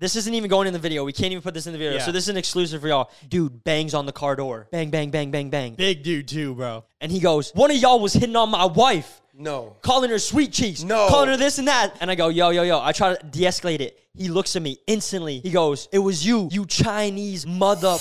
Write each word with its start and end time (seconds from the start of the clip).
This 0.00 0.16
isn't 0.16 0.34
even 0.34 0.50
going 0.50 0.66
in 0.66 0.72
the 0.72 0.78
video. 0.80 1.04
We 1.04 1.12
can't 1.12 1.30
even 1.30 1.40
put 1.42 1.54
this 1.54 1.66
in 1.68 1.72
the 1.72 1.78
video. 1.78 1.94
Yeah. 1.98 2.04
So 2.04 2.10
this 2.10 2.24
is 2.24 2.28
an 2.28 2.36
exclusive 2.36 2.80
for 2.80 2.88
y'all. 2.88 3.10
Dude 3.28 3.62
bangs 3.62 3.94
on 3.94 4.06
the 4.06 4.12
car 4.12 4.34
door. 4.34 4.66
Bang, 4.72 4.90
bang, 4.90 5.10
bang, 5.10 5.30
bang, 5.30 5.50
bang. 5.50 5.74
Big 5.76 6.02
dude 6.02 6.26
too, 6.26 6.56
bro. 6.56 6.84
And 7.00 7.12
he 7.12 7.20
goes, 7.20 7.52
One 7.54 7.70
of 7.70 7.76
y'all 7.76 8.00
was 8.00 8.12
hitting 8.12 8.34
on 8.34 8.50
my 8.50 8.64
wife, 8.64 9.22
No. 9.32 9.76
calling 9.82 10.10
her 10.10 10.18
sweet 10.18 10.52
cheeks, 10.52 10.82
No. 10.82 11.06
calling 11.08 11.28
her 11.28 11.36
this 11.36 11.58
and 11.58 11.68
that. 11.68 11.96
And 12.00 12.10
I 12.10 12.16
go, 12.16 12.26
Yo, 12.28 12.50
yo, 12.50 12.62
yo. 12.64 12.80
I 12.80 12.90
try 12.90 13.14
to 13.14 13.24
de 13.24 13.44
escalate 13.44 13.80
it. 13.80 13.96
He 14.14 14.28
looks 14.28 14.56
at 14.56 14.62
me 14.62 14.78
instantly. 14.88 15.38
He 15.38 15.50
goes, 15.50 15.88
It 15.92 16.00
was 16.00 16.26
you, 16.26 16.48
you 16.50 16.66
Chinese 16.66 17.46
mother. 17.46 17.96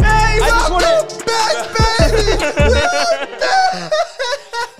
Hey, 0.00 0.40
I 0.42 0.48
just 0.50 0.70
welcome 0.72 1.18
back, 1.24 1.72
baby. 3.78 4.06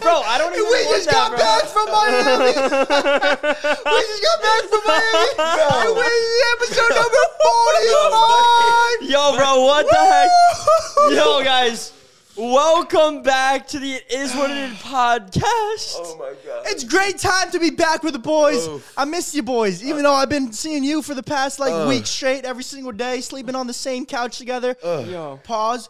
Welcome 0.07 0.23
back. 0.23 0.23
Bro, 0.23 0.23
I 0.23 0.39
don't 0.39 0.53
even 0.55 0.65
We 0.65 0.71
want 0.71 0.97
just 0.97 1.07
that, 1.07 1.15
got 1.15 1.31
bro. 1.31 1.39
back 1.39 1.65
from 1.67 1.87
Miami. 1.91 2.53
we 3.91 4.01
just 4.07 4.23
got 4.23 4.39
back 4.43 4.63
from 4.71 4.83
Miami. 4.87 5.31
And 5.83 5.91
we're 5.97 6.23
episode 6.55 6.95
number 6.95 7.25
45. 9.01 9.11
Yo, 9.11 9.37
bro, 9.37 9.65
what 9.65 9.87
the 9.87 9.97
heck? 9.99 10.31
Yo, 11.11 11.43
guys, 11.45 11.93
welcome 12.37 13.23
back 13.23 13.67
to 13.69 13.79
the 13.79 13.93
It 13.95 14.05
Is 14.11 14.35
What 14.35 14.51
It 14.51 14.57
Is 14.59 14.73
podcast. 14.79 15.97
Oh 15.99 16.17
my 16.19 16.33
god. 16.47 16.63
It's 16.67 16.85
great 16.85 17.19
time 17.19 17.51
to 17.51 17.59
be 17.59 17.71
back 17.71 18.03
with 18.03 18.13
the 18.13 18.19
boys. 18.19 18.67
Oof. 18.69 18.93
I 18.97 19.05
miss 19.05 19.35
you 19.35 19.43
boys, 19.43 19.83
even 19.85 20.03
though 20.03 20.13
I've 20.15 20.29
been 20.31 20.53
seeing 20.53 20.85
you 20.85 21.03
for 21.03 21.15
the 21.15 21.23
past 21.23 21.59
like 21.59 21.73
Ugh. 21.73 21.89
week 21.89 22.07
straight, 22.07 22.45
every 22.45 22.63
single 22.65 22.93
day, 22.93 23.21
sleeping 23.21 23.55
on 23.55 23.67
the 23.67 23.75
same 23.75 24.07
couch 24.07 24.39
together. 24.39 24.77
Yo, 24.83 25.41
Pause. 25.45 25.89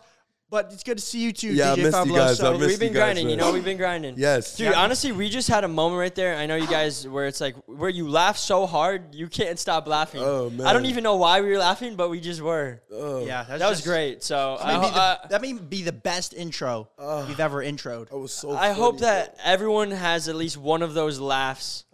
But 0.48 0.70
it's 0.72 0.84
good 0.84 0.96
to 0.98 1.02
see 1.04 1.20
you 1.22 1.32
too, 1.32 1.48
Yeah, 1.52 1.72
I 1.72 1.74
DJ 1.76 1.82
missed 1.82 1.96
you 2.06 2.12
Fabuloso. 2.12 2.16
guys. 2.16 2.40
I 2.40 2.52
missed 2.52 2.66
we've 2.66 2.78
been 2.78 2.88
you 2.88 2.94
guys, 2.94 3.02
grinding, 3.02 3.30
you 3.30 3.36
know, 3.36 3.52
we've 3.52 3.64
been 3.64 3.76
grinding. 3.76 4.14
Yes. 4.16 4.56
Dude, 4.56 4.72
honestly, 4.74 5.10
we 5.10 5.28
just 5.28 5.48
had 5.48 5.64
a 5.64 5.68
moment 5.68 5.98
right 5.98 6.14
there. 6.14 6.36
I 6.36 6.46
know 6.46 6.54
you 6.54 6.68
guys 6.68 7.06
where 7.08 7.26
it's 7.26 7.40
like 7.40 7.56
where 7.66 7.90
you 7.90 8.08
laugh 8.08 8.36
so 8.38 8.64
hard 8.64 9.12
you 9.12 9.26
can't 9.26 9.58
stop 9.58 9.88
laughing. 9.88 10.22
Oh, 10.22 10.48
man. 10.50 10.64
I 10.64 10.72
don't 10.72 10.86
even 10.86 11.02
know 11.02 11.16
why 11.16 11.40
we 11.40 11.48
were 11.50 11.58
laughing, 11.58 11.96
but 11.96 12.10
we 12.10 12.20
just 12.20 12.40
were. 12.40 12.80
Oh, 12.92 13.26
yeah, 13.26 13.42
that's 13.42 13.58
That 13.58 13.68
was 13.68 13.78
just- 13.78 13.88
great. 13.88 14.22
So 14.22 14.56
That 14.60 14.66
may, 14.68 14.74
I, 14.74 14.80
be 14.88 14.94
the, 14.94 15.00
uh, 15.00 15.16
that 15.30 15.42
may 15.42 15.52
be 15.54 15.82
the 15.82 15.92
best 15.92 16.32
intro 16.32 16.90
we've 17.26 17.40
ever 17.40 17.60
introed. 17.64 18.10
That 18.10 18.18
was 18.18 18.32
so 18.32 18.52
I 18.52 18.70
hope 18.70 19.00
funny. 19.00 19.06
that 19.06 19.36
everyone 19.42 19.90
has 19.90 20.28
at 20.28 20.36
least 20.36 20.56
one 20.56 20.82
of 20.82 20.94
those 20.94 21.18
laughs. 21.18 21.86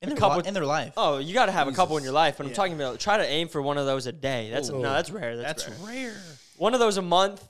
In 0.00 0.10
their, 0.10 0.16
couple- 0.16 0.38
li- 0.42 0.46
in 0.46 0.54
their 0.54 0.64
life. 0.64 0.92
Oh, 0.96 1.18
you 1.18 1.34
got 1.34 1.46
to 1.46 1.52
have 1.52 1.66
a 1.66 1.72
couple 1.72 1.96
in 1.96 2.04
your 2.04 2.12
life, 2.12 2.36
but 2.38 2.46
I'm 2.46 2.52
talking 2.52 2.74
about 2.74 3.00
try 3.00 3.16
to 3.16 3.26
aim 3.26 3.48
for 3.48 3.60
one 3.60 3.78
of 3.78 3.84
those 3.86 4.06
a 4.06 4.12
day. 4.12 4.48
That's 4.48 4.70
Oh. 4.70 4.78
no, 4.80 4.92
that's 4.92 5.10
rare. 5.10 5.36
That's, 5.36 5.64
That's 5.64 5.80
rare. 5.80 6.14
Rare. 6.58 6.62
One 6.62 6.74
of 6.74 6.80
those 6.80 6.96
a 6.96 7.02
month. 7.02 7.46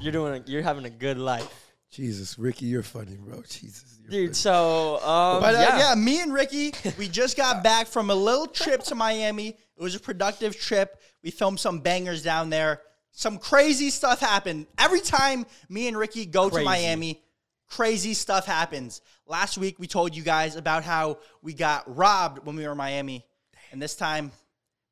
You're 0.00 0.12
doing. 0.12 0.42
A, 0.42 0.50
you're 0.50 0.62
having 0.62 0.84
a 0.84 0.90
good 0.90 1.18
life, 1.18 1.48
Jesus, 1.90 2.38
Ricky, 2.38 2.66
you're 2.66 2.82
funny, 2.82 3.16
bro. 3.16 3.42
Jesus. 3.48 3.98
You're 4.02 4.26
dude. 4.26 4.36
So, 4.36 4.96
um, 4.96 5.40
But 5.40 5.54
uh, 5.54 5.58
yeah. 5.58 5.78
yeah. 5.78 5.94
me 5.94 6.20
and 6.20 6.32
Ricky, 6.32 6.74
we 6.98 7.08
just 7.08 7.36
got 7.36 7.64
back 7.64 7.86
from 7.86 8.10
a 8.10 8.14
little 8.14 8.46
trip 8.46 8.82
to 8.84 8.94
Miami. 8.94 9.48
It 9.48 9.82
was 9.82 9.94
a 9.94 10.00
productive 10.00 10.58
trip. 10.58 11.00
We 11.22 11.30
filmed 11.30 11.58
some 11.58 11.80
bangers 11.80 12.22
down 12.22 12.50
there. 12.50 12.82
Some 13.12 13.38
crazy 13.38 13.88
stuff 13.88 14.20
happened. 14.20 14.66
Every 14.78 15.00
time 15.00 15.46
me 15.70 15.88
and 15.88 15.96
Ricky 15.96 16.26
go 16.26 16.50
Crazy. 16.50 16.62
to 16.62 16.64
Miami, 16.66 17.22
crazy 17.66 18.12
stuff 18.12 18.44
happens. 18.44 19.00
Last 19.26 19.56
week 19.56 19.78
we 19.78 19.86
told 19.86 20.14
you 20.14 20.22
guys 20.22 20.56
about 20.56 20.84
how 20.84 21.18
we 21.40 21.54
got 21.54 21.96
robbed 21.96 22.44
when 22.46 22.56
we 22.56 22.64
were 22.66 22.72
in 22.72 22.76
Miami. 22.78 23.24
And 23.72 23.80
this 23.80 23.96
time 23.96 24.30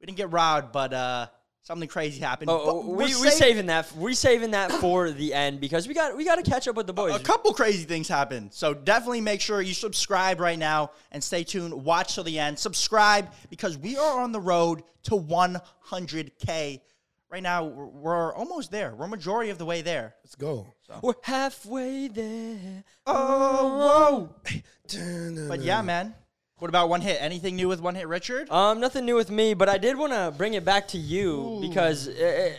we 0.00 0.06
didn't 0.06 0.16
get 0.16 0.32
robbed, 0.32 0.72
but 0.72 0.94
uh, 0.94 1.26
something 1.64 1.88
crazy 1.88 2.20
happened. 2.20 2.50
Oh, 2.50 2.64
But 2.64 2.84
we're 2.84 2.96
we 2.96 3.04
we 3.06 3.30
saving 3.30 3.66
that. 3.66 3.90
We 3.96 4.14
saving 4.14 4.52
that 4.52 4.70
for 4.72 5.10
the 5.10 5.34
end 5.34 5.60
because 5.60 5.88
we 5.88 5.94
got 5.94 6.16
we 6.16 6.24
got 6.24 6.36
to 6.36 6.48
catch 6.48 6.68
up 6.68 6.76
with 6.76 6.86
the 6.86 6.92
boys. 6.92 7.16
A 7.16 7.18
couple 7.18 7.52
crazy 7.52 7.84
things 7.84 8.06
happened. 8.06 8.52
So 8.52 8.72
definitely 8.74 9.22
make 9.22 9.40
sure 9.40 9.60
you 9.60 9.74
subscribe 9.74 10.38
right 10.38 10.58
now 10.58 10.92
and 11.10 11.24
stay 11.24 11.42
tuned. 11.42 11.74
Watch 11.74 12.14
till 12.14 12.24
the 12.24 12.38
end. 12.38 12.58
Subscribe 12.58 13.32
because 13.50 13.76
we 13.76 13.96
are 13.96 14.20
on 14.20 14.32
the 14.32 14.40
road 14.40 14.84
to 15.04 15.12
100K. 15.12 16.80
Right 17.30 17.42
now, 17.42 17.64
we're, 17.64 17.86
we're 17.86 18.34
almost 18.34 18.70
there. 18.70 18.94
We're 18.94 19.08
majority 19.08 19.50
of 19.50 19.58
the 19.58 19.64
way 19.64 19.82
there. 19.82 20.14
Let's 20.22 20.36
go. 20.36 20.68
We're 21.02 21.14
halfway 21.22 22.06
there. 22.06 22.84
Oh, 23.06 23.78
whoa. 23.78 24.34
But 24.44 25.48
But 25.48 25.60
yeah, 25.62 25.82
man. 25.82 26.14
What 26.64 26.70
about 26.70 26.88
one 26.88 27.02
hit? 27.02 27.18
Anything 27.20 27.56
new 27.56 27.68
with 27.68 27.82
one 27.82 27.94
hit, 27.94 28.08
Richard? 28.08 28.50
Um, 28.50 28.80
nothing 28.80 29.04
new 29.04 29.16
with 29.16 29.30
me, 29.30 29.52
but 29.52 29.68
I 29.68 29.76
did 29.76 29.98
want 29.98 30.14
to 30.14 30.32
bring 30.34 30.54
it 30.54 30.64
back 30.64 30.88
to 30.88 30.98
you 30.98 31.58
because 31.60 32.08
uh, 32.08 32.54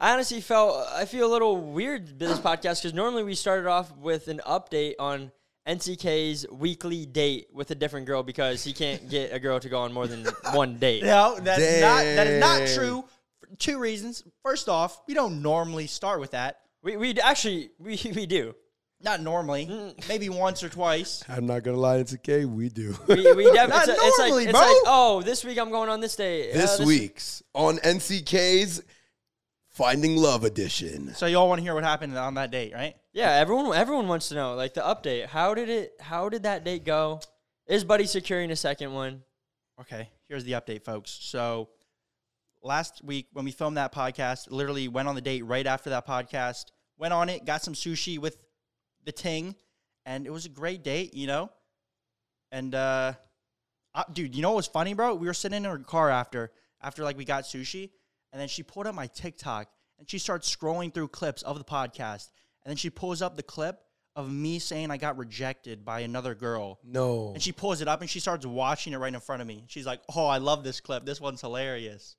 I 0.00 0.14
honestly 0.14 0.40
felt 0.40 0.88
I 0.90 1.04
feel 1.04 1.26
a 1.26 1.30
little 1.30 1.58
weird 1.58 2.18
this 2.18 2.38
podcast 2.38 2.80
because 2.80 2.94
normally 2.94 3.24
we 3.24 3.34
started 3.34 3.68
off 3.68 3.94
with 3.98 4.28
an 4.28 4.40
update 4.46 4.94
on 4.98 5.32
NCK's 5.68 6.46
weekly 6.50 7.04
date 7.04 7.48
with 7.52 7.70
a 7.70 7.74
different 7.74 8.06
girl 8.06 8.22
because 8.22 8.64
he 8.64 8.72
can't 8.72 9.06
get 9.10 9.34
a 9.34 9.38
girl 9.38 9.60
to 9.60 9.68
go 9.68 9.80
on 9.80 9.92
more 9.92 10.06
than 10.06 10.24
one 10.54 10.78
date. 10.78 11.04
No, 11.04 11.38
that's 11.38 11.82
not. 11.82 12.04
That 12.04 12.26
is 12.26 12.40
not 12.40 12.68
true. 12.68 13.04
For 13.40 13.54
two 13.58 13.78
reasons. 13.78 14.24
First 14.42 14.70
off, 14.70 15.02
we 15.06 15.12
don't 15.12 15.42
normally 15.42 15.88
start 15.88 16.20
with 16.20 16.30
that. 16.30 16.60
We 16.82 16.96
we 16.96 17.20
actually 17.20 17.72
we 17.78 18.00
we 18.16 18.24
do. 18.24 18.54
Not 19.02 19.20
normally. 19.20 19.66
Mm. 19.66 19.94
Maybe 20.08 20.28
once 20.28 20.62
or 20.62 20.68
twice. 20.68 21.24
I'm 21.28 21.46
not 21.46 21.62
gonna 21.64 21.76
lie, 21.76 21.96
it's 21.96 22.14
okay. 22.14 22.44
We 22.44 22.68
do. 22.68 22.96
We, 23.08 23.32
we 23.34 23.44
def- 23.52 23.68
Not 23.68 23.88
it's, 23.88 23.88
a- 23.88 24.06
it's 24.06 24.18
like 24.18 24.28
normally, 24.28 24.44
it's 24.44 24.52
bro. 24.52 24.60
like 24.60 24.76
oh 24.86 25.22
this 25.22 25.44
week 25.44 25.58
I'm 25.58 25.70
going 25.70 25.88
on 25.88 26.00
this 26.00 26.16
day. 26.16 26.50
Uh, 26.52 26.54
this 26.54 26.80
week's 26.80 27.42
on 27.54 27.78
NCK's 27.78 28.82
Finding 29.70 30.16
Love 30.16 30.44
edition. 30.44 31.14
So 31.14 31.26
y'all 31.26 31.48
want 31.48 31.58
to 31.58 31.62
hear 31.62 31.74
what 31.74 31.82
happened 31.84 32.16
on 32.16 32.34
that 32.34 32.50
date, 32.50 32.74
right? 32.74 32.94
Yeah, 33.12 33.30
everyone 33.32 33.74
everyone 33.74 34.06
wants 34.08 34.28
to 34.28 34.34
know 34.34 34.54
like 34.54 34.74
the 34.74 34.82
update. 34.82 35.26
How 35.26 35.54
did 35.54 35.68
it? 35.68 35.92
How 36.00 36.28
did 36.28 36.44
that 36.44 36.64
date 36.64 36.84
go? 36.84 37.20
Is 37.66 37.84
Buddy 37.84 38.06
securing 38.06 38.50
a 38.50 38.56
second 38.56 38.92
one? 38.92 39.22
Okay, 39.80 40.10
here's 40.28 40.44
the 40.44 40.52
update, 40.52 40.84
folks. 40.84 41.18
So 41.22 41.70
last 42.62 43.02
week 43.02 43.26
when 43.32 43.44
we 43.44 43.50
filmed 43.50 43.76
that 43.78 43.92
podcast, 43.94 44.50
literally 44.50 44.88
went 44.88 45.08
on 45.08 45.14
the 45.14 45.20
date 45.20 45.42
right 45.42 45.66
after 45.66 45.90
that 45.90 46.06
podcast. 46.06 46.66
Went 46.98 47.12
on 47.12 47.28
it, 47.28 47.44
got 47.44 47.62
some 47.62 47.74
sushi 47.74 48.18
with 48.18 48.36
the 49.04 49.12
ting, 49.12 49.54
and 50.06 50.26
it 50.26 50.30
was 50.30 50.46
a 50.46 50.48
great 50.48 50.82
date, 50.82 51.14
you 51.14 51.26
know. 51.26 51.50
And 52.50 52.74
uh, 52.74 53.14
uh, 53.94 54.04
dude, 54.12 54.34
you 54.34 54.42
know 54.42 54.50
what 54.50 54.56
was 54.56 54.66
funny, 54.66 54.94
bro? 54.94 55.14
We 55.14 55.26
were 55.26 55.34
sitting 55.34 55.64
in 55.64 55.64
her 55.70 55.78
car 55.78 56.10
after, 56.10 56.52
after 56.82 57.02
like 57.02 57.16
we 57.16 57.24
got 57.24 57.44
sushi, 57.44 57.90
and 58.32 58.40
then 58.40 58.48
she 58.48 58.62
pulled 58.62 58.86
up 58.86 58.94
my 58.94 59.06
TikTok 59.06 59.68
and 59.98 60.10
she 60.10 60.18
starts 60.18 60.54
scrolling 60.54 60.92
through 60.92 61.08
clips 61.08 61.42
of 61.42 61.58
the 61.58 61.64
podcast, 61.64 62.30
and 62.64 62.70
then 62.70 62.76
she 62.76 62.90
pulls 62.90 63.22
up 63.22 63.36
the 63.36 63.42
clip 63.42 63.80
of 64.14 64.30
me 64.30 64.58
saying 64.58 64.90
I 64.90 64.98
got 64.98 65.16
rejected 65.16 65.84
by 65.86 66.00
another 66.00 66.34
girl. 66.34 66.78
No. 66.84 67.32
And 67.32 67.42
she 67.42 67.52
pulls 67.52 67.80
it 67.80 67.88
up 67.88 68.02
and 68.02 68.10
she 68.10 68.20
starts 68.20 68.44
watching 68.44 68.92
it 68.92 68.98
right 68.98 69.12
in 69.14 69.20
front 69.20 69.40
of 69.40 69.48
me. 69.48 69.64
She's 69.68 69.86
like, 69.86 70.00
"Oh, 70.14 70.26
I 70.26 70.36
love 70.38 70.64
this 70.64 70.80
clip. 70.80 71.06
This 71.06 71.20
one's 71.20 71.40
hilarious." 71.40 72.16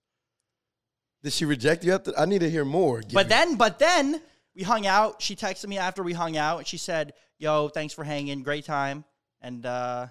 Did 1.22 1.34
she 1.34 1.46
reject 1.46 1.84
you? 1.84 1.94
After? 1.94 2.12
I 2.18 2.26
need 2.26 2.40
to 2.40 2.50
hear 2.50 2.66
more. 2.66 3.02
Give 3.02 3.14
But 3.14 3.28
me- 3.28 3.30
then, 3.30 3.56
but 3.56 3.80
then 3.80 4.22
we 4.56 4.64
hung 4.64 4.86
out. 4.86 5.22
She 5.22 5.36
texted 5.36 5.68
me 5.68 5.78
after 5.78 6.04
we 6.04 6.14
hung 6.14 6.38
out 6.38 6.60
and 6.60 6.68
she 6.68 6.78
said, 6.78 7.14
"Yo, 7.38 7.70
thanks 7.70 7.94
for 7.94 8.04
hanging. 8.04 8.44
Great 8.44 8.66
time." 8.66 9.04
And 9.42 9.66
uh, 9.66 10.08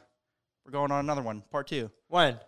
we're 0.64 0.72
going 0.72 0.91
on 0.92 1.00
another 1.04 1.22
one, 1.22 1.42
part 1.50 1.66
two. 1.69 1.91
When? 2.08 2.38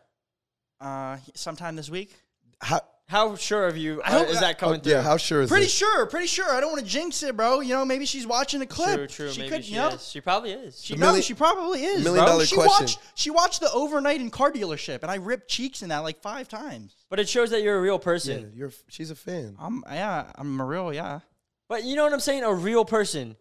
Uh, 0.80 1.16
sometime 1.34 1.76
this 1.76 1.88
week. 1.88 2.12
how, 2.60 2.80
How 3.06 3.36
sure 3.36 3.66
of 3.66 3.76
you 3.76 4.02
I 4.02 4.08
uh, 4.08 4.18
hope- 4.18 4.28
is 4.28 4.40
that 4.40 4.58
coming 4.58 4.80
oh, 4.80 4.82
through? 4.82 4.92
yeah, 4.92 5.02
how 5.02 5.16
sure 5.16 5.40
is 5.42 5.48
Pretty 5.48 5.64
this? 5.66 5.72
sure, 5.74 6.04
pretty 6.06 6.26
sure. 6.26 6.50
I 6.50 6.60
don't 6.60 6.72
want 6.72 6.84
to 6.84 6.90
jinx 6.90 7.22
it, 7.22 7.36
bro. 7.36 7.60
You 7.60 7.72
know, 7.74 7.84
maybe 7.86 8.04
she's 8.06 8.26
watching 8.26 8.60
a 8.60 8.66
clip. 8.66 8.96
True, 8.96 9.06
true. 9.06 9.30
She 9.30 9.40
maybe 9.42 9.50
could, 9.50 9.64
she 9.64 9.72
you 9.72 9.78
know, 9.78 9.88
is. 9.90 10.08
She 10.08 10.20
probably 10.20 10.52
is. 10.52 10.82
She, 10.84 10.94
The 10.94 11.00
no, 11.00 11.12
milli- 11.12 11.22
she 11.22 11.32
probably 11.34 11.84
is. 11.84 12.02
million 12.04 12.24
bro. 12.24 12.32
dollar 12.32 12.44
she 12.46 12.56
question. 12.56 12.84
watched 12.84 12.98
she 13.14 13.30
watched 13.30 13.60
the 13.60 13.70
overnight 13.72 14.20
in 14.20 14.30
car 14.30 14.50
dealership, 14.52 15.00
and 15.02 15.10
I 15.10 15.14
ripped 15.16 15.48
cheeks 15.48 15.82
in 15.82 15.88
that 15.90 15.98
like 16.00 16.20
five 16.20 16.48
times. 16.48 16.96
but 17.08 17.18
it 17.20 17.28
shows 17.28 17.50
that 17.50 17.62
you're 17.62 17.78
a 17.78 17.80
real 17.80 17.94
Yeah, 17.94 17.98
person. 18.04 18.52
you're. 18.54 18.72
She's 18.88 19.10
a 19.10 19.14
fan. 19.16 19.56
I'm 19.58 19.82
yeah, 19.90 20.30
I'm 20.34 20.60
a 20.60 20.64
real 20.66 20.92
yeah. 20.92 21.20
But 21.74 21.82
you 21.82 21.96
know 21.96 22.04
what 22.04 22.12
I'm 22.12 22.20
saying? 22.20 22.44
A 22.44 22.54
real 22.54 22.84
person. 22.84 23.34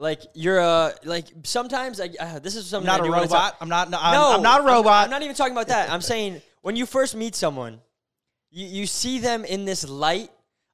Like 0.00 0.20
you're 0.34 0.58
a 0.58 0.92
like 1.04 1.26
sometimes 1.44 2.00
like 2.00 2.16
uh, 2.18 2.40
this 2.40 2.56
is 2.56 2.64
I'm 2.74 2.84
something 2.84 2.86
not 2.88 3.00
I 3.00 3.06
a 3.06 3.22
robot. 3.22 3.56
I'm 3.60 3.68
not. 3.68 3.90
No, 3.90 3.98
I'm, 4.00 4.12
no, 4.12 4.32
I'm 4.34 4.42
not 4.42 4.60
a 4.62 4.64
robot. 4.64 5.04
I'm, 5.04 5.10
not 5.10 5.22
even 5.22 5.36
talking 5.36 5.52
about 5.52 5.68
that. 5.68 5.88
I'm 5.88 6.00
saying 6.12 6.42
when 6.62 6.74
you 6.74 6.84
first 6.84 7.14
meet 7.14 7.36
someone, 7.36 7.80
you, 8.50 8.66
you 8.66 8.86
see 8.88 9.20
them 9.20 9.44
in 9.44 9.66
this 9.66 9.88
light 9.88 10.30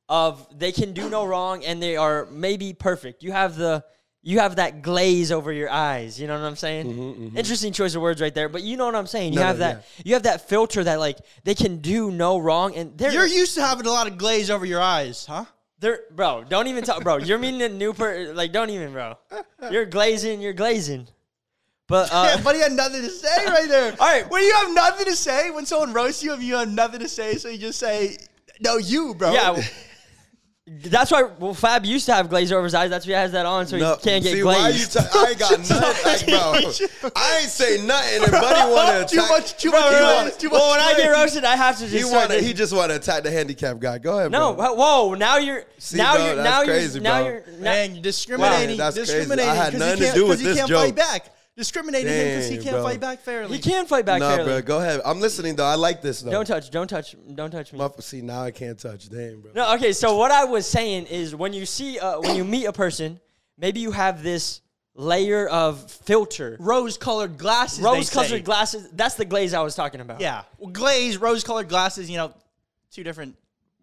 of 0.08 0.48
they 0.58 0.72
can 0.72 0.94
do 0.94 1.10
no 1.10 1.26
wrong 1.26 1.62
and 1.66 1.82
they 1.82 1.98
are 1.98 2.26
maybe 2.30 2.72
perfect. 2.72 3.22
You 3.22 3.32
have 3.32 3.56
the 3.56 3.84
you 4.22 4.38
have 4.38 4.56
that 4.56 4.80
glaze 4.80 5.30
over 5.30 5.52
your 5.52 5.68
eyes. 5.68 6.18
You 6.18 6.28
know 6.28 6.40
what 6.40 6.46
I'm 6.46 6.56
saying? 6.56 7.34
Interesting 7.36 7.74
choice 7.74 7.94
of 7.94 8.00
words 8.00 8.22
right 8.22 8.34
there. 8.34 8.48
But 8.48 8.62
you 8.62 8.78
know 8.78 8.86
what 8.86 8.96
I'm 8.96 9.06
saying. 9.06 9.34
You 9.34 9.40
No, 9.40 9.44
have 9.48 9.56
no, 9.58 9.66
that 9.66 9.84
you 10.02 10.14
have 10.14 10.22
that 10.22 10.48
filter 10.48 10.82
that 10.82 10.98
like 10.98 11.18
they 11.44 11.54
can 11.54 11.76
do 11.76 12.10
no 12.10 12.38
wrong 12.38 12.74
and 12.74 12.96
they're 12.96 13.12
You're 13.12 13.26
used 13.26 13.56
to 13.56 13.60
having 13.62 13.84
a 13.84 13.90
lot 13.90 14.06
of 14.06 14.16
glaze 14.16 14.48
over 14.48 14.64
your 14.64 14.80
eyes, 14.80 15.26
huh? 15.26 15.44
Bro. 16.10 16.44
Don't 16.48 16.66
even 16.68 16.84
talk, 16.84 17.02
bro. 17.02 17.18
You're 17.18 17.38
meeting 17.38 17.62
a 17.62 17.68
new 17.68 17.92
person. 17.92 18.34
like 18.36 18.52
don't 18.52 18.70
even, 18.70 18.92
bro. 18.92 19.18
You're 19.70 19.86
glazing. 19.86 20.40
You're 20.40 20.52
glazing. 20.52 21.08
But 21.88 22.10
uh, 22.12 22.32
yeah, 22.36 22.42
buddy 22.42 22.58
had 22.60 22.72
nothing 22.72 23.02
to 23.02 23.10
say 23.10 23.46
right 23.46 23.68
there. 23.68 23.94
All 24.00 24.06
right. 24.06 24.28
When 24.30 24.42
you 24.42 24.52
have 24.54 24.72
nothing 24.72 25.06
to 25.06 25.16
say, 25.16 25.50
when 25.50 25.66
someone 25.66 25.92
roasts 25.92 26.22
you 26.22 26.32
and 26.32 26.42
you 26.42 26.56
have 26.56 26.70
nothing 26.70 27.00
to 27.00 27.08
say, 27.08 27.34
so 27.34 27.48
you 27.48 27.58
just 27.58 27.78
say, 27.78 28.16
no, 28.60 28.78
you, 28.78 29.14
bro. 29.14 29.32
yeah. 29.32 29.62
That's 30.68 31.10
why 31.10 31.22
well, 31.40 31.54
Fab 31.54 31.84
used 31.84 32.06
to 32.06 32.14
have 32.14 32.28
glaze 32.30 32.52
over 32.52 32.62
his 32.62 32.72
eyes. 32.72 32.88
That's 32.88 33.04
why 33.04 33.10
he 33.10 33.14
has 33.14 33.32
that 33.32 33.46
on, 33.46 33.66
so 33.66 33.76
No, 33.78 33.96
he 33.96 34.02
can't 34.02 34.22
get 34.22 34.34
see, 34.34 34.42
why 34.44 34.68
you 34.68 34.86
ta- 34.86 35.08
I 35.12 35.30
ain't 35.30 35.38
got 35.40 35.58
nothing, 35.68 36.28
bro. 36.28 37.10
I 37.16 37.38
ain't 37.40 37.50
say 37.50 37.84
nothing. 37.84 38.22
And 38.22 38.30
Buddy 38.30 38.70
want 38.72 39.08
to 39.08 39.12
Too 39.16 39.26
much- 39.26 39.56
too 39.60 39.70
Bro, 39.72 39.80
much 39.80 39.90
he 39.92 39.98
glaze, 39.98 40.14
wanna- 40.16 40.30
too 40.30 40.48
much 40.50 40.60
well, 40.60 40.70
when 40.70 40.78
I 40.78 40.94
get 40.96 41.08
roasted, 41.08 41.44
I 41.44 41.56
have 41.56 41.74
to 41.78 41.82
just 41.82 41.92
He 41.94 42.00
start 42.02 42.14
want 42.14 42.28
this- 42.30 42.46
He 42.46 42.52
just 42.52 42.72
want 42.72 42.90
to 42.90 42.96
attack 42.96 43.24
the 43.24 43.32
handicap 43.32 43.80
guy. 43.80 43.98
Go 43.98 44.16
ahead, 44.20 44.30
bro. 44.30 44.38
no, 44.52 44.54
bro. 44.54 44.74
whoa! 44.74 45.14
Now 45.14 45.38
you're 45.38 45.64
See, 45.78 45.96
now 45.96 46.14
bro, 46.14 46.26
you're 46.26 46.44
now 46.44 46.62
crazy, 46.64 46.94
you're 47.00 47.02
now 47.02 47.24
you're 47.24 47.42
now, 47.58 47.60
Man, 47.64 47.94
you're 47.96 48.02
discriminating. 48.04 48.76
that's 48.76 48.94
crazy. 48.96 49.12
discriminating 49.14 49.50
I 49.50 49.54
had 49.56 49.72
'cause 49.72 49.80
nothing 49.80 49.96
he 49.96 50.00
to 50.00 50.04
can't, 50.04 50.14
do 50.14 50.22
with 50.26 50.30
'cause 50.30 50.40
he 50.40 50.46
this 50.46 50.56
can't 50.58 50.68
joke. 50.68 50.84
fight 50.84 50.94
back. 50.94 51.26
Discriminating 51.56 52.10
him 52.10 52.28
because 52.28 52.48
he 52.48 52.56
can't 52.58 52.76
bro. 52.76 52.82
fight 52.82 52.98
back 53.00 53.20
fairly. 53.20 53.56
he 53.56 53.62
can 53.62 53.84
fight 53.84 54.06
back 54.06 54.20
Nah, 54.20 54.36
fairly. 54.36 54.44
bro. 54.50 54.62
Go 54.62 54.78
ahead. 54.78 55.00
I'm 55.04 55.20
listening 55.20 55.54
though. 55.54 55.66
I 55.66 55.74
like 55.74 56.00
this 56.00 56.22
though. 56.22 56.30
Don't 56.30 56.46
touch, 56.46 56.70
don't 56.70 56.88
touch, 56.88 57.14
don't 57.34 57.50
touch 57.50 57.72
me. 57.74 57.78
My- 57.78 57.90
See, 58.00 58.22
now 58.22 58.42
I 58.42 58.50
can't 58.50 58.78
touch. 58.78 59.10
Damn, 59.10 59.42
bro. 59.42 59.52
No, 59.54 59.74
okay. 59.74 59.92
So 59.92 60.16
what 60.16 60.30
I 60.30 60.44
was 60.44 60.66
saying 60.66 61.06
is, 61.06 61.34
when 61.36 61.52
you 61.52 61.66
see, 61.66 61.98
uh, 61.98 62.20
when 62.20 62.36
you 62.36 62.44
meet 62.44 62.64
a 62.64 62.72
person, 62.72 63.20
maybe 63.58 63.80
you 63.80 63.90
have 63.90 64.22
this 64.22 64.62
layer 64.94 65.46
of 65.48 65.90
filter, 65.90 66.56
Rose-colored 66.58 67.36
glasses. 67.38 67.78
they 67.78 67.84
say. 67.84 67.96
rose-colored 67.96 68.44
glasses. 68.44 68.88
That's 68.92 69.14
the 69.16 69.24
glaze 69.26 69.52
I 69.52 69.60
was 69.60 69.74
talking 69.74 70.00
about. 70.00 70.20
Yeah, 70.20 70.42
well, 70.58 70.70
glazed 70.70 71.20
rose-colored 71.20 71.68
glasses. 71.68 72.08
You 72.10 72.16
know, 72.16 72.32
two 72.90 73.04
different. 73.04 73.36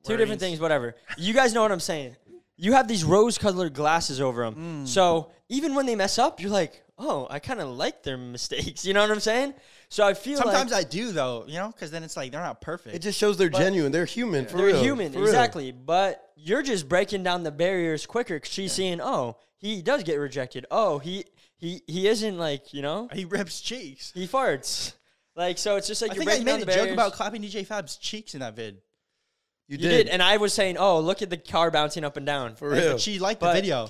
two 0.04 0.18
different 0.18 0.39
things. 0.39 0.60
Whatever. 0.60 0.95
You 1.19 1.33
guys 1.36 1.54
know 1.54 1.62
what 1.62 1.71
I'm 1.71 1.80
saying. 1.80 2.16
You 2.57 2.74
have 2.74 2.88
these 2.88 3.04
rose-colored 3.04 3.74
glasses 3.74 4.19
over 4.19 4.44
them, 4.44 4.56
Mm. 4.83 4.88
so 4.88 5.30
even 5.50 5.75
when 5.75 5.86
they 5.86 5.95
mess 5.95 6.18
up, 6.18 6.42
you're 6.42 6.51
like, 6.51 6.83
oh, 6.99 7.25
I 7.29 7.39
kind 7.39 7.59
of 7.61 7.69
like 7.69 8.03
their 8.03 8.17
mistakes. 8.35 8.85
You 8.85 8.93
know 8.93 9.01
what 9.01 9.09
I'm 9.11 9.19
saying? 9.19 9.53
So 9.89 10.05
I 10.05 10.13
feel 10.13 10.37
Sometimes 10.37 10.71
like 10.71 10.85
I 10.85 10.89
do 10.89 11.11
though, 11.11 11.45
you 11.47 11.55
know, 11.55 11.67
because 11.69 11.89
then 11.91 12.03
it's 12.03 12.15
like 12.17 12.31
they're 12.31 12.41
not 12.43 12.61
perfect. 12.61 12.95
It 12.95 12.99
just 12.99 13.17
shows 13.17 13.37
they're 13.37 13.49
genuine. 13.49 13.91
They're 13.91 14.05
human. 14.05 14.45
For 14.45 14.57
they're 14.57 14.65
real. 14.67 14.83
human, 14.83 15.11
For 15.13 15.19
real. 15.19 15.27
exactly. 15.27 15.71
But 15.71 16.23
you're 16.35 16.61
just 16.61 16.87
breaking 16.87 17.23
down 17.23 17.43
the 17.43 17.51
barriers 17.51 18.05
quicker 18.05 18.35
because 18.35 18.51
she's 18.51 18.71
seeing, 18.71 19.01
oh, 19.01 19.37
he 19.57 19.81
does 19.81 20.03
get 20.03 20.15
rejected. 20.17 20.65
Oh, 20.69 20.99
he 20.99 21.25
he 21.57 21.81
he 21.87 22.07
isn't 22.07 22.37
like 22.37 22.73
you 22.73 22.81
know 22.81 23.09
he 23.13 23.25
rips 23.25 23.61
cheeks. 23.61 24.11
he 24.13 24.27
farts. 24.27 24.93
Like 25.35 25.57
so, 25.57 25.77
it's 25.77 25.87
just 25.87 26.01
like 26.01 26.11
I 26.11 26.15
you're 26.15 26.19
think 26.25 26.29
I 26.31 26.33
breaking 26.43 26.45
down 26.45 26.55
made 26.59 26.63
a 26.63 26.65
the 26.65 26.71
joke 26.71 26.77
barriers. 26.81 26.93
about 26.93 27.13
clapping 27.13 27.41
DJ 27.41 27.65
Fab's 27.65 27.95
cheeks 27.97 28.33
in 28.33 28.41
that 28.41 28.55
vid. 28.55 28.75
You 29.67 29.77
you 29.77 29.77
did. 29.77 29.89
did, 29.89 30.07
and 30.09 30.21
I 30.21 30.37
was 30.37 30.51
saying, 30.53 30.77
oh, 30.77 30.99
look 30.99 31.21
at 31.21 31.29
the 31.29 31.37
car 31.37 31.69
bouncing 31.71 32.03
up 32.03 32.17
and 32.17 32.25
down. 32.25 32.55
For 32.55 32.69
real. 32.69 32.93
But 32.93 33.01
she 33.01 33.19
liked 33.19 33.39
But- 33.39 33.53
the 33.53 33.61
video. 33.61 33.89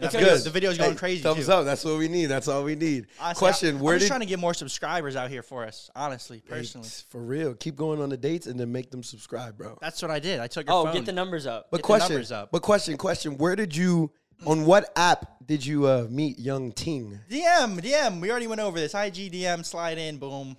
And 0.00 0.04
That's 0.04 0.12
the 0.14 0.18
video- 0.20 0.34
good. 0.36 0.44
The 0.44 0.50
video's 0.50 0.78
going 0.78 0.90
Hey, 0.92 0.96
crazy. 0.96 1.22
Thumbs 1.22 1.44
too. 1.46 1.52
up. 1.52 1.64
That's 1.66 1.84
what 1.84 1.98
we 1.98 2.08
need. 2.08 2.26
That's 2.26 2.48
all 2.48 2.64
we 2.64 2.74
need. 2.74 3.08
Honestly, 3.20 3.38
Question: 3.38 3.76
I, 3.76 3.80
Where 3.80 3.92
I'm 3.94 3.98
just 3.98 4.06
did 4.06 4.08
trying 4.08 4.20
to 4.20 4.26
get 4.26 4.38
more 4.38 4.54
subscribers 4.54 5.14
out 5.14 5.28
here 5.30 5.42
for 5.42 5.66
us. 5.66 5.90
Honestly, 5.94 6.42
Hey, 6.46 6.54
personally, 6.56 6.88
for 7.10 7.20
real? 7.20 7.52
Keep 7.54 7.76
going 7.76 8.00
on 8.00 8.08
the 8.08 8.16
dates 8.16 8.46
and 8.46 8.58
then 8.58 8.72
make 8.72 8.90
them 8.90 9.02
subscribe, 9.02 9.58
bro. 9.58 9.76
that's 9.82 10.00
what 10.00 10.10
I 10.10 10.18
did. 10.18 10.40
I 10.40 10.46
took 10.46 10.66
your 10.66 10.74
Oh, 10.74 10.84
phone. 10.84 10.94
get 10.94 11.04
the 11.04 11.12
numbers 11.12 11.46
up. 11.46 11.66
But 11.70 11.78
get 11.78 11.82
the 11.82 11.86
question, 11.86 12.12
numbers 12.14 12.32
up. 12.32 12.50
but 12.50 12.62
question, 12.62 12.96
question. 12.96 13.36
Where 13.36 13.54
did 13.56 13.76
you? 13.76 14.10
On 14.46 14.64
what 14.64 14.90
app 14.96 15.44
did 15.44 15.66
you 15.66 15.86
uh, 15.86 16.06
meet 16.08 16.38
Young 16.38 16.72
Ting? 16.72 17.20
DM, 17.28 17.78
DM. 17.82 18.22
We 18.22 18.30
already 18.30 18.46
went 18.46 18.62
over 18.62 18.80
this. 18.80 18.94
IG 18.94 19.30
DM, 19.30 19.62
slide 19.66 19.98
in, 19.98 20.16
boom. 20.16 20.56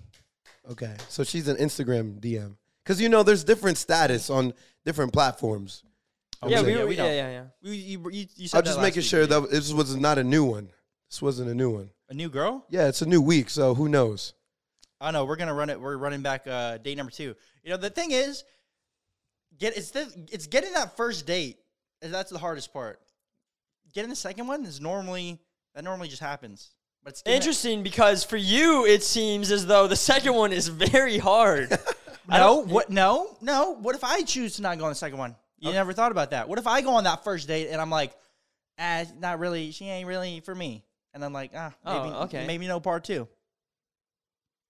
Okay, 0.69 0.95
so 1.09 1.23
she's 1.23 1.47
an 1.47 1.57
Instagram 1.57 2.19
DM. 2.19 2.57
Because 2.83 3.01
you 3.01 3.09
know, 3.09 3.23
there's 3.23 3.43
different 3.43 3.79
status 3.79 4.29
on 4.29 4.53
different 4.85 5.13
platforms. 5.13 5.83
Yeah, 6.49 6.59
we, 6.59 6.65
saying- 6.65 6.77
yeah, 6.77 6.85
we 6.85 6.95
yeah, 6.95 7.03
know. 7.03 7.09
yeah, 7.11 7.29
yeah. 7.29 7.43
We, 7.63 7.75
you, 7.77 8.09
you, 8.11 8.25
you 8.35 8.47
said 8.47 8.57
I'm 8.59 8.65
just 8.65 8.79
making 8.81 8.99
week, 9.01 9.05
sure 9.05 9.27
didn't 9.27 9.43
that 9.43 9.51
this 9.51 9.71
was 9.73 9.95
not 9.95 10.17
a 10.17 10.23
new 10.23 10.43
one. 10.43 10.69
This 11.09 11.21
wasn't 11.21 11.49
a 11.49 11.53
new 11.53 11.69
one. 11.69 11.89
a 12.09 12.13
new 12.13 12.29
girl. 12.29 12.65
Yeah, 12.69 12.87
it's 12.87 13.01
a 13.01 13.05
new 13.05 13.21
week, 13.21 13.49
so 13.49 13.73
who 13.75 13.89
knows? 13.89 14.33
I 14.99 15.11
know 15.11 15.25
we're 15.25 15.35
gonna 15.35 15.53
run 15.53 15.69
it. 15.69 15.79
We're 15.79 15.97
running 15.97 16.21
back 16.21 16.45
uh, 16.47 16.77
date 16.77 16.97
number 16.97 17.11
two. 17.11 17.35
You 17.63 17.71
know 17.71 17.77
the 17.77 17.89
thing 17.89 18.11
is, 18.11 18.43
get 19.57 19.75
it's 19.75 19.91
the, 19.91 20.11
it's 20.31 20.47
getting 20.47 20.73
that 20.73 20.95
first 20.97 21.25
date. 21.25 21.57
That's 22.01 22.31
the 22.31 22.39
hardest 22.39 22.71
part. 22.73 22.99
Getting 23.93 24.09
the 24.09 24.15
second 24.15 24.47
one 24.47 24.63
is 24.65 24.79
normally 24.79 25.39
that 25.75 25.83
normally 25.83 26.07
just 26.07 26.21
happens. 26.21 26.71
But 27.03 27.13
it's 27.13 27.21
getting 27.23 27.33
that- 27.39 27.45
Interesting 27.45 27.83
because 27.83 28.23
for 28.23 28.37
you, 28.37 28.85
it 28.85 29.03
seems 29.03 29.51
as 29.51 29.65
though 29.65 29.87
the 29.87 29.95
second 29.95 30.33
one 30.35 30.53
is 30.53 30.67
very 30.67 31.17
hard. 31.17 31.77
No, 32.29 32.59
what? 32.63 32.89
No, 32.89 33.35
no. 33.41 33.71
What 33.71 33.93
if 33.95 34.05
I 34.05 34.21
choose 34.21 34.55
to 34.55 34.61
not 34.61 34.77
go 34.77 34.85
on 34.85 34.91
the 34.91 34.95
second 34.95 35.17
one? 35.17 35.35
You 35.61 35.71
never 35.73 35.93
thought 35.93 36.11
about 36.11 36.31
that. 36.31 36.49
What 36.49 36.59
if 36.59 36.67
I 36.67 36.81
go 36.81 36.95
on 36.95 37.03
that 37.05 37.23
first 37.23 37.47
date 37.47 37.69
and 37.69 37.79
I'm 37.79 37.89
like, 37.89 38.13
ah, 38.79 39.05
not 39.19 39.39
really. 39.39 39.71
She 39.71 39.85
ain't 39.87 40.07
really 40.07 40.39
for 40.41 40.53
me. 40.53 40.83
And 41.13 41.23
I'm 41.23 41.33
like, 41.33 41.51
ah, 41.55 41.71
Oh, 41.85 42.03
maybe, 42.03 42.15
okay. 42.15 42.47
maybe 42.47 42.67
no 42.67 42.79
part 42.79 43.03
two. 43.03 43.27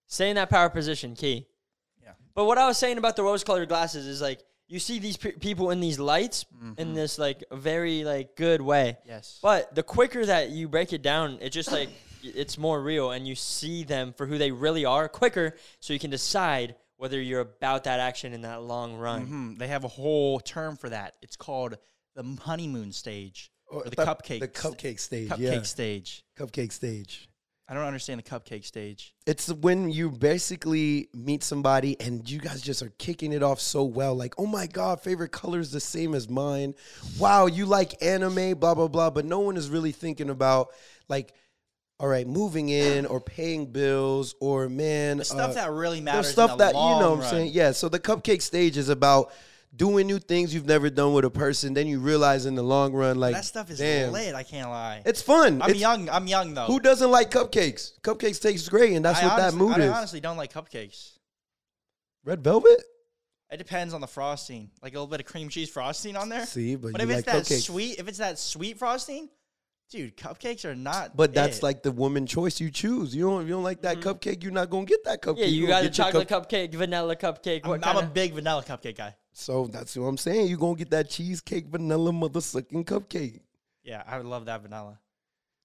Stay 0.08 0.30
in 0.30 0.36
that 0.36 0.50
power 0.50 0.70
position, 0.70 1.16
key. 1.16 1.48
Yeah. 2.04 2.12
But 2.36 2.46
what 2.46 2.58
I 2.58 2.66
was 2.68 2.78
saying 2.78 2.98
about 2.98 3.16
the 3.16 3.24
rose-colored 3.24 3.70
glasses 3.70 4.06
is 4.06 4.22
like 4.22 4.42
you 4.68 4.80
see 4.80 5.00
these 5.00 5.18
pe- 5.18 5.34
people 5.34 5.72
in 5.72 5.80
these 5.80 6.00
lights 6.00 6.46
in 6.78 6.94
this 6.94 7.18
like 7.20 7.44
very 7.52 8.04
like 8.04 8.36
good 8.36 8.62
way. 8.62 8.98
Yes. 9.06 9.40
But 9.42 9.74
the 9.76 9.84
quicker 9.84 10.26
that 10.26 10.50
you 10.50 10.68
break 10.68 10.94
it 10.94 11.02
down, 11.02 11.38
it 11.42 11.50
just 11.52 11.72
like 11.72 11.90
it's 12.24 12.58
more 12.58 12.82
real, 12.82 13.12
and 13.12 13.28
you 13.28 13.36
see 13.36 13.84
them 13.84 14.14
for 14.14 14.26
who 14.26 14.38
they 14.38 14.52
really 14.52 14.86
are 14.86 15.10
quicker, 15.10 15.56
so 15.80 15.92
you 15.94 16.00
can 16.00 16.10
decide 16.12 16.76
whether 17.02 17.20
you're 17.20 17.42
about 17.42 17.86
that 17.86 18.00
action 18.00 18.32
in 18.32 18.44
that 18.44 18.62
long 18.62 18.94
run. 18.96 19.22
hmm 19.26 19.54
They 19.56 19.68
have 19.70 19.84
a 19.84 19.88
whole 19.88 20.40
term 20.40 20.78
for 20.78 20.88
that. 20.90 21.16
It's 21.24 21.36
called 21.36 21.80
the 22.16 22.38
honeymoon 22.44 22.92
stage 22.92 23.50
or, 23.66 23.86
the 23.86 24.00
I 24.00 24.06
cupcake. 24.06 24.40
thought 24.40 24.40
The 24.40 24.48
cupcake 24.48 25.00
stage. 25.00 25.30
Cupcake 25.30 25.40
yeah. 25.40 25.62
stage. 25.64 26.24
Cupcake 26.38 26.72
stage. 26.72 27.28
I 27.68 27.74
don't 27.74 27.86
understand 27.86 28.20
the 28.20 28.24
cupcake 28.24 28.66
stage. 28.66 29.16
It's 29.26 29.52
when 29.52 29.90
you 29.90 30.12
basically 30.12 31.10
meet 31.12 31.42
somebody 31.42 32.00
and 32.00 32.30
you 32.30 32.40
guys 32.40 32.62
just 32.62 32.84
are 32.84 32.94
kicking 33.00 33.34
it 33.34 33.42
off 33.42 33.60
so 33.60 33.84
well. 33.84 34.14
Like, 34.14 34.36
oh 34.38 34.46
my 34.46 34.68
God, 34.68 35.02
favorite 35.02 35.32
color 35.32 35.60
is 35.60 35.72
the 35.72 35.80
same 35.80 36.14
as 36.14 36.30
mine. 36.30 36.76
Wow, 37.18 37.48
you 37.48 37.66
like 37.66 37.96
anime, 38.04 38.60
blah, 38.60 38.76
blah, 38.76 38.90
blah. 38.90 39.10
But 39.10 39.26
no 39.26 39.40
one 39.40 39.58
is 39.58 39.72
really 39.72 39.92
thinking 39.92 40.30
about, 40.30 40.68
like, 41.10 41.34
all 42.02 42.08
right, 42.08 42.26
moving 42.28 42.70
in 42.70 43.06
or 43.06 43.22
paying 43.22 43.68
bills 43.68 44.34
or, 44.40 44.68
man, 44.68 45.18
The 45.18 45.26
stuff 45.26 45.52
uh, 45.52 45.54
that 45.54 45.72
really 45.72 46.02
matters. 46.02 46.32
stuff 46.32 46.52
in 46.54 46.58
the 46.58 46.64
that, 46.66 46.74
you 46.74 46.80
know 47.00 47.12
what 47.16 47.24
I'm 47.26 47.30
saying? 47.30 47.52
Yeah, 47.54 47.74
so 47.74 47.90
the 47.90 48.00
cupcake 48.00 48.42
stage 48.42 48.76
is 48.76 48.90
about 48.90 49.32
doing 49.76 50.08
new 50.08 50.18
things 50.18 50.52
you've 50.52 50.66
never 50.66 50.90
done 50.90 51.14
with 51.14 51.26
a 51.26 51.30
person. 51.30 51.76
Then 51.76 51.86
you 51.86 52.00
realize 52.00 52.48
in 52.48 52.56
the 52.56 52.64
long 52.64 52.92
run, 52.92 53.20
like, 53.20 53.36
That 53.36 53.46
stuff 53.46 53.70
is 53.70 53.78
damn, 53.78 54.12
lit. 54.14 54.34
I 54.34 54.42
can't 54.42 54.70
lie. 54.70 55.04
It's 55.06 55.22
fun. 55.22 55.62
I'm 55.62 55.70
It's- 55.70 55.80
young. 55.80 56.10
I'm 56.10 56.26
young 56.26 56.56
though. 56.56 56.66
Who 56.66 56.80
doesn't 56.80 57.12
like 57.12 57.30
cupcakes? 57.30 58.00
Cupcakes 58.02 58.42
taste 58.42 58.68
great, 58.72 58.94
and 58.94 59.06
that's 59.06 59.20
I 59.20 59.28
what 59.28 59.38
that 59.38 59.54
honestly- 59.54 59.60
mood 59.60 59.78
I 59.78 59.84
is. 59.84 59.92
honestly 59.92 60.20
don't 60.22 60.38
like 60.38 60.52
cupcakes. 60.52 61.12
Red 62.26 62.44
velvet? 62.44 62.84
It 63.52 63.58
depends 63.58 63.94
on 63.94 64.02
the 64.02 64.08
frosting. 64.08 64.72
Like 64.82 64.94
a 64.94 64.96
little 64.96 65.08
bit 65.08 65.20
of 65.20 65.26
cream 65.28 65.50
cheese 65.50 65.70
frosting 65.70 66.16
on 66.16 66.30
there. 66.30 66.46
See, 66.48 66.76
but, 66.76 66.94
But 66.94 67.02
if 67.02 67.10
like 67.10 67.18
it's 67.20 67.26
that 67.28 67.44
cupcakes. 67.44 67.62
sweet, 67.64 68.00
if 68.00 68.08
it's 68.08 68.18
that 68.18 68.40
sweet 68.40 68.80
frosting, 68.80 69.30
dude, 69.92 70.18
cupcakes 70.18 70.66
are 70.66 70.74
not. 70.74 71.16
But 71.16 71.34
that's 71.34 71.60
it. 71.60 71.64
like 71.64 71.84
the 71.84 71.92
woman 71.92 72.26
choice 72.26 72.60
you 72.60 72.72
choose. 72.72 73.16
You 73.16 73.30
don't, 73.30 73.44
you 73.44 73.54
don't 73.54 73.64
like 73.64 73.82
that 73.82 74.00
cupcake, 74.00 74.42
you're 74.42 74.52
not 74.52 74.70
gonna 74.70 74.86
get 74.86 75.04
that 75.04 75.22
cupcake. 75.22 75.34
Mm-hmm. 75.34 75.40
Yeah, 75.40 75.46
you 75.46 75.68
gonna 75.68 75.82
got 75.82 75.86
a 75.86 75.90
chocolate 75.90 76.28
cup- 76.28 76.50
cupcake, 76.50 76.74
vanilla 76.74 77.16
cupcake. 77.16 77.62
I'm, 77.64 77.84
I'm 77.84 78.04
a 78.04 78.08
big 78.08 78.34
vanilla 78.34 78.64
cupcake 78.64 78.98
guy. 78.98 79.16
So 79.34 79.68
that's 79.68 79.96
what 79.96 80.06
I'm 80.06 80.18
saying. 80.18 80.48
You're 80.48 80.58
gonna 80.58 80.76
get 80.76 80.90
that 80.90 81.10
cheesecake 81.10 81.68
vanilla 81.68 82.12
mother 82.12 82.42
sucking 82.42 82.86
cupcake. 82.86 83.42
Yeah, 83.84 84.04
I 84.08 84.18
would 84.18 84.26
love 84.26 84.46
that 84.46 84.62
vanilla. 84.62 85.00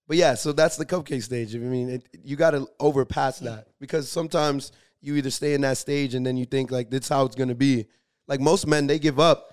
But 0.09 0.17
yeah, 0.19 0.35
so 0.35 0.53
that's 0.53 0.77
the 0.77 0.87
cupcake 0.87 1.23
stage. 1.23 1.55
I 1.55 1.59
mean, 1.59 1.89
it, 1.89 2.09
you 2.23 2.37
got 2.37 2.53
to 2.53 2.69
overpass 2.79 3.41
that 3.41 3.67
because 3.81 4.09
sometimes 4.09 4.71
you 5.01 5.17
either 5.17 5.31
stay 5.31 5.55
in 5.55 5.63
that 5.63 5.79
stage 5.79 6.15
and 6.15 6.25
then 6.25 6.37
you 6.37 6.45
think 6.45 6.71
like 6.71 6.91
that's 6.91 7.09
how 7.09 7.25
it's 7.25 7.35
gonna 7.35 7.57
be. 7.57 7.87
Like 8.29 8.41
most 8.41 8.67
men, 8.67 8.87
they 8.87 8.99
give 8.99 9.21
up 9.21 9.53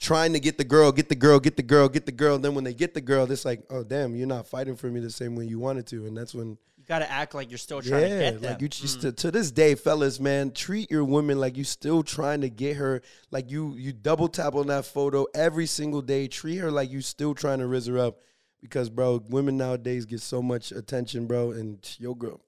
trying 0.00 0.32
to 0.32 0.40
get 0.40 0.56
the 0.56 0.64
girl, 0.64 0.90
get 0.90 1.10
the 1.10 1.14
girl, 1.14 1.38
get 1.38 1.56
the 1.56 1.62
girl, 1.62 1.88
get 1.88 2.06
the 2.06 2.12
girl. 2.12 2.34
And 2.34 2.44
then 2.44 2.54
when 2.54 2.64
they 2.64 2.72
get 2.72 2.94
the 2.94 3.02
girl, 3.02 3.30
it's 3.30 3.44
like, 3.44 3.62
oh 3.70 3.84
damn, 3.84 4.16
you're 4.16 4.26
not 4.26 4.46
fighting 4.46 4.74
for 4.74 4.86
me 4.86 4.98
the 4.98 5.10
same 5.10 5.36
way 5.36 5.44
you 5.44 5.58
wanted 5.58 5.86
to, 5.88 6.06
and 6.06 6.16
that's 6.16 6.34
when 6.34 6.56
You 6.78 6.84
got 6.88 7.00
to 7.00 7.10
act 7.10 7.34
like 7.34 7.50
you're 7.50 7.58
still 7.58 7.82
trying 7.82 8.02
to 8.02 8.08
yeah, 8.08 8.18
get 8.18 8.40
them. 8.40 8.52
like 8.52 8.62
you 8.62 8.68
just 8.68 8.98
mm. 8.98 9.02
to, 9.02 9.12
to 9.12 9.30
this 9.30 9.50
day, 9.50 9.74
fellas, 9.74 10.18
man, 10.18 10.52
treat 10.52 10.90
your 10.90 11.04
woman 11.04 11.38
like 11.38 11.56
you 11.56 11.64
still 11.64 12.02
trying 12.02 12.40
to 12.40 12.48
get 12.48 12.76
her. 12.76 13.02
Like 13.30 13.50
you 13.50 13.74
you 13.76 13.92
double 13.92 14.28
tap 14.28 14.54
on 14.54 14.68
that 14.68 14.86
photo 14.86 15.26
every 15.34 15.66
single 15.66 16.02
day. 16.02 16.26
Treat 16.26 16.56
her 16.56 16.70
like 16.70 16.90
you 16.90 17.02
still 17.02 17.34
trying 17.34 17.58
to 17.58 17.66
raise 17.66 17.86
her 17.86 17.98
up. 17.98 18.18
Because 18.62 18.90
bro, 18.90 19.22
women 19.28 19.56
nowadays 19.56 20.04
get 20.04 20.20
so 20.20 20.42
much 20.42 20.72
attention, 20.72 21.26
bro, 21.26 21.52
and 21.52 21.78
your 21.98 22.16
girl. 22.16 22.40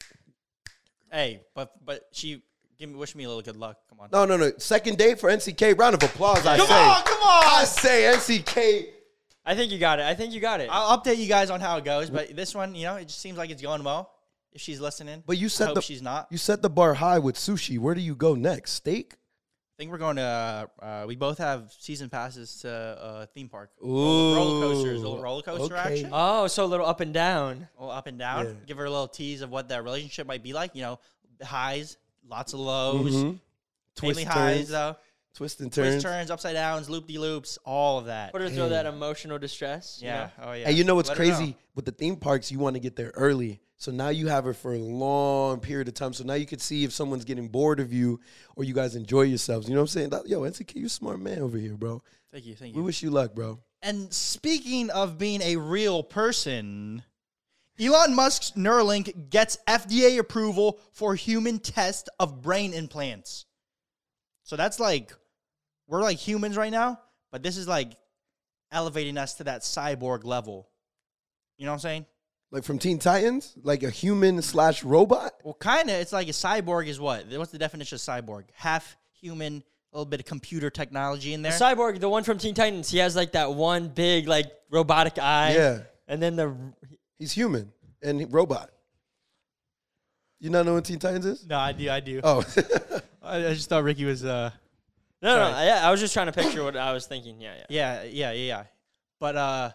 hey, 1.10 1.40
but 1.54 1.72
but 1.84 2.08
she 2.12 2.42
give 2.82 2.90
me 2.90 2.96
wish 2.96 3.14
me 3.14 3.22
a 3.22 3.28
little 3.28 3.42
good 3.42 3.56
luck. 3.56 3.78
Come 3.88 4.00
on. 4.00 4.08
No, 4.12 4.24
no, 4.24 4.36
no. 4.36 4.52
Second 4.58 4.98
date 4.98 5.20
for 5.20 5.30
NCK. 5.30 5.78
Round 5.78 5.94
of 5.94 6.02
applause. 6.02 6.44
I 6.44 6.56
Come 6.56 6.66
say. 6.66 6.74
on, 6.74 7.02
come 7.04 7.22
on. 7.22 7.44
I 7.44 7.64
say 7.64 8.12
NCK. 8.12 8.86
I 9.46 9.54
think 9.54 9.70
you 9.70 9.78
got 9.78 10.00
it. 10.00 10.04
I 10.04 10.14
think 10.14 10.34
you 10.34 10.40
got 10.40 10.60
it. 10.60 10.68
I'll 10.70 10.98
update 10.98 11.18
you 11.18 11.28
guys 11.28 11.50
on 11.50 11.60
how 11.60 11.76
it 11.76 11.84
goes. 11.84 12.10
But 12.10 12.34
this 12.34 12.56
one, 12.56 12.74
you 12.74 12.84
know, 12.84 12.96
it 12.96 13.06
just 13.06 13.20
seems 13.20 13.38
like 13.38 13.50
it's 13.50 13.62
going 13.62 13.84
well. 13.84 14.12
If 14.52 14.60
she's 14.60 14.80
listening, 14.80 15.22
But 15.26 15.38
you 15.38 15.48
I 15.60 15.64
hope 15.64 15.76
the 15.76 15.80
she's 15.80 16.02
not. 16.02 16.26
you 16.30 16.36
set 16.36 16.60
the 16.60 16.68
bar 16.68 16.92
high 16.92 17.18
with 17.18 17.36
sushi. 17.36 17.78
Where 17.78 17.94
do 17.94 18.02
you 18.02 18.14
go 18.14 18.34
next? 18.34 18.72
Steak? 18.72 19.14
I 19.14 19.74
think 19.78 19.90
we're 19.90 19.96
going 19.96 20.16
to. 20.16 20.68
Uh, 20.82 20.84
uh, 20.84 21.04
we 21.06 21.16
both 21.16 21.38
have 21.38 21.72
season 21.78 22.10
passes 22.10 22.56
to 22.58 22.70
uh, 22.70 23.26
theme 23.32 23.48
park. 23.48 23.70
Ooh, 23.82 24.34
roller 24.34 24.66
coasters, 24.66 24.98
a 24.98 25.02
little 25.08 25.22
roller 25.22 25.40
coaster 25.40 25.74
okay. 25.74 25.92
action. 25.94 26.10
oh, 26.12 26.48
so 26.48 26.64
a 26.64 26.66
little 26.66 26.84
up 26.84 27.00
and 27.00 27.14
down. 27.14 27.66
A 27.78 27.80
little 27.80 27.96
up 27.96 28.06
and 28.08 28.18
down. 28.18 28.44
Yeah. 28.44 28.52
Give 28.66 28.76
her 28.76 28.84
a 28.84 28.90
little 28.90 29.08
tease 29.08 29.40
of 29.40 29.48
what 29.48 29.70
that 29.70 29.84
relationship 29.84 30.26
might 30.26 30.42
be 30.42 30.52
like. 30.52 30.74
You 30.74 30.82
know, 30.82 30.98
highs, 31.42 31.96
lots 32.26 32.52
of 32.52 32.60
lows, 32.60 33.12
Mhm. 33.14 33.40
mainly 34.02 34.24
highs 34.24 34.56
turns. 34.58 34.68
though. 34.70 34.96
Twist 35.34 35.60
and 35.60 35.72
turns. 35.72 35.94
Twist 35.94 36.04
turns, 36.06 36.30
upside 36.30 36.54
downs, 36.54 36.90
loop 36.90 37.06
de 37.06 37.16
loops, 37.18 37.58
all 37.64 37.98
of 37.98 38.04
that. 38.06 38.32
Put 38.32 38.42
her 38.42 38.50
through 38.50 38.68
that 38.70 38.84
emotional 38.86 39.38
distress. 39.38 39.98
you 40.00 40.08
Yeah. 40.08 40.30
know? 40.38 40.44
Oh 40.48 40.52
yeah. 40.52 40.68
And 40.68 40.76
you 40.76 40.84
know 40.84 40.94
what's 40.94 41.08
Let 41.08 41.16
her 41.18 41.24
know. 41.24 41.36
crazy 41.36 41.56
with 41.74 41.86
the 41.86 41.92
theme 41.92 42.16
parks? 42.16 42.50
You 42.52 42.58
want 42.58 42.74
to 42.74 42.80
get 42.80 42.96
there 42.96 43.12
early, 43.14 43.60
so 43.78 43.90
now 43.90 44.10
you 44.10 44.28
have 44.28 44.44
her 44.44 44.52
for 44.52 44.74
a 44.74 44.78
long 44.78 45.60
period 45.60 45.88
of 45.88 45.94
time. 45.94 46.12
So 46.12 46.22
now 46.24 46.34
you 46.34 46.44
could 46.44 46.60
see 46.60 46.84
if 46.84 46.92
someone's 46.92 47.24
getting 47.24 47.48
bored 47.48 47.80
of 47.80 47.94
you 47.94 48.20
or 48.56 48.64
you 48.64 48.74
guys 48.74 48.94
enjoy 48.94 49.22
yourselves. 49.22 49.68
You 49.68 49.74
know 49.74 49.80
what 49.80 49.94
I'm 49.96 50.10
saying? 50.10 50.22
Yo, 50.26 50.42
NCK, 50.44 50.78
you 50.80 50.88
smart 50.90 51.18
man 51.18 51.38
over 51.38 51.56
here, 51.56 51.76
bro. 51.78 52.02
Thank 52.30 52.44
you. 52.44 52.54
Thank 52.54 52.74
you. 52.74 52.80
We 52.80 52.84
wish 52.86 53.02
you 53.02 53.10
luck, 53.10 53.34
bro. 53.34 53.58
And 53.80 54.12
speaking 54.12 54.90
of 54.90 55.16
being 55.18 55.40
a 55.40 55.56
real 55.56 56.02
person, 56.02 57.04
Elon 57.80 58.14
Musk's 58.14 58.52
Neuralink 58.52 59.30
gets 59.30 59.58
FDA 59.68 60.18
approval 60.18 60.78
for 60.92 61.14
human 61.14 61.58
test 61.58 62.08
of 62.20 62.42
brain 62.42 62.72
implants. 62.74 63.46
So 64.44 64.56
that's 64.56 64.78
like 64.78 65.12
we're 65.88 66.02
like 66.02 66.18
humans 66.18 66.56
right 66.56 66.70
now, 66.72 67.00
but 67.30 67.42
this 67.42 67.56
is 67.56 67.66
like 67.66 67.92
elevating 68.70 69.16
us 69.18 69.34
to 69.34 69.44
that 69.44 69.62
cyborg 69.62 70.24
level. 70.24 70.68
You 71.58 71.66
know 71.66 71.72
what 71.72 71.76
I'm 71.76 71.80
saying? 71.80 72.06
Like 72.50 72.64
from 72.64 72.78
Teen 72.78 72.98
Titans, 72.98 73.54
like 73.62 73.82
a 73.82 73.90
human 73.90 74.42
slash 74.42 74.84
robot. 74.84 75.32
Well, 75.42 75.54
kind 75.54 75.88
of. 75.88 75.96
It's 75.96 76.12
like 76.12 76.28
a 76.28 76.32
cyborg 76.32 76.86
is 76.86 77.00
what? 77.00 77.26
What's 77.30 77.50
the 77.52 77.58
definition 77.58 77.96
of 77.96 78.00
cyborg? 78.02 78.44
Half 78.54 78.96
human, 79.18 79.62
a 79.92 79.96
little 79.96 80.04
bit 80.04 80.20
of 80.20 80.26
computer 80.26 80.68
technology 80.68 81.32
in 81.32 81.40
The 81.40 81.48
there. 81.48 81.58
cyborg, 81.58 82.00
the 82.00 82.08
one 82.10 82.24
from 82.24 82.36
Teen 82.38 82.54
Titans, 82.54 82.90
he 82.90 82.98
has 82.98 83.16
like 83.16 83.32
that 83.32 83.54
one 83.54 83.88
big 83.88 84.28
like 84.28 84.52
robotic 84.70 85.18
eye. 85.18 85.54
Yeah, 85.54 85.78
And 86.08 86.20
then 86.22 86.36
the 86.36 86.54
he's 87.18 87.32
human 87.32 87.72
and 88.02 88.32
robot. 88.32 88.70
You 90.40 90.50
not 90.50 90.66
know 90.66 90.74
what 90.74 90.84
Teen 90.84 90.98
Titans 90.98 91.24
is? 91.26 91.46
no, 91.46 91.56
I 91.58 91.72
do. 91.72 91.88
I 91.90 92.00
do. 92.00 92.20
Oh, 92.24 92.44
I, 93.22 93.36
I 93.46 93.54
just 93.54 93.68
thought 93.68 93.84
Ricky 93.84 94.04
was. 94.04 94.24
uh 94.24 94.50
no, 95.22 95.36
no, 95.36 95.52
Sorry. 95.52 95.66
yeah, 95.66 95.86
I 95.86 95.90
was 95.92 96.00
just 96.00 96.12
trying 96.14 96.26
to 96.26 96.32
picture 96.32 96.64
what 96.64 96.76
I 96.76 96.92
was 96.92 97.06
thinking. 97.06 97.40
Yeah, 97.40 97.54
yeah. 97.56 97.64
Yeah, 97.68 98.02
yeah, 98.02 98.32
yeah, 98.32 98.46
yeah. 98.46 98.64
But 99.20 99.36
uh 99.36 99.70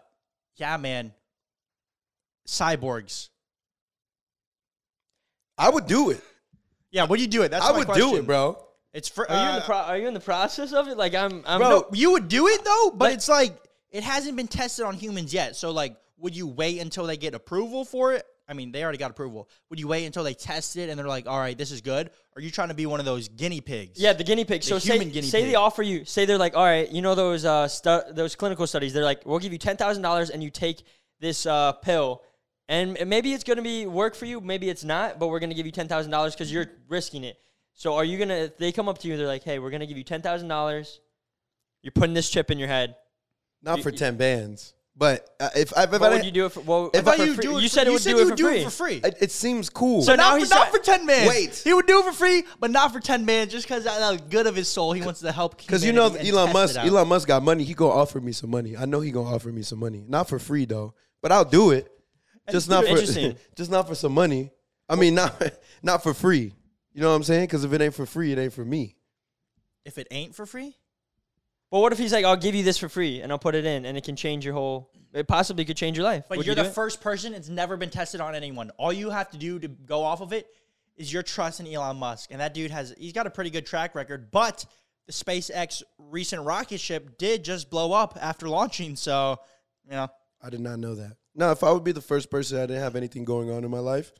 yeah, 0.57 0.75
man. 0.77 1.13
Cyborgs. 2.47 3.29
I 5.57 5.69
would 5.69 5.87
do 5.87 6.09
it. 6.11 6.21
Yeah, 6.91 7.05
would 7.05 7.19
you 7.19 7.27
do 7.27 7.43
it? 7.43 7.51
That's 7.51 7.65
I 7.65 7.71
my 7.71 7.77
would 7.79 7.87
question. 7.87 8.09
do 8.09 8.15
it, 8.17 8.25
bro. 8.25 8.61
It's 8.93 9.09
for 9.09 9.29
Are 9.29 9.35
you 9.35 9.41
in 9.41 9.47
uh, 9.55 9.59
the 9.59 9.65
pro- 9.65 9.75
Are 9.77 9.97
you 9.97 10.07
in 10.07 10.13
the 10.13 10.19
process 10.19 10.73
of 10.73 10.87
it? 10.87 10.97
Like 10.97 11.13
I'm, 11.15 11.43
I'm 11.45 11.59
Bro, 11.59 11.69
No, 11.69 11.87
you 11.93 12.11
would 12.11 12.27
do 12.27 12.47
it 12.47 12.63
though, 12.63 12.89
but 12.91 12.97
But- 12.99 13.13
it's 13.13 13.29
like 13.29 13.55
it 13.91 14.03
hasn't 14.03 14.35
been 14.37 14.47
tested 14.47 14.85
on 14.85 14.95
humans 14.95 15.33
yet. 15.33 15.55
So 15.55 15.71
like 15.71 15.95
would 16.17 16.35
you 16.35 16.47
wait 16.47 16.79
until 16.79 17.05
they 17.05 17.17
get 17.17 17.33
approval 17.33 17.85
for 17.85 18.13
it? 18.13 18.25
I 18.49 18.53
mean, 18.53 18.71
they 18.71 18.81
already 18.81 18.97
got 18.97 19.11
approval. 19.11 19.49
Would 19.69 19.79
you 19.79 19.89
wait 19.89 20.05
until 20.05 20.23
they 20.23 20.33
test 20.33 20.77
it 20.77 20.89
and 20.89 20.97
they're 20.97 21.05
like, 21.07 21.27
"All 21.27 21.37
right, 21.37 21.57
this 21.57 21.69
is 21.69 21.81
good?" 21.81 22.07
Or 22.07 22.37
are 22.37 22.41
you 22.41 22.49
trying 22.49 22.69
to 22.69 22.73
be 22.73 22.85
one 22.85 22.99
of 23.01 23.05
those 23.05 23.27
guinea 23.27 23.59
pigs? 23.59 23.99
Yeah, 23.99 24.13
the 24.13 24.23
guinea 24.23 24.45
pig. 24.45 24.61
The 24.61 24.67
So 24.67 24.79
say, 24.79 24.97
guinea 24.99 25.21
say 25.23 25.41
pig. 25.41 25.49
they 25.49 25.55
offer 25.55 25.83
you, 25.83 26.05
say 26.05 26.23
they're 26.25 26.37
like, 26.37 26.55
all 26.55 26.63
right, 26.63 26.89
you 26.89 27.01
know 27.01 27.13
those 27.13 27.43
uh 27.43 27.67
stu- 27.67 28.03
those 28.11 28.35
clinical 28.35 28.65
studies. 28.65 28.93
They're 28.93 29.03
like, 29.03 29.25
we'll 29.25 29.39
give 29.39 29.51
you 29.51 29.57
ten 29.59 29.75
thousand 29.75 30.01
dollars 30.01 30.29
and 30.29 30.41
you 30.41 30.49
take 30.49 30.83
this 31.19 31.45
uh 31.45 31.73
pill, 31.73 32.23
and 32.69 32.97
and 32.97 33.09
maybe 33.09 33.33
it's 33.33 33.43
gonna 33.43 33.61
be 33.61 33.85
work 33.85 34.15
for 34.15 34.25
you, 34.25 34.39
maybe 34.39 34.69
it's 34.69 34.85
not, 34.85 35.19
but 35.19 35.27
we're 35.27 35.39
gonna 35.39 35.53
give 35.53 35.65
you 35.65 35.71
ten 35.73 35.89
thousand 35.89 36.11
dollars 36.11 36.33
because 36.33 36.49
you're 36.51 36.67
risking 36.87 37.25
it. 37.25 37.37
So 37.73 37.95
are 37.95 38.05
you 38.05 38.17
gonna? 38.17 38.33
If 38.35 38.57
they 38.57 38.71
come 38.71 38.87
up 38.87 38.97
to 38.99 39.09
you, 39.09 39.17
they're 39.17 39.27
like, 39.27 39.43
hey, 39.43 39.59
we're 39.59 39.71
gonna 39.71 39.85
give 39.85 39.97
you 39.97 40.05
ten 40.05 40.21
thousand 40.21 40.47
dollars. 40.47 41.01
You're 41.83 41.91
putting 41.91 42.13
this 42.13 42.29
chip 42.29 42.49
in 42.49 42.57
your 42.59 42.69
head. 42.69 42.95
Not 43.61 43.77
You- 43.79 43.83
for 43.83 43.89
you- 43.91 43.97
ten 43.97 44.15
bands, 44.15 44.73
but 44.97 45.29
uh, 45.39 45.49
if, 45.55 45.71
if, 45.77 45.77
if 45.77 45.91
What 45.91 46.01
I 46.03 46.09
would 46.15 46.25
you 46.25 46.31
do 46.31 46.45
it 46.47 46.51
for? 46.53 46.61
Well, 46.61 46.89
If 46.93 47.03
for 47.03 47.11
I- 47.11 47.15
you 47.15 47.33
free- 47.35 47.41
do 47.43 47.57
it 47.57 47.61
you 47.61 47.67
said 47.69 47.83
it 47.83 47.87
you 47.87 47.93
would 47.93 48.01
said 48.01 48.09
do 48.11 48.15
you 48.17 48.21
it 48.21 48.25
would 48.25 48.31
for 48.31 48.35
do 48.37 48.47
free. 48.47 48.57
it 48.57 48.63
for 48.63 48.69
free. 48.71 48.95
It, 49.03 49.17
it 49.21 49.31
seems 49.31 49.69
cool. 49.69 50.01
So 50.01 50.11
But 50.13 50.15
now 50.17 50.29
not, 50.31 50.39
he's 50.39 50.49
not 50.49 50.55
not- 50.59 50.71
for 50.71 50.79
10 50.79 51.05
man. 51.05 51.27
Wait. 51.27 51.55
He 51.63 51.73
would 51.73 51.85
do 51.85 51.99
it 51.99 52.05
for 52.05 52.13
free, 52.13 52.43
but 52.59 52.71
not 52.71 52.91
for 52.91 52.99
10 52.99 53.23
man 53.23 53.47
just 53.49 53.67
because 53.67 53.85
out 53.85 54.13
of 54.15 54.21
the 54.21 54.27
good 54.29 54.47
of 54.47 54.55
his 54.55 54.67
soul, 54.67 54.93
he 54.93 55.01
wants 55.03 55.19
to 55.19 55.31
help 55.31 55.57
Because 55.57 55.85
you 55.85 55.93
know 55.93 56.07
Elon 56.15 56.51
Musk. 56.51 56.77
Elon 56.77 57.07
Musk 57.07 57.27
got 57.27 57.43
money. 57.43 57.63
He 57.63 57.73
gonna 57.75 57.91
offer 57.93 58.19
me 58.19 58.31
some 58.31 58.49
money. 58.49 58.75
I 58.75 58.85
know 58.85 58.99
he 58.99 59.11
gonna 59.11 59.29
offer 59.29 59.49
me 59.51 59.61
some 59.61 59.79
money. 59.79 60.03
Not 60.07 60.27
for 60.29 60.39
free 60.39 60.65
though, 60.65 60.93
but 61.21 61.31
I'll 61.31 61.45
do 61.45 61.71
it. 61.71 61.91
Just 62.49 62.69
not 62.69 62.85
for 62.85 62.95
just 63.55 63.69
not 63.69 63.87
for 63.87 63.93
some 63.95 64.13
money. 64.13 64.51
I 64.89 64.95
mean, 64.95 65.13
not 65.15 65.41
not 65.83 66.01
for 66.01 66.13
free. 66.13 66.53
You 66.93 67.01
know 67.01 67.09
what 67.09 67.15
I'm 67.17 67.23
saying? 67.23 67.43
Because 67.43 67.63
if 67.63 67.71
it 67.73 67.81
ain't 67.81 67.93
for 67.93 68.05
free, 68.07 68.31
it 68.31 68.39
ain't 68.39 68.53
for 68.53 68.65
me. 68.65 68.95
If 69.85 69.97
it 69.99 70.07
ain't 70.11 70.33
for 70.33 70.45
free, 70.47 70.75
But 71.69 71.79
what 71.79 71.91
if 71.91 71.97
he's 71.99 72.13
like, 72.13 72.23
I'll 72.25 72.37
give 72.37 72.55
you 72.55 72.63
this 72.63 72.77
for 72.77 72.87
free 72.89 73.21
and 73.21 73.31
I'll 73.31 73.39
put 73.39 73.55
it 73.55 73.65
in 73.65 73.85
and 73.85 73.97
it 73.97 74.03
can 74.03 74.15
change 74.15 74.45
your 74.45 74.53
whole. 74.53 74.89
It 75.13 75.27
possibly 75.27 75.65
could 75.65 75.77
change 75.77 75.97
your 75.97 76.05
life. 76.05 76.25
but 76.29 76.37
Would 76.37 76.45
you're 76.47 76.55
you 76.55 76.63
the 76.63 76.69
it? 76.69 76.73
first 76.73 77.01
person. 77.01 77.33
It's 77.33 77.49
never 77.49 77.75
been 77.77 77.89
tested 77.89 78.21
on 78.21 78.35
anyone. 78.35 78.71
All 78.77 78.93
you 78.93 79.09
have 79.09 79.29
to 79.31 79.37
do 79.37 79.59
to 79.59 79.67
go 79.67 80.03
off 80.03 80.21
of 80.21 80.31
it 80.33 80.47
is 80.95 81.11
your 81.11 81.23
trust 81.23 81.59
in 81.59 81.67
Elon 81.67 81.97
Musk, 81.97 82.29
and 82.31 82.41
that 82.41 82.53
dude 82.53 82.71
has 82.71 82.93
he's 82.97 83.13
got 83.13 83.27
a 83.27 83.29
pretty 83.29 83.49
good 83.49 83.65
track 83.65 83.95
record. 83.95 84.31
But 84.31 84.65
the 85.05 85.13
SpaceX 85.13 85.83
recent 85.97 86.43
rocket 86.43 86.79
ship 86.79 87.17
did 87.17 87.43
just 87.43 87.69
blow 87.69 87.93
up 87.93 88.17
after 88.21 88.47
launching, 88.49 88.95
so 88.95 89.37
you 89.85 89.91
know. 89.91 90.07
I 90.41 90.49
did 90.49 90.59
not 90.59 90.79
know 90.79 90.95
that. 90.95 91.17
No, 91.35 91.51
if 91.51 91.63
I 91.63 91.71
would 91.71 91.83
be 91.83 91.91
the 91.91 92.01
first 92.01 92.29
person, 92.31 92.57
I 92.57 92.61
didn't 92.61 92.81
have 92.81 92.95
anything 92.95 93.25
going 93.25 93.51
on 93.51 93.63
in 93.63 93.69
my 93.71 93.79
life, 93.79 94.11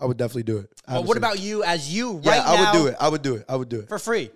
I 0.00 0.06
would 0.06 0.16
definitely 0.16 0.42
do 0.44 0.58
it. 0.58 0.70
But 0.86 1.04
what 1.04 1.16
about 1.16 1.38
you 1.38 1.62
as 1.64 1.92
you 1.92 2.14
right 2.14 2.24
Yeah, 2.24 2.30
right 2.38 2.46
I 2.46 2.56
now 2.56 2.72
would 2.72 2.78
do 2.78 2.86
it. 2.88 2.96
I 3.00 3.08
would 3.08 3.22
do 3.22 3.34
it. 3.36 3.44
I 3.48 3.56
would 3.56 3.68
do 3.68 3.80
it. 3.80 3.88
for 3.88 3.98
free? 3.98 4.30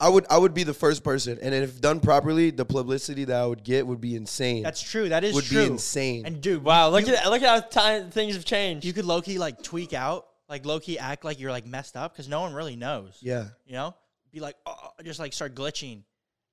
I 0.00 0.08
would. 0.08 0.26
I 0.30 0.38
would 0.38 0.54
be 0.54 0.62
the 0.62 0.74
first 0.74 1.02
person, 1.02 1.38
and 1.42 1.52
if 1.52 1.80
done 1.80 1.98
properly, 1.98 2.50
the 2.50 2.64
publicity 2.64 3.24
that 3.24 3.36
I 3.36 3.46
would 3.46 3.64
get 3.64 3.84
would 3.86 4.00
be 4.00 4.14
insane. 4.14 4.62
That's 4.62 4.80
true. 4.80 5.08
That 5.08 5.24
is 5.24 5.34
would 5.34 5.44
true. 5.44 5.66
be 5.66 5.72
insane. 5.72 6.24
And 6.24 6.40
dude, 6.40 6.62
Wow, 6.62 6.90
look 6.90 7.06
you, 7.06 7.14
at 7.14 7.28
look 7.28 7.42
at 7.42 7.48
how 7.48 7.60
time 7.68 8.10
things 8.10 8.34
have 8.34 8.44
changed. 8.44 8.86
you 8.86 8.92
could 8.92 9.04
low 9.04 9.20
key 9.20 9.38
like 9.38 9.60
tweak 9.62 9.92
out, 9.94 10.26
like 10.48 10.64
low 10.64 10.78
key 10.78 10.98
act 11.00 11.24
like 11.24 11.40
you're 11.40 11.50
like 11.50 11.66
messed 11.66 11.96
up 11.96 12.12
because 12.12 12.28
no 12.28 12.40
one 12.40 12.54
really 12.54 12.76
knows. 12.76 13.18
yeah. 13.20 13.46
You 13.66 13.72
know, 13.72 13.94
be 14.30 14.38
like, 14.38 14.54
oh, 14.66 14.90
just 15.02 15.18
like 15.18 15.32
start 15.32 15.56
glitching, 15.56 16.04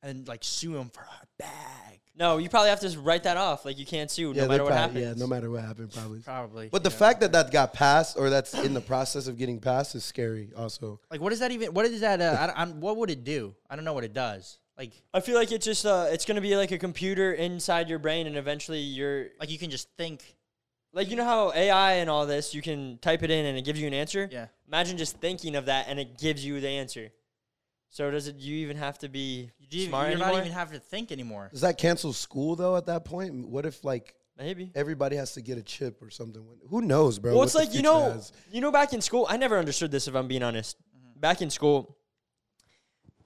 and 0.02 0.28
like 0.28 0.44
sue 0.44 0.76
him 0.76 0.90
for 0.90 1.02
a 1.02 1.28
bag. 1.38 2.00
No, 2.18 2.38
you 2.38 2.50
probably 2.50 2.70
have 2.70 2.80
to 2.80 2.86
just 2.88 2.98
write 2.98 3.24
that 3.24 3.38
off. 3.38 3.66
Like 3.66 3.78
you 3.78 3.86
can't 3.86 4.10
sue 4.10 4.30
Yeah, 4.34 4.34
no 4.34 4.42
they 4.44 4.48
matter 4.48 4.64
what 4.64 4.74
probably- 4.74 5.02
happens. 5.04 5.20
Yeah, 5.20 5.24
no 5.26 5.28
matter 5.28 5.50
what 5.50 5.62
happened, 5.64 5.92
probably. 5.94 6.20
Probably. 6.20 6.70
But 6.70 6.84
the 6.84 6.90
yeah. 6.90 6.96
fact 6.98 7.20
that 7.22 7.32
that 7.34 7.52
got 7.52 7.74
passed 7.74 8.18
or 8.18 8.30
that's 8.30 8.54
in 8.54 8.74
the 8.74 8.82
process 8.82 9.28
of 9.28 9.38
getting 9.38 9.60
passed 9.60 9.96
is 9.96 10.04
scary. 10.06 10.50
Also, 10.56 11.00
like, 11.12 11.22
what 11.22 11.34
is 11.34 11.40
that 11.40 11.52
even? 11.52 11.74
What 11.74 11.86
is 11.86 12.00
that? 12.02 12.22
Uh, 12.22 12.38
I, 12.40 12.48
don't- 12.48 12.60
I'm, 12.60 12.80
what 12.82 12.98
would 12.98 13.10
it 13.10 13.24
do? 13.24 13.54
I 13.70 13.76
don't 13.76 13.86
know 13.86 13.94
what 13.94 14.04
it 14.04 14.14
does. 14.14 14.60
Like, 14.78 14.92
I 15.14 15.22
feel 15.22 15.36
like 15.36 15.52
it's 15.52 15.66
just 15.66 15.86
uh, 15.86 16.08
it's 16.10 16.26
gonna 16.26 16.42
be 16.42 16.56
like 16.58 16.72
a 16.72 16.78
computer 16.78 17.32
inside 17.34 17.88
your 17.90 18.00
brain, 18.00 18.28
and 18.28 18.36
eventually 18.38 18.80
you're 18.80 19.28
like 19.40 19.50
you 19.50 19.58
can 19.58 19.70
just 19.70 19.88
think. 19.98 20.36
like 20.94 21.10
you 21.10 21.16
know 21.18 21.26
how 21.26 21.52
AI 21.54 21.94
and 21.96 22.10
all 22.10 22.26
this, 22.26 22.54
you 22.54 22.62
can 22.62 22.98
type 23.02 23.24
it 23.24 23.30
in 23.32 23.46
and 23.46 23.58
it 23.58 23.66
gives 23.66 23.80
you 23.82 23.88
an 23.88 23.94
answer. 23.94 24.30
Yeah. 24.32 24.48
Imagine 24.68 24.98
just 24.98 25.18
thinking 25.18 25.56
of 25.56 25.66
that 25.68 25.88
and 25.90 26.00
it 26.00 26.18
gives 26.18 26.44
you 26.46 26.60
the 26.62 26.70
answer. 26.70 27.12
So 27.96 28.12
does 28.12 28.28
it? 28.28 28.36
You 28.36 28.58
even 28.58 28.76
have 28.76 29.00
to 29.00 29.08
be 29.08 29.52
You, 29.58 29.68
do- 29.70 29.86
smart 29.88 30.08
you're 30.10 30.18
anymore? 30.18 30.34
not 30.34 30.40
even 30.42 30.52
have 30.52 30.70
to 30.74 30.80
think 30.80 31.14
anymore. 31.14 31.48
does 31.50 31.62
that 31.62 31.78
cancel 31.78 32.12
school 32.12 32.58
though? 32.58 32.76
At 32.76 32.88
that 32.88 33.06
point, 33.06 33.48
what 33.48 33.66
if 33.66 33.86
like 33.86 34.16
Maybe. 34.38 34.70
everybody 34.76 35.16
has 35.16 35.32
to 35.36 35.42
get 35.42 35.58
a 35.58 35.64
chip 35.64 36.02
or 36.04 36.10
something? 36.10 36.46
Who 36.70 36.82
knows, 36.82 37.20
bro? 37.20 37.34
Well, 37.34 37.44
it's 37.44 37.56
like 37.56 37.74
you 37.74 37.82
know, 37.82 38.12
has. 38.12 38.34
you 38.52 38.60
know, 38.60 38.70
back 38.70 38.92
in 38.92 39.00
school, 39.00 39.26
I 39.30 39.38
never 39.38 39.58
understood 39.58 39.92
this. 39.92 40.10
If 40.10 40.16
I'm 40.16 40.28
being 40.28 40.44
honest, 40.44 40.76
Mm-hmm. 40.78 41.22
back 41.22 41.42
in 41.42 41.50
school, 41.50 41.96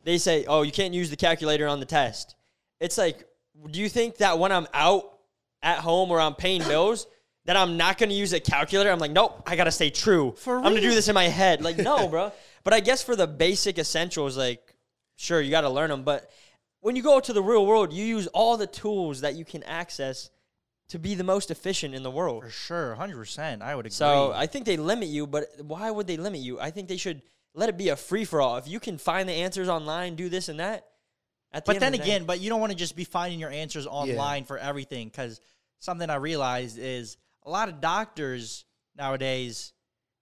they 0.03 0.19
say, 0.19 0.45
"Oh, 0.47 0.61
you 0.61 0.71
can't 0.71 0.93
use 0.93 1.09
the 1.09 1.15
calculator 1.17 1.67
on 1.67 1.79
the 1.79 1.87
test." 1.87 2.35
It's 2.79 2.97
like, 2.99 3.27
do 3.71 3.79
you 3.81 3.89
think 3.89 4.17
that 4.17 4.37
when 4.37 4.51
I'm 4.51 4.67
out 4.71 5.03
at 5.63 5.79
home 5.79 6.11
or 6.11 6.21
I'm 6.21 6.35
paying 6.35 6.61
bills, 6.61 7.07
that 7.49 7.57
I'm 7.57 7.77
not 7.77 7.97
going 7.97 8.09
to 8.09 8.15
use 8.15 8.31
a 8.31 8.39
calculator? 8.39 8.91
I'm 8.91 8.99
like, 8.99 9.09
nope, 9.09 9.41
I 9.47 9.55
got 9.55 9.63
to 9.63 9.71
stay 9.71 9.89
true. 9.89 10.35
For 10.37 10.57
I'm 10.57 10.61
going 10.65 10.75
to 10.75 10.81
do 10.81 10.91
this 10.91 11.07
in 11.07 11.15
my 11.15 11.23
head. 11.23 11.63
Like, 11.63 11.77
no, 11.77 12.07
bro. 12.13 12.31
But 12.63 12.75
I 12.75 12.79
guess 12.79 13.01
for 13.01 13.15
the 13.15 13.25
basic 13.25 13.79
essentials, 13.79 14.37
like, 14.37 14.75
sure, 15.15 15.41
you 15.41 15.49
got 15.49 15.61
to 15.61 15.69
learn 15.69 15.89
them. 15.89 16.03
But 16.03 16.29
when 16.81 16.95
you 16.95 17.01
go 17.01 17.19
to 17.19 17.33
the 17.33 17.41
real 17.41 17.65
world, 17.65 17.91
you 17.91 18.05
use 18.05 18.27
all 18.27 18.55
the 18.55 18.67
tools 18.67 19.21
that 19.21 19.33
you 19.33 19.45
can 19.45 19.63
access 19.63 20.29
to 20.89 20.99
be 20.99 21.15
the 21.15 21.23
most 21.23 21.49
efficient 21.49 21.95
in 21.95 22.03
the 22.03 22.11
world. 22.11 22.43
For 22.43 22.51
sure, 22.51 22.93
hundred 22.93 23.17
percent. 23.17 23.63
I 23.63 23.75
would 23.75 23.87
agree. 23.87 23.93
So 23.93 24.31
I 24.31 24.45
think 24.45 24.67
they 24.67 24.77
limit 24.77 25.07
you, 25.07 25.25
but 25.25 25.47
why 25.59 25.89
would 25.89 26.05
they 26.05 26.17
limit 26.17 26.41
you? 26.41 26.59
I 26.59 26.69
think 26.69 26.87
they 26.87 26.97
should 26.97 27.23
let 27.55 27.67
it 27.67 27.79
be 27.79 27.89
a 27.89 27.95
free 27.95 28.25
for 28.25 28.41
all. 28.41 28.57
If 28.57 28.67
you 28.67 28.79
can 28.79 28.99
find 28.99 29.27
the 29.27 29.33
answers 29.33 29.69
online, 29.69 30.13
do 30.13 30.29
this 30.29 30.49
and 30.49 30.59
that. 30.59 30.85
At 31.51 31.65
the 31.65 31.69
But 31.69 31.75
end 31.77 31.81
then 31.81 31.93
of 31.95 31.99
the 32.01 32.05
day- 32.05 32.11
again, 32.11 32.25
but 32.27 32.41
you 32.41 32.49
don't 32.51 32.59
want 32.59 32.73
to 32.73 32.77
just 32.77 32.95
be 32.95 33.05
finding 33.05 33.39
your 33.39 33.49
answers 33.49 33.87
online 33.87 34.43
for 34.43 34.59
everything 34.59 35.07
because 35.07 35.41
something 35.79 36.07
I 36.11 36.17
realized 36.17 36.77
is 36.77 37.17
a 37.49 37.51
lot 37.51 37.67
of 37.67 37.81
doctors 37.81 38.63
nowadays 38.95 39.73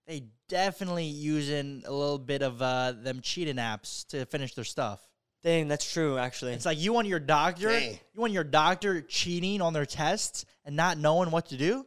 they 0.07 0.24
definitely 0.48 1.03
using 1.05 1.84
a 1.86 1.91
little 1.91 2.17
bit 2.17 2.41
of 2.41 2.62
uh, 2.62 2.93
them 2.93 3.19
cheating 3.22 3.57
apps 3.57 4.07
to 4.07 4.25
finish 4.27 4.53
their 4.55 4.63
stuff. 4.63 5.01
dang, 5.43 5.67
that's 5.67 5.91
true. 5.91 6.17
Actually, 6.17 6.53
It's 6.53 6.65
like 6.65 6.79
you 6.79 6.93
want 6.93 7.07
your 7.07 7.19
doctor, 7.19 7.67
Dang. 7.67 7.91
you 8.13 8.22
want 8.22 8.31
your 8.31 8.46
doctor 8.46 9.01
cheating 9.01 9.62
on 9.62 9.74
their 9.74 9.86
tests 9.86 10.46
and 10.63 10.75
not 10.77 10.98
knowing 10.98 11.29
what 11.31 11.48
to 11.48 11.57
do. 11.57 11.86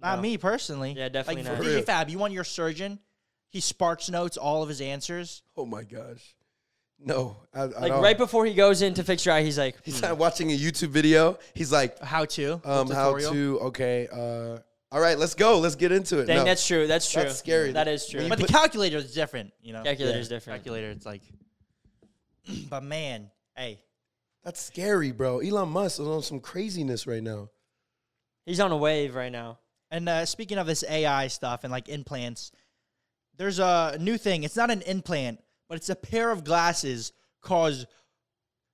Not 0.00 0.16
No. 0.16 0.22
me 0.22 0.38
personally. 0.38 0.94
Yeah, 0.96 1.08
definitely 1.08 1.42
like 1.42 1.50
not. 1.52 1.56
For 1.58 1.64
For 1.64 1.68
real. 1.70 1.80
DJ 1.82 1.86
Fab, 1.86 2.08
you 2.08 2.18
want 2.18 2.32
your 2.32 2.44
surgeon? 2.44 3.00
He 3.50 3.60
sparks 3.60 4.08
notes 4.08 4.36
all 4.36 4.62
of 4.62 4.68
his 4.68 4.80
answers. 4.80 5.42
Oh 5.56 5.66
my 5.66 5.82
gosh, 5.82 6.36
no. 6.98 7.36
I, 7.54 7.60
I 7.60 7.64
like 7.64 7.92
don't. 7.92 8.02
right 8.02 8.18
before 8.18 8.46
he 8.46 8.54
goes 8.54 8.82
in 8.82 8.94
to 8.94 9.04
fix 9.04 9.24
your 9.26 9.34
eye, 9.34 9.42
he's 9.42 9.58
like, 9.58 9.76
He's 9.84 9.98
"Hmm, 10.00 10.06
not 10.06 10.18
watching 10.18 10.50
a 10.52 10.56
YouTube 10.58 10.88
video. 10.88 11.38
He's 11.54 11.70
like, 11.72 11.98
How 12.00 12.24
to? 12.26 12.60
um, 12.64 12.90
how 12.90 13.16
to? 13.16 13.60
Okay, 13.60 14.08
uh, 14.12 14.58
all 14.92 15.00
right, 15.00 15.18
let's 15.18 15.34
go. 15.34 15.58
Let's 15.58 15.74
get 15.74 15.92
into 15.92 16.18
it. 16.20 16.26
dang, 16.26 16.38
No. 16.38 16.44
that's 16.44 16.66
true. 16.66 16.86
That's 16.86 17.10
true. 17.10 17.22
That's 17.24 17.38
scary. 17.38 17.72
That 17.72 17.88
is 17.88 18.08
true. 18.08 18.20
When 18.20 18.24
you 18.26 18.36
But 18.36 18.38
the 18.46 18.46
calculator 18.52 18.98
is 18.98 19.12
different, 19.14 19.52
you 19.62 19.72
know. 19.72 19.82
Calculator 19.82 20.16
Yeah. 20.16 20.22
is 20.22 20.28
different. 20.28 20.58
Calculator, 20.62 20.90
it's 20.90 21.04
like 21.06 21.22
but 22.70 22.82
man, 22.82 23.30
hey, 23.56 23.80
That's 24.44 24.60
scary, 24.60 25.10
bro. 25.12 25.40
Elon 25.40 25.68
Musk 25.70 26.00
is 26.00 26.06
on 26.06 26.22
some 26.22 26.40
craziness 26.40 27.06
right 27.06 27.22
now. 27.22 27.50
He's 28.44 28.60
on 28.60 28.70
a 28.70 28.76
wave 28.76 29.14
right 29.16 29.32
now. 29.32 29.58
And 29.90 30.08
uh, 30.08 30.24
speaking 30.26 30.58
of 30.58 30.66
this 30.66 30.84
AI 30.88 31.26
stuff 31.28 31.64
and 31.64 31.72
like 31.72 31.88
implants, 31.88 32.52
there's 33.36 33.58
a 33.58 33.96
new 34.00 34.16
thing. 34.16 34.44
It's 34.44 34.56
not 34.56 34.70
an 34.70 34.82
implant, 34.82 35.40
but 35.68 35.76
it's 35.76 35.88
a 35.88 35.96
pair 35.96 36.30
of 36.30 36.44
glasses 36.44 37.12
called. 37.42 37.86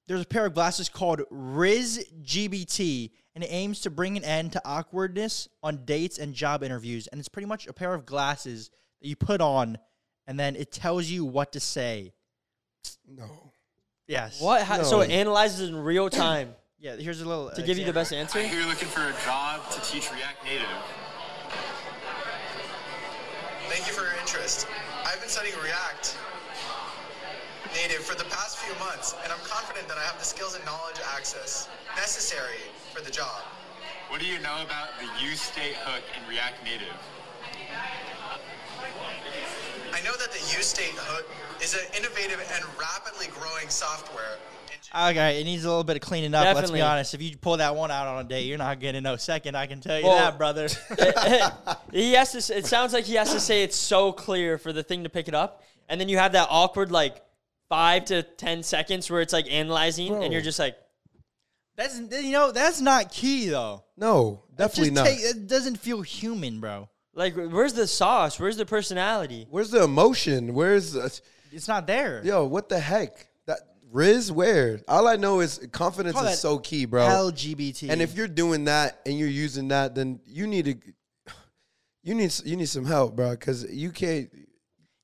There's 0.09 0.23
a 0.23 0.27
pair 0.27 0.47
of 0.47 0.55
glasses 0.55 0.89
called 0.89 1.23
Riz 1.31 2.05
GBT, 2.23 3.11
and 3.35 3.45
it 3.45 3.49
aims 3.49 3.81
to 3.83 3.91
bring 3.91 4.17
an 4.17 4.25
end 4.25 4.53
to 4.53 4.63
awkwardness 4.65 5.49
on 5.63 5.85
dates 5.85 6.19
and 6.19 6.35
job 6.35 6.63
interviews. 6.65 7.07
And 7.07 7.19
it's 7.19 7.29
pretty 7.29 7.47
much 7.47 7.67
a 7.67 7.73
pair 7.73 7.95
of 7.95 8.05
glasses 8.05 8.71
that 9.01 9.09
you 9.09 9.15
put 9.17 9.41
on, 9.41 9.79
and 10.27 10.39
then 10.39 10.57
it 10.57 10.73
tells 10.73 11.07
you 11.07 11.25
what 11.25 11.53
to 11.53 11.61
say. 11.61 12.13
No. 13.09 13.53
Yes. 14.09 14.41
What? 14.41 14.63
How, 14.63 14.83
So 14.83 15.01
it 15.01 15.11
analyzes 15.11 15.69
in 15.69 15.77
real 15.77 16.11
time 16.11 16.55
Yeah. 16.83 16.97
Here's 16.97 17.21
a 17.21 17.25
little 17.25 17.49
to 17.51 17.63
give 17.63 17.79
you 17.79 17.85
the 17.85 17.93
best 17.93 18.13
answer. 18.13 18.41
I 18.41 18.43
hear 18.43 18.59
you're 18.59 18.69
looking 18.69 18.89
for 18.89 19.03
a 19.03 19.15
job 19.25 19.71
to 19.71 19.81
teach 19.83 20.11
React 20.11 20.45
Native. 20.45 20.67
Thank 23.69 23.87
you 23.87 23.93
for 23.93 24.03
your 24.03 24.19
interest. 24.19 24.67
I've 25.07 25.21
been 25.21 25.29
studying 25.29 25.55
React 25.63 26.17
Native 27.75 28.05
for 28.05 28.17
the 28.17 28.25
past 28.25 28.59
few 28.59 28.75
months, 28.79 29.15
and 29.25 29.33
I'm 29.33 29.41
confident 29.49 29.89
that 29.89 29.97
I 29.97 30.03
have 30.03 30.19
the 30.19 30.25
skills 30.25 30.55
and 30.55 30.65
knowledge 30.65 31.01
access 31.17 31.69
necessary 31.97 32.61
for 32.93 33.03
the 33.03 33.11
job. 33.11 33.43
What 34.09 34.21
do 34.21 34.27
you 34.27 34.39
know 34.41 34.63
about 34.63 34.91
the 35.01 35.09
use 35.25 35.41
state 35.41 35.75
hook 35.77 36.03
in 36.17 36.29
React 36.29 36.65
Native? 36.65 36.97
I 39.93 40.01
know 40.05 40.13
that 40.17 40.33
the 40.33 40.39
useState 40.39 40.97
hook 40.97 41.27
is 41.63 41.75
an 41.75 41.81
innovative 41.97 42.41
and 42.55 42.65
rapidly 42.79 43.27
growing 43.29 43.69
software. 43.69 44.39
Okay, 44.95 45.41
it 45.41 45.45
needs 45.45 45.65
a 45.65 45.69
little 45.69 45.85
bit 45.85 45.97
of 45.97 46.03
cleaning 46.03 46.35
up. 46.35 46.55
Let's 46.55 46.71
be 46.71 46.81
honest. 46.83 47.15
If 47.15 47.23
you 47.23 47.37
pull 47.37 47.57
that 47.59 47.75
one 47.75 47.91
out 47.91 48.07
on 48.07 48.25
a 48.25 48.29
date, 48.29 48.43
you're 48.43 48.59
not 48.59 48.81
getting 48.81 49.03
no 49.03 49.17
second. 49.17 49.57
I 49.57 49.67
can 49.67 49.81
tell 49.81 49.99
you 49.99 50.05
Well, 50.07 50.17
that, 50.17 50.37
brother. 50.37 50.69
Eh, 50.99 51.13
eh, 51.17 51.51
he 51.93 52.13
has 52.13 52.33
to. 52.33 52.57
It 52.57 52.67
sounds 52.67 52.93
like 52.93 53.05
he 53.05 53.15
has 53.15 53.33
to 53.33 53.41
say 53.41 53.63
it's 53.63 53.77
so 53.77 54.13
clear 54.13 54.59
for 54.59 54.73
the 54.73 54.83
thing 54.83 55.05
to 55.05 55.09
pick 55.09 55.29
it 55.29 55.35
up, 55.35 55.63
and 55.89 55.99
then 56.01 56.09
you 56.11 56.19
have 56.19 56.33
that 56.33 56.49
awkward 56.51 56.91
like 56.91 57.23
five 57.73 58.05
to 58.05 58.23
ten 58.23 58.63
seconds 58.63 59.11
where 59.11 59.23
it's 59.23 59.33
like 59.33 59.51
analyzing, 59.51 60.09
Bro. 60.09 60.23
and 60.23 60.33
you're 60.33 60.43
just 60.43 60.59
like, 60.59 60.77
That's 61.75 61.99
you 61.99 62.33
know 62.33 62.53
that's 62.53 62.83
not 62.83 63.11
key 63.11 63.49
though. 63.49 63.85
No, 63.97 64.45
definitely 64.59 64.91
just 64.91 64.95
not. 64.95 65.07
take- 65.07 65.21
it 65.21 65.47
doesn't 65.47 65.77
feel 65.77 66.03
human, 66.03 66.61
bro. 66.61 66.91
like 67.15 67.35
where's 67.35 67.73
the 67.73 67.87
sauce? 67.87 68.39
Where's 68.39 68.59
the 68.59 68.67
personality? 68.67 69.47
Where's 69.49 69.71
the 69.71 69.83
emotion? 69.85 70.53
Where's 70.53 70.95
uh, 70.95 71.09
It's 71.51 71.67
not 71.67 71.87
there. 71.87 72.21
yo? 72.23 72.45
What 72.45 72.69
the 72.69 72.79
heck? 72.79 73.29
That 73.47 73.61
Riz, 73.91 74.31
where? 74.31 74.81
All 74.87 75.09
I 75.09 75.17
know 75.17 75.41
is 75.41 75.67
confidence 75.73 76.15
Call 76.15 76.27
is 76.27 76.41
so 76.41 76.59
key, 76.59 76.85
bro. 76.85 77.01
LGBT. 77.07 77.89
And 77.89 78.03
if 78.03 78.15
you're 78.15 78.29
doing 78.29 78.65
that 78.65 79.01
and 79.07 79.19
you're 79.19 79.37
using 79.47 79.69
that, 79.69 79.95
then 79.95 80.21
you 80.27 80.47
need 80.47 80.65
to, 80.67 80.75
you 82.03 82.15
need 82.15 82.35
you 82.45 82.57
need 82.57 82.69
some 82.69 82.85
help, 82.85 83.17
bro. 83.17 83.31
Because 83.31 83.65
you 83.73 83.93
can't. 83.93 84.29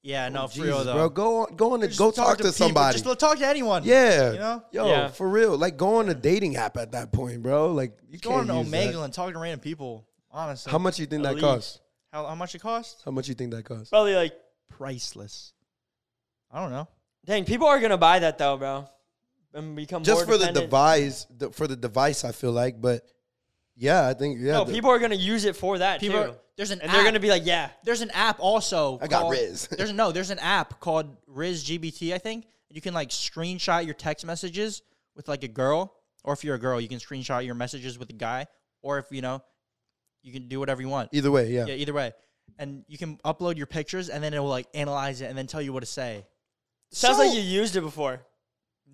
Yeah, 0.08 0.28
no, 0.30 0.44
oh, 0.44 0.48
for 0.48 0.62
real 0.62 0.84
though, 0.84 0.94
bro. 0.94 1.08
Go 1.10 1.42
on, 1.42 1.56
go 1.56 1.72
on, 1.74 1.82
and 1.82 1.90
Just 1.90 1.98
go 1.98 2.10
talk, 2.10 2.38
to, 2.38 2.44
people. 2.44 2.52
somebody. 2.52 2.98
Just 2.98 3.20
talk 3.20 3.38
to 3.38 3.46
anyone. 3.46 3.82
yeah, 3.84 4.32
you 4.32 4.38
know? 4.38 4.62
yo, 4.72 4.86
Yeah. 4.88 5.08
for 5.08 5.28
real. 5.28 5.56
Like 5.58 5.76
go 5.76 5.96
on 5.96 6.08
a 6.08 6.14
dating 6.14 6.56
app 6.56 6.76
at 6.78 6.92
that 6.92 7.12
point, 7.12 7.42
bro. 7.42 7.72
Like 7.72 7.96
you 8.08 8.18
Go 8.18 8.30
can't 8.30 8.50
on 8.50 8.58
use 8.64 8.68
Omegle 8.72 8.92
that. 8.94 9.04
and 9.04 9.12
talk 9.12 9.32
to 9.32 9.38
random 9.38 9.60
people. 9.60 10.06
Honestly, 10.30 10.70
How 10.72 10.78
much 10.78 10.98
you 10.98 11.06
think 11.06 11.20
At 11.24 11.28
that 11.28 11.34
least. 11.34 11.44
costs? 11.44 11.80
How, 12.12 12.26
how 12.26 12.34
much 12.34 12.54
it 12.54 12.60
costs? 12.60 13.02
How 13.04 13.10
much 13.10 13.28
you 13.28 13.34
think 13.34 13.50
that 13.52 13.64
costs? 13.64 13.90
Probably 13.90 14.14
like, 14.14 14.34
Priceless. 14.70 15.52
I 16.50 16.60
don't 16.62 16.70
know. 16.70 16.88
dang, 17.26 17.44
people 17.44 17.66
are 17.66 17.78
gonna 17.80 17.98
buy 17.98 18.18
that 18.20 18.38
though, 18.38 18.56
bro, 18.56 18.88
and 19.54 19.76
become 19.76 20.02
Just 20.04 20.26
more 20.26 20.38
for 20.38 20.44
the 20.46 20.52
device, 20.52 21.26
the, 21.36 21.50
for 21.50 21.66
the 21.66 21.76
device, 21.76 22.24
I 22.24 22.32
feel 22.32 22.52
like, 22.52 22.80
but 22.80 23.02
yeah, 23.78 24.06
I 24.08 24.12
think 24.14 24.38
yeah. 24.40 24.52
No, 24.52 24.64
the- 24.64 24.72
people 24.72 24.90
are 24.90 24.98
gonna 24.98 25.14
use 25.14 25.44
it 25.44 25.56
for 25.56 25.78
that 25.78 26.00
People, 26.00 26.22
too, 26.24 26.30
are, 26.30 26.34
there's 26.56 26.70
an 26.72 26.80
and 26.80 26.90
app. 26.90 26.96
they're 26.96 27.04
gonna 27.04 27.20
be 27.20 27.30
like, 27.30 27.46
yeah, 27.46 27.70
There's 27.84 28.00
an 28.02 28.10
app 28.10 28.36
also. 28.40 28.98
I 29.00 29.06
got 29.06 29.20
called- 29.22 29.32
Riz. 29.32 29.68
there's 29.78 29.92
no. 29.92 30.12
There's 30.12 30.30
an 30.30 30.38
app 30.40 30.80
called 30.80 31.16
Riz 31.26 31.64
GBT. 31.64 32.12
I 32.12 32.18
think 32.18 32.46
you 32.68 32.80
can 32.80 32.92
like 32.94 33.08
screenshot 33.10 33.84
your 33.86 33.94
text 33.94 34.26
messages 34.26 34.82
with 35.14 35.28
like 35.28 35.44
a 35.44 35.48
girl, 35.48 35.94
or 36.24 36.32
if 36.34 36.44
you're 36.44 36.56
a 36.56 36.60
girl, 36.60 36.80
you 36.80 36.88
can 36.88 36.98
screenshot 36.98 37.44
your 37.46 37.54
messages 37.54 37.98
with 37.98 38.10
a 38.10 38.14
guy, 38.14 38.46
or 38.82 38.98
if 38.98 39.06
you 39.10 39.22
know, 39.22 39.42
you 40.22 40.32
can 40.32 40.48
do 40.48 40.58
whatever 40.60 40.82
you 40.82 40.88
want. 40.88 41.08
either 41.12 41.30
way, 41.30 41.50
yeah. 41.52 41.66
Yeah, 41.66 41.74
either 41.74 41.92
way, 41.94 42.12
and 42.58 42.84
you 42.88 42.98
can 42.98 43.16
upload 43.24 43.56
your 43.56 43.66
pictures, 43.66 44.08
and 44.08 44.22
then 44.22 44.34
it 44.34 44.38
will 44.40 44.48
like 44.48 44.66
analyze 44.74 45.20
it 45.20 45.26
and 45.26 45.38
then 45.38 45.46
tell 45.46 45.62
you 45.62 45.72
what 45.72 45.80
to 45.80 45.86
say. 45.86 46.26
sounds 46.90 47.16
So- 47.16 47.24
like 47.24 47.34
you 47.34 47.40
used 47.42 47.76
it 47.76 47.80
before. 47.82 48.20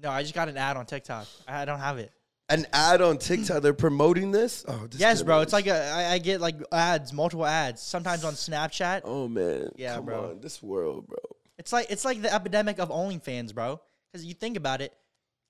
No, 0.03 0.11
I 0.11 0.23
just 0.23 0.35
got 0.35 0.49
an 0.49 0.57
ad 0.57 0.77
on 0.77 0.87
TikTok. 0.87 1.27
I 1.47 1.65
don't 1.65 1.79
have 1.79 1.99
it. 1.99 2.11
An 2.51 2.67
ad 2.75 3.01
on 3.01 3.17
TikTok, 3.17 3.63
they're 3.63 3.73
promoting 3.73 4.31
this. 4.31 4.65
Oh, 4.69 4.87
this 4.91 5.01
Yes, 5.01 5.23
bro. 5.23 5.37
generation- 5.37 5.43
It's 5.45 5.53
like 5.55 5.67
a, 5.67 5.91
I, 5.91 6.13
I 6.13 6.19
get 6.19 6.41
like 6.43 6.57
ads, 6.73 7.13
multiple 7.13 7.47
ads, 7.47 7.81
sometimes 7.81 8.23
on 8.25 8.35
Snapchat. 8.35 9.01
Oh 9.05 9.29
man, 9.29 9.71
Yeah, 9.77 9.95
Come 9.97 10.05
bro. 10.05 10.31
on, 10.31 10.41
this 10.41 10.63
world, 10.63 11.07
bro. 11.07 11.17
It's 11.59 11.73
like 11.73 11.91
it's 11.91 12.05
like 12.05 12.21
the 12.21 12.33
epidemic 12.33 12.79
of 12.79 12.91
OnlyFans, 12.91 13.55
bro. 13.55 13.81
Because 14.13 14.27
you 14.27 14.35
think 14.35 14.57
about 14.59 14.81
it, 14.83 14.93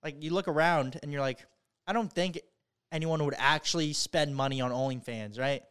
like 0.05 0.23
you 0.23 0.33
look 0.33 0.47
around 0.47 1.01
and 1.03 1.11
you're 1.11 1.21
like, 1.21 1.45
I 1.87 1.93
don't 1.93 2.13
think 2.13 2.39
anyone 2.93 3.25
would 3.25 3.35
actually 3.39 3.93
spend 3.93 4.35
money 4.37 4.61
on 4.61 4.71
OnlyFans, 4.71 5.39
right? 5.41 5.63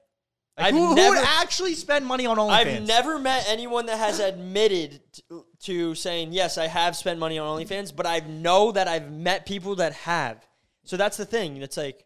Like, 0.57 0.67
I've 0.67 0.73
who, 0.73 0.87
who 0.89 0.95
never- 0.95 1.15
would 1.15 1.25
actually 1.25 1.73
spend 1.75 2.05
money 2.05 2.25
on 2.25 2.35
OnlyFans? 2.37 2.51
I've 2.51 2.83
never 2.87 3.17
met 3.17 3.45
anyone 3.47 3.85
that 3.85 3.97
has 3.97 4.19
admitted 4.19 4.99
to, 5.29 5.45
to 5.61 5.95
saying 5.95 6.33
yes, 6.33 6.57
I 6.57 6.67
have 6.67 6.97
spent 6.97 7.17
money 7.17 7.39
on 7.39 7.59
OnlyFans, 7.59 7.95
but 7.95 8.05
I 8.05 8.19
know 8.19 8.73
that 8.73 8.89
I've 8.89 9.09
met 9.09 9.45
people 9.45 9.75
that 9.77 9.93
have. 9.93 10.45
So 10.85 10.97
that's 10.97 11.17
the 11.17 11.25
thing. 11.25 11.57
It's 11.57 11.77
like, 11.77 12.05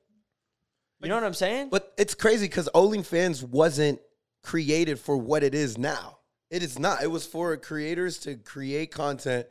you 1.01 1.09
know 1.09 1.15
what 1.15 1.23
I'm 1.23 1.33
saying? 1.33 1.69
But 1.69 1.93
it's 1.97 2.13
crazy 2.15 2.47
because 2.47 2.69
OnlyFans 2.73 3.43
wasn't 3.43 3.99
created 4.43 4.99
for 4.99 5.17
what 5.17 5.43
it 5.43 5.53
is 5.55 5.77
now. 5.77 6.19
It 6.49 6.63
is 6.63 6.79
not. 6.79 7.03
It 7.03 7.07
was 7.07 7.25
for 7.25 7.55
creators 7.57 8.19
to 8.19 8.35
create 8.35 8.91
content 8.91 9.47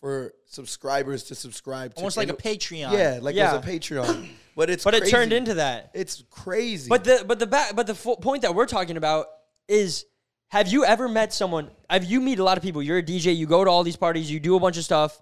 for 0.00 0.32
subscribers 0.46 1.24
to 1.24 1.34
subscribe 1.34 1.94
to. 1.94 1.98
almost 2.00 2.16
like 2.16 2.28
a 2.28 2.34
Patreon. 2.34 2.92
Yeah, 2.92 3.18
like 3.22 3.36
Yeah. 3.36 3.54
it 3.54 3.58
was 3.58 3.66
a 3.66 3.70
Patreon. 3.70 4.28
But 4.54 4.68
it's 4.68 4.84
but 4.84 4.92
it 4.92 5.08
turned 5.08 5.32
into 5.32 5.54
that. 5.54 5.92
It's 5.94 6.24
crazy. 6.28 6.90
But 6.90 7.04
the 7.04 7.24
but 7.26 7.38
the 7.38 7.46
back 7.46 7.74
but 7.74 7.86
the 7.86 7.94
fo- 7.94 8.16
point 8.16 8.42
that 8.42 8.54
we're 8.54 8.66
talking 8.66 8.98
about 8.98 9.28
is 9.66 10.04
have 10.48 10.68
you 10.68 10.84
ever 10.84 11.08
met 11.08 11.32
someone 11.32 11.70
have 11.88 12.04
you 12.04 12.20
meet 12.20 12.38
a 12.38 12.44
lot 12.44 12.58
of 12.58 12.62
people 12.62 12.82
you're 12.82 12.98
a 12.98 13.02
DJ 13.02 13.34
you 13.34 13.46
go 13.46 13.64
to 13.64 13.70
all 13.70 13.82
these 13.82 13.96
parties 13.96 14.30
you 14.30 14.38
do 14.38 14.54
a 14.54 14.60
bunch 14.60 14.76
of 14.76 14.84
stuff 14.84 15.18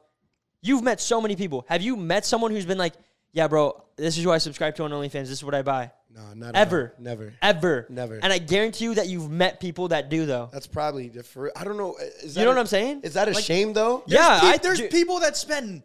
you've 0.63 0.83
met 0.83 1.01
so 1.01 1.21
many 1.21 1.37
people 1.37 1.65
have 1.69 1.81
you 1.81 1.95
met 1.97 2.27
someone 2.27 2.51
who's 2.51 2.67
been 2.67 2.77
like 2.77 2.95
yeah 3.33 3.49
bro 3.49 3.83
this 3.97 4.17
is 4.19 4.25
who 4.25 4.31
I 4.31 4.39
subscribe 4.39 4.75
to 4.77 4.85
on 4.85 4.91
OnlyFans 4.91 5.13
this 5.13 5.31
is 5.31 5.45
what 5.45 5.55
I 5.55 5.63
buy 5.63 5.91
no, 6.13 6.23
not 6.35 6.57
ever 6.57 6.95
all. 6.99 7.05
Never. 7.05 7.33
ever 7.41 7.87
Never. 7.89 8.19
and 8.21 8.33
I 8.33 8.39
guarantee 8.39 8.85
you 8.87 8.95
that 8.97 9.07
you've 9.09 9.31
met 9.31 9.61
people 9.61 9.89
that 9.89 10.09
do 10.11 10.27
though 10.27 10.49
That's 10.53 10.67
probably 10.67 11.09
different. 11.09 11.57
I 11.57 11.63
don't 11.63 11.77
know. 11.77 11.95
Is 12.23 12.35
that 12.35 12.41
you 12.41 12.45
know 12.47 12.51
a- 12.51 12.55
what 12.55 12.61
I'm 12.61 12.67
saying 12.67 13.03
Is 13.05 13.15
that 13.15 13.29
a 13.29 13.33
Like- 13.33 13.45
shame 13.45 13.73
though? 13.73 14.03
yeah 14.09 14.41
Pe- 14.41 14.47
I, 14.47 14.57
there's 14.57 14.79
do- 14.81 14.89
people 14.89 15.21
that 15.21 15.37
spend. 15.37 15.85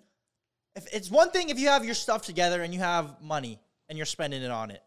If 0.75 0.88
it's 0.93 1.12
one 1.12 1.29
thing 1.29 1.49
if 1.49 1.60
you 1.60 1.67
have 1.67 1.86
your 1.86 1.93
stuff 1.93 2.23
together 2.23 2.63
and 2.63 2.73
you 2.73 2.79
have 2.79 3.21
money 3.21 3.60
and 3.88 3.97
you're 3.97 4.05
spending 4.08 4.41
it 4.41 4.49
on 4.51 4.71
it. 4.71 4.81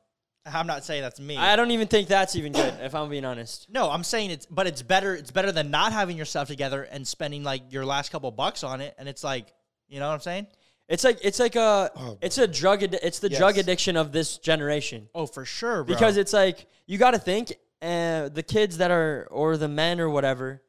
I'm 0.44 0.66
not 0.66 0.82
saying 0.84 1.02
that's 1.02 1.20
me. 1.20 1.36
I 1.36 1.56
don't 1.56 1.70
even 1.72 1.88
think 1.88 2.08
that's 2.08 2.34
even 2.34 2.52
good 2.52 2.74
if 2.82 2.94
I'm 2.94 3.08
being 3.08 3.24
honest 3.24 3.66
no, 3.70 3.90
I'm 3.90 4.02
saying 4.02 4.30
it's, 4.30 4.46
but 4.46 4.66
it's 4.66 4.82
better. 4.82 5.14
It's 5.14 5.30
better 5.30 5.52
than 5.52 5.70
not 5.70 5.92
having 5.92 6.16
your 6.16 6.26
stuff 6.26 6.48
together 6.48 6.82
and 6.82 7.06
spending 7.06 7.44
like 7.44 7.70
your 7.72 7.84
last 7.86 8.10
couple 8.10 8.30
bucks 8.32 8.64
on 8.64 8.80
it. 8.80 8.94
And 8.98 9.08
it's 9.08 9.22
like, 9.22 9.46
you 9.88 10.00
know 10.00 10.08
what 10.08 10.14
I'm 10.14 10.20
saying? 10.20 10.46
It's 10.88 11.04
like 11.04 11.18
it's 11.22 11.38
like 11.38 11.54
a 11.56 11.90
Oh, 11.96 12.18
it's 12.22 12.38
a 12.38 12.46
drug 12.48 12.82
it's 12.82 13.18
the 13.18 13.28
drug 13.28 13.58
addiction 13.58 13.96
of 13.96 14.12
this 14.12 14.38
generation. 14.38 15.08
Oh, 15.14 15.26
for 15.26 15.44
sure, 15.44 15.84
bro. 15.84 15.94
because 15.94 16.16
it's 16.16 16.32
like 16.32 16.66
you 16.86 16.98
got 16.98 17.12
to 17.12 17.18
think 17.18 17.52
uh, 17.82 18.28
the 18.30 18.42
kids 18.42 18.78
that 18.78 18.90
are 18.90 19.28
or 19.30 19.56
the 19.56 19.68
men 19.68 20.00
or 20.00 20.08
whatever 20.08 20.62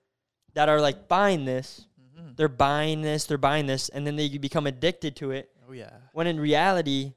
that 0.54 0.70
are 0.70 0.80
like 0.82 1.08
buying 1.08 1.46
this 1.46 1.86
Mm-hmm. 2.20 2.32
they're 2.36 2.50
buying 2.50 3.02
this 3.02 3.26
they're 3.26 3.38
buying 3.38 3.66
this 3.66 3.88
and 3.88 4.06
then 4.06 4.18
they 4.18 4.28
become 4.38 4.68
addicted 4.68 5.16
to 5.18 5.32
it. 5.32 5.50
Oh 5.70 5.72
yeah, 5.72 5.92
when 6.12 6.28
in 6.28 6.38
reality 6.40 7.14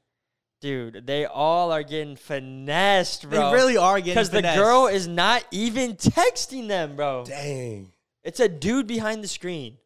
dude 0.61 1.05
they 1.05 1.25
all 1.25 1.73
are 1.73 1.83
getting 1.83 2.15
finessed 2.15 3.29
bro. 3.29 3.49
they 3.49 3.53
really 3.53 3.75
are 3.75 3.97
getting 3.99 4.13
because 4.13 4.29
the 4.29 4.41
girl 4.41 4.87
is 4.87 5.07
not 5.09 5.43
even 5.51 5.95
texting 5.95 6.69
them 6.69 6.95
bro. 6.95 7.25
Dang. 7.25 7.91
it's 8.23 8.39
a 8.39 8.47
dude 8.47 8.87
behind 8.87 9.21
the 9.23 9.27
screen 9.27 9.77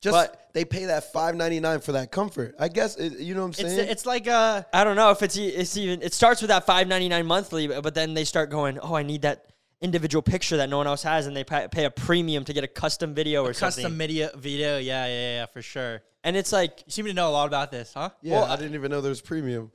Just 0.00 0.14
But- 0.14 0.36
they 0.52 0.64
pay 0.64 0.86
that 0.86 1.12
five 1.12 1.34
ninety 1.36 1.60
nine 1.60 1.80
for 1.80 1.92
that 1.92 2.10
comfort. 2.10 2.54
I 2.58 2.68
guess 2.68 2.96
it, 2.96 3.18
you 3.20 3.34
know 3.34 3.40
what 3.42 3.58
I'm 3.58 3.68
saying. 3.68 3.88
it's 3.88 4.04
like 4.06 4.26
uh 4.26 4.62
i 4.72 4.82
don't 4.82 4.96
know 4.96 5.10
if 5.10 5.22
it's, 5.22 5.36
e- 5.36 5.46
it's 5.48 5.76
even 5.76 6.02
it 6.02 6.12
starts 6.14 6.40
with 6.42 6.48
that 6.48 6.66
5.99 6.66 7.24
monthly 7.26 7.68
but 7.68 7.82
but 7.82 7.94
then 7.94 8.14
they 8.14 8.24
start 8.24 8.50
going 8.50 8.78
oh 8.80 8.94
i 8.96 9.02
need 9.04 9.22
that 9.22 9.46
individual 9.80 10.22
picture 10.22 10.56
that 10.56 10.68
no 10.68 10.76
one 10.78 10.86
else 10.88 11.02
has 11.04 11.26
and 11.26 11.36
they 11.36 11.44
pay, 11.44 11.68
pay 11.70 11.84
a 11.84 11.90
premium 11.90 12.44
to 12.44 12.52
get 12.52 12.64
a 12.64 12.68
custom 12.68 13.14
video 13.14 13.44
or 13.44 13.52
something. 13.52 13.82
custom 13.84 13.96
media 13.96 14.30
video. 14.36 14.78
Yeah, 14.78 15.06
yeah, 15.06 15.12
yeah, 15.38 15.46
for 15.46 15.62
sure. 15.62 16.02
and 16.24 16.36
it's 16.36 16.50
like 16.52 16.82
You 16.86 16.92
seem 16.92 17.06
to 17.06 17.12
know 17.14 17.28
a 17.28 17.32
lot 17.38 17.46
about 17.46 17.70
this, 17.70 17.92
huh? 17.94 18.10
yeah, 18.22 18.34
well, 18.40 18.44
I 18.44 18.56
didn't 18.56 18.74
even 18.74 18.90
know 18.90 19.00
there 19.00 19.08
was 19.10 19.20
premium. 19.22 19.70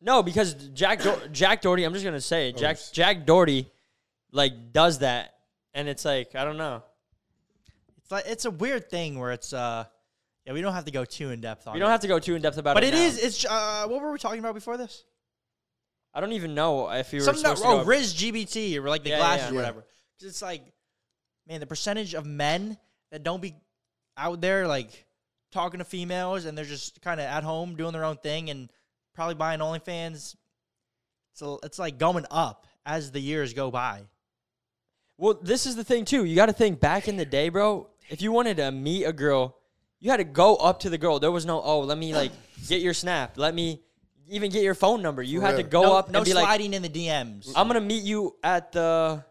No, 0.00 0.22
because 0.22 0.54
Jack 0.54 1.02
Do- 1.02 1.20
Jack 1.32 1.60
Doherty. 1.62 1.84
I'm 1.84 1.92
just 1.92 2.04
gonna 2.04 2.20
say 2.20 2.52
Jack 2.52 2.76
s- 2.76 2.90
Jack 2.92 3.26
Doherty, 3.26 3.70
like 4.32 4.72
does 4.72 5.00
that, 5.00 5.34
and 5.74 5.88
it's 5.88 6.04
like 6.06 6.34
I 6.34 6.44
don't 6.44 6.56
know. 6.56 6.82
It's 8.10 8.28
it's 8.28 8.44
a 8.44 8.50
weird 8.50 8.90
thing 8.90 9.18
where 9.18 9.32
it's 9.32 9.52
uh, 9.52 9.84
Yeah, 10.46 10.52
we 10.52 10.60
don't 10.62 10.72
have 10.74 10.84
to 10.86 10.90
go 10.90 11.04
too 11.04 11.30
in 11.30 11.40
depth 11.40 11.66
on. 11.66 11.74
We 11.74 11.80
don't 11.80 11.90
have 11.90 12.00
to 12.00 12.08
go 12.08 12.18
too 12.18 12.34
in 12.34 12.42
depth 12.42 12.58
about 12.58 12.74
But 12.74 12.84
it. 12.84 12.92
But 12.92 12.98
it 12.98 13.02
is. 13.02 13.18
It's. 13.22 13.44
Uh, 13.44 13.86
what 13.88 14.00
were 14.00 14.12
we 14.12 14.18
talking 14.18 14.40
about 14.40 14.54
before 14.54 14.76
this? 14.76 15.04
I 16.12 16.20
don't 16.20 16.32
even 16.32 16.54
know 16.54 16.90
if 16.90 17.12
you 17.12 17.20
were 17.20 17.24
Something. 17.24 17.42
supposed 17.44 17.62
oh, 17.64 17.78
to 17.78 17.84
go. 17.84 17.88
Riz 17.88 18.14
GBT 18.14 18.76
or 18.78 18.88
like 18.88 19.04
the 19.04 19.10
Yeah, 19.10 19.18
glasses 19.18 19.46
yeah. 19.46 19.52
or 19.52 19.54
whatever. 19.54 19.80
'Cause 19.80 20.28
it's 20.28 20.42
like, 20.42 20.62
man, 21.46 21.60
the 21.60 21.66
percentage 21.66 22.14
of 22.14 22.26
men 22.26 22.76
that 23.12 23.22
don't 23.22 23.40
be 23.40 23.54
out 24.16 24.40
there 24.40 24.66
like 24.66 25.06
talking 25.52 25.78
to 25.78 25.84
females 25.84 26.44
and 26.46 26.56
they're 26.58 26.64
just 26.64 27.00
kind 27.00 27.20
of 27.20 27.26
at 27.26 27.42
home 27.44 27.76
doing 27.76 27.92
their 27.92 28.04
own 28.04 28.16
thing 28.16 28.50
and 28.50 28.70
probably 29.14 29.34
buying 29.36 29.60
OnlyFans. 29.60 30.34
So 31.34 31.60
it's 31.62 31.78
like 31.78 31.98
going 31.98 32.26
up 32.30 32.66
as 32.84 33.12
the 33.12 33.20
years 33.20 33.54
go 33.54 33.70
by. 33.70 34.02
Well, 35.16 35.38
this 35.40 35.64
is 35.66 35.76
the 35.76 35.84
thing 35.84 36.04
too. 36.04 36.24
You 36.24 36.34
got 36.34 36.46
to 36.46 36.52
think 36.52 36.80
back 36.80 37.06
in 37.08 37.16
the 37.16 37.24
day, 37.24 37.50
bro. 37.50 37.88
If 38.10 38.20
you 38.20 38.32
wanted 38.32 38.56
to 38.56 38.70
meet 38.72 39.04
a 39.04 39.12
girl, 39.12 39.56
you 40.00 40.10
had 40.10 40.16
to 40.16 40.24
go 40.24 40.56
up 40.56 40.80
to 40.80 40.90
the 40.90 40.98
girl. 40.98 41.20
There 41.20 41.30
was 41.30 41.46
no, 41.46 41.62
oh, 41.62 41.80
let 41.80 41.96
me 41.96 42.12
like 42.12 42.32
get 42.68 42.82
your 42.82 42.92
snap. 42.92 43.38
Let 43.38 43.54
me 43.54 43.82
even 44.28 44.50
get 44.50 44.64
your 44.64 44.74
phone 44.74 45.00
number. 45.00 45.22
You 45.22 45.40
had 45.40 45.56
to 45.56 45.62
go 45.62 45.82
no, 45.82 45.94
up 45.94 46.10
no 46.10 46.18
and 46.18 46.26
be 46.26 46.34
like, 46.34 46.44
sliding 46.44 46.74
in 46.74 46.82
the 46.82 46.88
DMs. 46.88 47.52
I'm 47.54 47.68
gonna 47.68 47.80
meet 47.80 48.02
you 48.02 48.36
at 48.42 48.72
the 48.72 49.24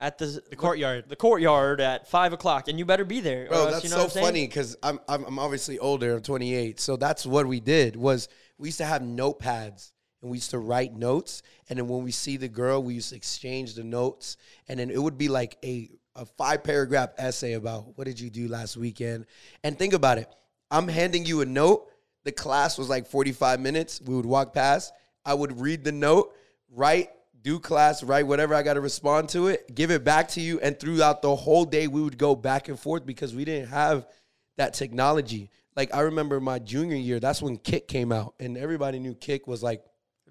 at 0.00 0.16
the 0.16 0.42
the 0.48 0.56
courtyard. 0.56 1.08
the 1.08 1.16
courtyard 1.16 1.82
at 1.82 2.08
five 2.08 2.32
o'clock, 2.32 2.68
and 2.68 2.78
you 2.78 2.86
better 2.86 3.04
be 3.04 3.20
there. 3.20 3.44
or 3.44 3.48
Bro, 3.48 3.58
else, 3.58 3.72
that's 3.72 3.84
you 3.84 3.90
know 3.90 3.96
so 3.96 4.02
what 4.04 4.16
I'm 4.16 4.22
funny 4.22 4.46
because 4.46 4.76
I'm, 4.82 5.00
I'm 5.06 5.24
I'm 5.24 5.38
obviously 5.38 5.78
older. 5.78 6.14
I'm 6.14 6.22
28, 6.22 6.80
so 6.80 6.96
that's 6.96 7.26
what 7.26 7.46
we 7.46 7.60
did. 7.60 7.94
Was 7.94 8.28
we 8.56 8.68
used 8.68 8.78
to 8.78 8.86
have 8.86 9.02
notepads 9.02 9.92
and 10.22 10.30
we 10.30 10.38
used 10.38 10.50
to 10.50 10.58
write 10.58 10.94
notes, 10.94 11.42
and 11.68 11.78
then 11.78 11.88
when 11.88 12.04
we 12.04 12.10
see 12.10 12.36
the 12.38 12.48
girl, 12.48 12.82
we 12.82 12.94
used 12.94 13.10
to 13.10 13.16
exchange 13.16 13.74
the 13.74 13.84
notes, 13.84 14.36
and 14.66 14.80
then 14.80 14.90
it 14.90 15.02
would 15.02 15.18
be 15.18 15.28
like 15.28 15.58
a 15.64 15.90
a 16.18 16.26
five 16.26 16.64
paragraph 16.64 17.10
essay 17.16 17.52
about 17.54 17.96
what 17.96 18.04
did 18.04 18.18
you 18.20 18.28
do 18.28 18.48
last 18.48 18.76
weekend, 18.76 19.26
and 19.64 19.78
think 19.78 19.94
about 19.94 20.18
it. 20.18 20.28
I'm 20.70 20.88
handing 20.88 21.24
you 21.24 21.40
a 21.40 21.46
note. 21.46 21.88
The 22.24 22.32
class 22.32 22.76
was 22.76 22.88
like 22.88 23.06
45 23.06 23.60
minutes. 23.60 24.02
We 24.04 24.14
would 24.14 24.26
walk 24.26 24.52
past. 24.52 24.92
I 25.24 25.34
would 25.34 25.60
read 25.60 25.84
the 25.84 25.92
note, 25.92 26.34
write, 26.70 27.10
do 27.42 27.60
class, 27.60 28.02
write 28.02 28.26
whatever 28.26 28.54
I 28.54 28.62
got 28.62 28.74
to 28.74 28.80
respond 28.80 29.28
to 29.30 29.46
it, 29.48 29.74
give 29.74 29.90
it 29.90 30.04
back 30.04 30.28
to 30.30 30.40
you. 30.40 30.58
And 30.60 30.78
throughout 30.78 31.22
the 31.22 31.34
whole 31.34 31.64
day, 31.64 31.86
we 31.86 32.02
would 32.02 32.18
go 32.18 32.34
back 32.34 32.68
and 32.68 32.78
forth 32.78 33.06
because 33.06 33.34
we 33.34 33.44
didn't 33.44 33.68
have 33.68 34.06
that 34.56 34.74
technology. 34.74 35.50
Like 35.76 35.94
I 35.94 36.00
remember 36.00 36.40
my 36.40 36.58
junior 36.58 36.96
year, 36.96 37.20
that's 37.20 37.40
when 37.40 37.56
Kik 37.56 37.86
came 37.86 38.10
out, 38.10 38.34
and 38.40 38.58
everybody 38.58 38.98
knew 38.98 39.14
Kik 39.14 39.46
was 39.46 39.62
like 39.62 39.84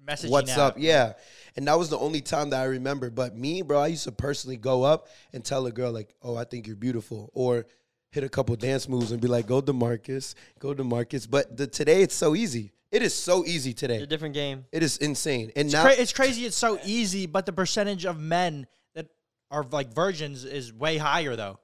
Messaging 0.08 0.30
what's 0.30 0.52
out. 0.52 0.72
up 0.72 0.74
yeah 0.78 1.12
and 1.56 1.66
that 1.68 1.78
was 1.78 1.90
the 1.90 1.98
only 1.98 2.20
time 2.20 2.50
that 2.50 2.60
i 2.60 2.64
remember 2.64 3.10
but 3.10 3.36
me 3.36 3.62
bro 3.62 3.78
i 3.80 3.88
used 3.88 4.04
to 4.04 4.12
personally 4.12 4.56
go 4.56 4.82
up 4.82 5.08
and 5.32 5.44
tell 5.44 5.66
a 5.66 5.72
girl 5.72 5.92
like 5.92 6.14
oh 6.22 6.36
i 6.36 6.44
think 6.44 6.66
you're 6.66 6.76
beautiful 6.76 7.30
or 7.34 7.66
hit 8.10 8.24
a 8.24 8.28
couple 8.28 8.56
dance 8.56 8.88
moves 8.88 9.12
and 9.12 9.20
be 9.20 9.28
like 9.28 9.46
go 9.46 9.60
to 9.60 9.72
marcus 9.72 10.34
go 10.58 10.72
to 10.72 10.82
marcus 10.82 11.26
but 11.26 11.56
the, 11.56 11.66
today 11.66 12.02
it's 12.02 12.14
so 12.14 12.34
easy 12.34 12.72
it 12.90 13.02
is 13.02 13.14
so 13.14 13.44
easy 13.44 13.74
today. 13.74 13.96
It's 13.96 14.04
a 14.04 14.06
different 14.06 14.34
game. 14.34 14.64
it 14.72 14.82
is 14.82 14.96
insane 14.96 15.52
and 15.54 15.66
It's, 15.66 15.74
now 15.74 15.82
cra- 15.82 15.92
it's 15.92 16.12
crazy. 16.12 16.46
It's 16.46 16.56
so 16.56 16.78
easy, 16.86 17.26
but 17.26 17.44
the 17.44 17.52
percentage 17.52 18.06
of 18.06 18.18
men 18.18 18.66
that 18.94 19.08
are 19.50 19.62
like 19.70 19.92
virgins 19.92 20.44
is 20.46 20.72
way 20.72 20.96
higher, 20.96 21.36
though. 21.36 21.58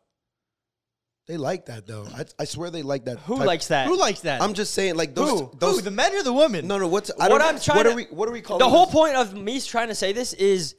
They 1.26 1.36
like 1.36 1.66
that 1.66 1.86
though 1.86 2.06
I, 2.14 2.24
I 2.38 2.44
swear 2.44 2.70
they 2.70 2.82
like 2.82 3.06
that 3.06 3.18
Who 3.20 3.38
type- 3.38 3.46
likes 3.46 3.68
that? 3.68 3.86
Who 3.86 3.96
likes 3.98 4.20
that? 4.20 4.42
i'm 4.42 4.54
just 4.54 4.74
saying 4.74 4.96
like 4.96 5.14
those 5.14 5.40
Who? 5.40 5.50
those 5.58 5.76
Who? 5.76 5.82
The 5.82 5.90
men 5.90 6.14
or 6.14 6.22
the 6.22 6.32
women? 6.32 6.66
no 6.66 6.78
no 6.78 6.86
what's 6.88 7.10
I 7.18 7.28
what 7.28 7.38
don't, 7.38 7.54
I'm 7.54 7.60
trying 7.60 7.76
what 7.78 7.82
to, 7.84 7.90
are 7.92 7.96
we 7.96 8.04
what 8.04 8.28
are 8.28 8.32
we 8.32 8.40
calling 8.42 8.58
The 8.60 8.68
whole 8.68 8.86
this? 8.86 8.94
point 8.94 9.16
of 9.16 9.34
me 9.34 9.60
trying 9.60 9.88
to 9.88 9.94
say 9.94 10.12
this 10.12 10.32
is 10.34 10.74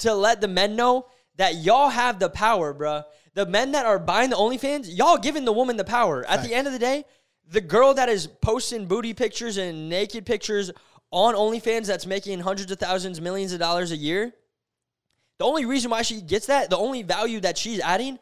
to 0.00 0.12
let 0.14 0.40
the 0.40 0.48
men 0.48 0.74
know 0.76 1.06
that 1.36 1.56
y'all 1.56 1.88
have 1.88 2.18
the 2.18 2.28
power, 2.28 2.72
bruh. 2.74 3.04
The 3.34 3.46
men 3.46 3.72
that 3.72 3.86
are 3.86 3.98
buying 3.98 4.30
the 4.30 4.36
OnlyFans, 4.36 4.86
y'all 4.96 5.18
giving 5.18 5.44
the 5.44 5.52
woman 5.52 5.76
the 5.76 5.84
power. 5.84 6.24
At 6.28 6.44
the 6.44 6.54
end 6.54 6.66
of 6.68 6.72
the 6.72 6.78
day, 6.78 7.04
the 7.48 7.60
girl 7.60 7.94
that 7.94 8.08
is 8.08 8.26
posting 8.28 8.86
booty 8.86 9.14
pictures 9.14 9.56
and 9.56 9.88
naked 9.88 10.26
pictures 10.26 10.70
on 11.10 11.34
OnlyFans 11.34 11.86
that's 11.86 12.06
making 12.06 12.38
hundreds 12.40 12.70
of 12.70 12.78
thousands, 12.78 13.20
millions 13.20 13.52
of 13.52 13.58
dollars 13.58 13.90
a 13.92 13.96
year, 13.96 14.32
the 15.38 15.44
only 15.44 15.64
reason 15.64 15.90
why 15.90 16.02
she 16.02 16.20
gets 16.20 16.46
that, 16.46 16.70
the 16.70 16.76
only 16.78 17.02
value 17.02 17.40
that 17.40 17.58
she's 17.58 17.80
adding 17.80 18.18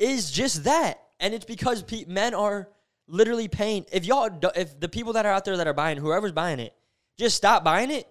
is 0.00 0.30
just 0.30 0.64
that. 0.64 1.00
And 1.20 1.34
it's 1.34 1.44
because 1.44 1.82
pe- 1.82 2.06
men 2.06 2.34
are 2.34 2.68
literally 3.06 3.48
paying. 3.48 3.84
If 3.92 4.04
y'all, 4.06 4.30
if 4.56 4.80
the 4.80 4.88
people 4.88 5.12
that 5.14 5.26
are 5.26 5.32
out 5.32 5.44
there 5.44 5.56
that 5.58 5.66
are 5.66 5.74
buying, 5.74 5.98
whoever's 5.98 6.32
buying 6.32 6.58
it, 6.60 6.74
just 7.18 7.36
stop 7.36 7.62
buying 7.62 7.90
it, 7.90 8.08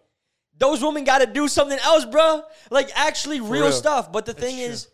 those 0.57 0.83
women 0.83 1.03
got 1.05 1.19
to 1.19 1.25
do 1.25 1.47
something 1.47 1.79
else, 1.79 2.05
bro. 2.05 2.43
Like 2.69 2.89
actually 2.95 3.39
real, 3.41 3.63
real. 3.63 3.71
stuff. 3.71 4.11
But 4.11 4.25
the 4.25 4.33
thing 4.33 4.55
true. 4.57 4.65
is, 4.65 4.87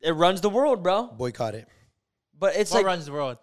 it 0.00 0.12
runs 0.12 0.40
the 0.40 0.50
world, 0.50 0.82
bro. 0.82 1.08
boycott 1.08 1.54
it 1.54 1.68
But 2.38 2.56
it's 2.56 2.70
what 2.70 2.78
like, 2.78 2.86
runs 2.86 3.06
the 3.06 3.12
world? 3.12 3.38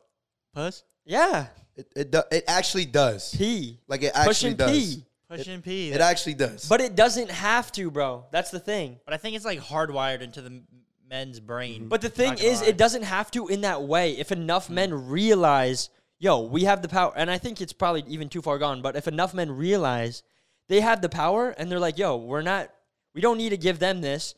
Puss? 0.56 0.84
yeah, 1.06 1.48
it, 1.76 1.88
it, 1.96 2.12
do- 2.12 2.24
it 2.32 2.44
actually 2.48 2.86
does 2.86 3.36
P. 3.36 3.80
like 3.88 4.02
it 4.04 4.12
actually 4.16 4.28
Pushing 4.30 4.56
does 4.56 4.96
P. 4.96 5.06
Push 5.30 5.48
and 5.48 5.64
pee. 5.64 5.92
it 5.92 6.00
actually 6.00 6.36
does 6.36 6.70
But 6.70 6.80
it 6.80 6.96
doesn't 6.96 7.32
have 7.32 7.72
to, 7.74 7.90
bro. 7.90 8.26
That's 8.32 8.52
the 8.52 8.60
thing. 8.60 9.00
But 9.04 9.14
I 9.16 9.18
think 9.18 9.36
it's 9.36 9.46
like 9.46 9.60
hardwired 9.60 10.22
into 10.22 10.42
the 10.42 10.48
m- 10.52 10.68
men's 11.14 11.40
brain. 11.40 11.82
Mm-hmm. 11.82 11.90
But 11.90 12.02
the 12.02 12.10
thing 12.10 12.34
is, 12.40 12.62
lie. 12.62 12.68
it 12.70 12.78
doesn't 12.78 13.04
have 13.04 13.30
to 13.32 13.48
in 13.48 13.62
that 13.62 13.84
way. 13.84 14.18
If 14.18 14.32
enough 14.32 14.66
mm-hmm. 14.66 14.76
men 14.76 15.08
realize, 15.08 15.90
yo, 16.18 16.42
we 16.42 16.64
have 16.64 16.82
the 16.82 16.88
power, 16.88 17.14
and 17.16 17.30
I 17.30 17.38
think 17.38 17.62
it's 17.62 17.72
probably 17.72 18.04
even 18.08 18.30
too 18.30 18.42
far 18.42 18.58
gone, 18.58 18.82
but 18.82 18.96
if 18.96 19.08
enough 19.08 19.34
men 19.34 19.52
realize 19.52 20.24
they 20.70 20.82
have 20.82 21.02
the 21.02 21.10
power 21.10 21.52
and 21.52 21.72
they're 21.72 21.80
like, 21.80 22.00
yo, 22.00 22.18
we're 22.18 22.42
not, 22.42 22.72
we 23.14 23.22
don't 23.22 23.38
need 23.38 23.52
to 23.52 23.58
give 23.58 23.78
them 23.78 24.02
this, 24.02 24.34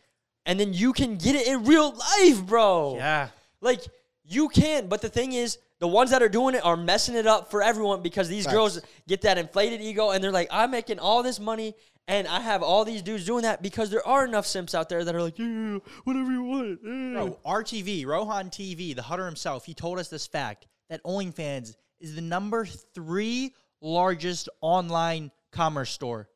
and 0.45 0.59
then 0.59 0.73
you 0.73 0.91
can 0.91 1.15
get 1.15 1.35
it 1.35 1.47
in 1.47 1.63
real 1.63 1.95
life, 1.95 2.45
bro. 2.45 2.97
Yeah. 2.97 3.29
Like, 3.61 3.81
you 4.25 4.49
can, 4.49 4.87
but 4.87 5.01
the 5.01 5.09
thing 5.09 5.31
is, 5.31 5.57
the 5.79 5.87
ones 5.87 6.11
that 6.11 6.21
are 6.23 6.29
doing 6.29 6.55
it 6.55 6.63
are 6.65 6.77
messing 6.77 7.15
it 7.15 7.27
up 7.27 7.51
for 7.51 7.61
everyone 7.61 8.01
because 8.01 8.29
these 8.29 8.45
Facts. 8.45 8.55
girls 8.55 8.81
get 9.07 9.21
that 9.21 9.37
inflated 9.37 9.81
ego 9.81 10.11
and 10.11 10.23
they're 10.23 10.31
like, 10.31 10.47
I'm 10.51 10.71
making 10.71 10.99
all 10.99 11.21
this 11.21 11.39
money 11.39 11.75
and 12.07 12.27
I 12.27 12.39
have 12.39 12.61
all 12.61 12.85
these 12.85 13.01
dudes 13.01 13.25
doing 13.25 13.43
that 13.43 13.61
because 13.61 13.89
there 13.89 14.05
are 14.07 14.25
enough 14.25 14.45
simps 14.45 14.75
out 14.75 14.89
there 14.89 15.03
that 15.03 15.15
are 15.15 15.21
like, 15.21 15.39
yeah, 15.39 15.79
whatever 16.03 16.31
you 16.31 16.43
want. 16.43 16.79
yeah." 16.83 17.13
Bro, 17.13 17.39
RTV, 17.45 18.05
Rohan 18.05 18.49
TV, 18.49 18.95
the 18.95 19.01
Hutter 19.01 19.25
himself, 19.25 19.65
he 19.65 19.73
told 19.73 19.99
us 19.99 20.07
this 20.07 20.27
fact 20.27 20.67
that 20.89 21.03
OnlyFans 21.03 21.75
is 21.99 22.15
the 22.15 22.21
number 22.21 22.65
three 22.65 23.53
largest 23.81 24.49
online 24.61 25.31
commerce 25.51 25.89
store 25.89 26.29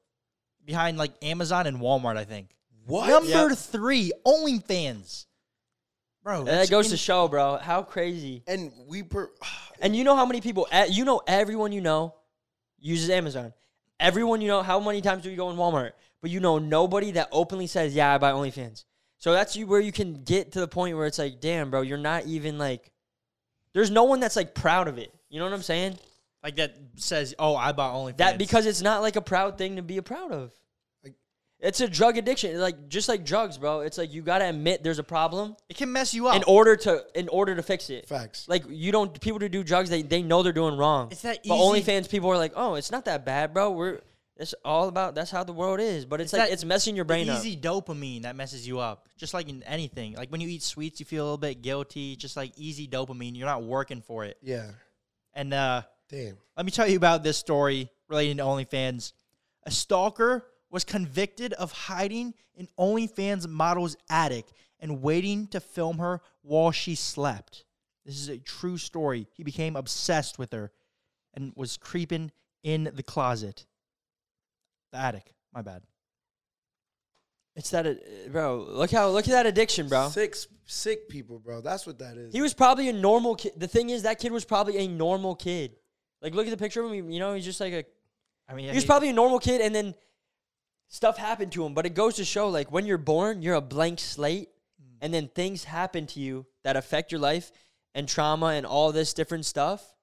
behind 0.65 0.97
like 0.97 1.11
Amazon 1.21 1.67
and 1.67 1.79
Walmart, 1.79 2.17
I 2.17 2.25
think. 2.25 2.55
what 2.85 3.07
Number 3.07 3.53
three, 3.55 4.11
OnlyFans. 4.25 5.25
Bro, 6.29 6.43
that 6.45 6.69
goes 6.69 6.89
to 6.89 6.97
show, 6.97 7.27
bro, 7.27 7.57
how 7.57 7.83
crazy. 7.83 8.43
and 8.47 8.71
we 8.87 9.03
per 9.03 9.31
And 9.81 9.95
you 9.95 10.03
know 10.03 10.15
how 10.15 10.25
many 10.25 10.41
people, 10.41 10.67
eh, 10.71 10.85
you 10.89 11.05
know, 11.05 11.21
everyone 11.25 11.71
you 11.71 11.81
know 11.81 12.15
uses 12.79 13.09
Amazon. 13.09 13.53
Everyone 13.99 14.41
you 14.41 14.47
know, 14.47 14.61
how 14.61 14.79
many 14.79 15.01
times 15.01 15.23
do 15.23 15.29
you 15.29 15.37
go 15.37 15.49
in 15.49 15.57
Walmart? 15.57 15.91
But 16.21 16.31
you 16.31 16.39
know 16.39 16.59
nobody 16.59 17.11
that 17.11 17.29
openly 17.31 17.67
says, 17.67 17.95
yeah, 17.95 18.13
I 18.13 18.17
buy 18.17 18.31
OnlyFans. 18.31 18.85
So 19.17 19.33
that's 19.33 19.55
you 19.55 19.67
where 19.67 19.79
you 19.79 19.91
can 19.91 20.23
get 20.23 20.53
to 20.53 20.59
the 20.59 20.67
point 20.67 20.95
where 20.95 21.05
it's 21.05 21.19
like, 21.19 21.41
damn, 21.41 21.71
bro, 21.71 21.81
you're 21.81 21.97
not 21.97 22.25
even 22.25 22.57
like, 22.57 22.91
there's 23.73 23.91
no 23.91 24.03
one 24.03 24.19
that's 24.19 24.35
like 24.35 24.53
proud 24.53 24.87
of 24.87 24.97
it. 24.97 25.13
You 25.29 25.39
know 25.39 25.45
what 25.45 25.53
I'm 25.53 25.61
saying? 25.61 25.97
like 26.43 26.55
that 26.57 26.75
says, 26.95 27.35
"Oh, 27.37 27.55
I 27.55 27.71
bought 27.71 27.95
OnlyFans." 27.95 28.17
That 28.17 28.37
because 28.37 28.65
it's 28.65 28.81
not 28.81 29.01
like 29.01 29.15
a 29.15 29.21
proud 29.21 29.57
thing 29.57 29.75
to 29.75 29.81
be 29.81 29.97
a 29.97 30.01
proud 30.01 30.31
of. 30.31 30.53
It's 31.61 31.81
a 31.81 31.87
drug 31.89 32.17
addiction. 32.17 32.57
Like 32.59 32.87
just 32.87 33.09
like 33.09 33.25
drugs, 33.25 33.57
bro. 33.57 33.81
It's 33.81 33.97
like 33.97 34.13
you 34.13 34.21
gotta 34.21 34.47
admit 34.47 34.81
there's 34.81 34.99
a 34.99 35.03
problem 35.03 35.55
it 35.67 35.75
can 35.75 35.91
mess 35.91 36.13
you 36.13 36.27
up. 36.27 36.35
in 36.37 36.43
order 36.47 36.75
to 36.77 37.03
in 37.15 37.27
order 37.27 37.55
to 37.55 37.61
fix 37.63 37.89
it. 37.89 38.07
Facts. 38.07 38.47
Like 38.47 38.63
you 38.69 38.91
don't 38.93 39.19
people 39.19 39.39
to 39.39 39.49
do 39.49 39.63
drugs, 39.63 39.89
they 39.89 40.01
they 40.01 40.21
know 40.21 40.41
they're 40.41 40.53
doing 40.53 40.77
wrong. 40.77 41.09
It's 41.11 41.21
that 41.23 41.39
But 41.45 41.55
easy- 41.55 41.81
OnlyFans 41.91 42.09
people 42.09 42.29
are 42.29 42.37
like, 42.37 42.53
oh, 42.55 42.75
it's 42.75 42.91
not 42.91 43.05
that 43.05 43.25
bad, 43.25 43.53
bro. 43.53 43.71
We're 43.71 43.99
it's 44.37 44.55
all 44.63 44.87
about 44.87 45.15
that's 45.15 45.31
how 45.31 45.43
the 45.43 45.51
world 45.51 45.81
is. 45.81 46.05
But 46.05 46.21
it's, 46.21 46.31
It's 46.31 46.39
like 46.39 46.47
that- 46.47 46.53
it's 46.53 46.63
messing 46.63 46.95
your 46.95 47.03
brain 47.03 47.27
up. 47.29 47.39
easy 47.39 47.57
dopamine 47.57 48.21
that 48.21 48.37
messes 48.37 48.65
you 48.65 48.79
up. 48.79 49.09
Just 49.17 49.33
like 49.33 49.49
in 49.49 49.61
anything. 49.63 50.13
Like 50.13 50.29
when 50.31 50.39
you 50.39 50.47
eat 50.47 50.63
sweets, 50.63 51.01
you 51.01 51.05
feel 51.05 51.23
a 51.23 51.25
little 51.25 51.37
bit 51.37 51.61
guilty. 51.61 52.15
Just 52.15 52.37
like 52.37 52.53
easy 52.55 52.87
dopamine. 52.87 53.35
You're 53.35 53.47
not 53.47 53.63
working 53.63 54.01
for 54.01 54.23
it. 54.23 54.37
yeah 54.41 54.71
And 55.33 55.53
uh 55.53 55.81
damn 56.07 56.37
Let 56.55 56.65
me 56.65 56.71
tell 56.71 56.87
you 56.87 56.95
about 56.95 57.21
this 57.21 57.37
story 57.37 57.89
relating 58.07 58.37
to 58.37 58.43
OnlyFans. 58.43 59.11
A 59.65 59.71
stalker 59.71 60.45
was 60.69 60.83
convicted 60.83 61.53
of 61.53 61.71
hiding 61.71 62.33
in 62.55 62.67
OnlyFans 62.77 63.47
model's 63.47 63.95
attic 64.09 64.45
and 64.79 65.01
waiting 65.01 65.47
to 65.47 65.59
film 65.59 65.97
her 65.97 66.21
while 66.41 66.71
she 66.71 66.95
slept. 66.95 67.65
This 68.05 68.15
is 68.15 68.29
a 68.29 68.37
true 68.37 68.77
story. 68.77 69.27
He 69.33 69.43
became 69.43 69.75
obsessed 69.75 70.39
with 70.39 70.51
her 70.51 70.71
and 71.33 71.53
was 71.55 71.77
creeping 71.77 72.31
in 72.63 72.91
the 72.93 73.03
closet. 73.03 73.65
The 74.91 74.99
attic. 74.99 75.33
My 75.53 75.61
bad. 75.61 75.83
It's 77.55 77.71
that, 77.71 77.85
uh, 77.85 77.93
bro. 78.31 78.65
Look 78.69 78.91
how 78.91 79.09
look 79.09 79.27
at 79.27 79.31
that 79.31 79.45
addiction, 79.45 79.89
bro. 79.89 80.07
sick 80.09 80.35
sick 80.65 81.09
people 81.09 81.39
bro 81.39 81.61
that's 81.61 81.85
what 81.85 81.97
that 81.97 82.15
is 82.15 82.31
He 82.31 82.41
was 82.41 82.53
probably 82.53 82.87
a 82.89 82.93
normal 82.93 83.35
kid. 83.35 83.53
The 83.57 83.67
thing 83.67 83.89
is, 83.89 84.03
that 84.03 84.19
kid 84.19 84.31
was 84.31 84.45
probably 84.45 84.77
a 84.77 84.87
normal 84.87 85.35
kid. 85.35 85.75
Like, 86.21 86.33
look 86.33 86.47
at 86.47 86.51
the 86.51 86.57
picture 86.57 86.83
of 86.83 86.91
him. 86.91 87.09
You 87.09 87.19
know, 87.19 87.33
he's 87.33 87.45
just 87.45 87.59
like 87.59 87.73
a 87.73 87.83
I 88.47 88.55
mean, 88.55 88.69
he 88.69 88.75
was 88.75 88.85
probably 88.85 89.09
a 89.09 89.13
normal 89.13 89.39
kid, 89.39 89.61
and 89.61 89.75
then 89.75 89.93
stuff 90.89 91.17
happened 91.17 91.53
to 91.53 91.65
him. 91.65 91.73
But 91.73 91.85
it 91.85 91.93
goes 91.93 92.15
to 92.15 92.25
show, 92.25 92.49
like, 92.49 92.71
when 92.71 92.85
you're 92.85 92.97
born, 92.97 93.41
you're 93.41 93.55
a 93.55 93.61
blank 93.61 93.99
slate, 94.01 94.49
mm. 94.81 94.97
and 95.01 95.13
then 95.13 95.29
things 95.29 95.63
happen 95.63 96.05
to 96.07 96.19
you 96.19 96.45
that 96.63 96.75
affect 96.75 97.13
your 97.13 97.21
life, 97.21 97.51
and 97.95 98.07
trauma 98.07 98.47
and 98.47 98.65
all 98.65 98.91
this 98.91 99.13
different 99.13 99.45
stuff. 99.45 99.95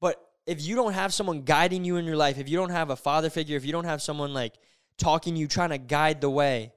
But 0.00 0.20
if 0.46 0.62
you 0.62 0.76
don't 0.76 0.94
have 0.94 1.12
someone 1.12 1.42
guiding 1.42 1.84
you 1.84 1.96
in 1.96 2.04
your 2.04 2.16
life, 2.16 2.38
if 2.38 2.48
you 2.48 2.56
don't 2.56 2.70
have 2.70 2.90
a 2.90 2.96
father 2.96 3.30
figure, 3.30 3.56
if 3.56 3.64
you 3.64 3.72
don't 3.72 3.84
have 3.84 4.00
someone 4.00 4.32
like 4.32 4.54
talking 4.96 5.36
you, 5.36 5.46
trying 5.46 5.70
to 5.70 5.78
guide 5.78 6.20
the 6.20 6.30
way, 6.30 6.72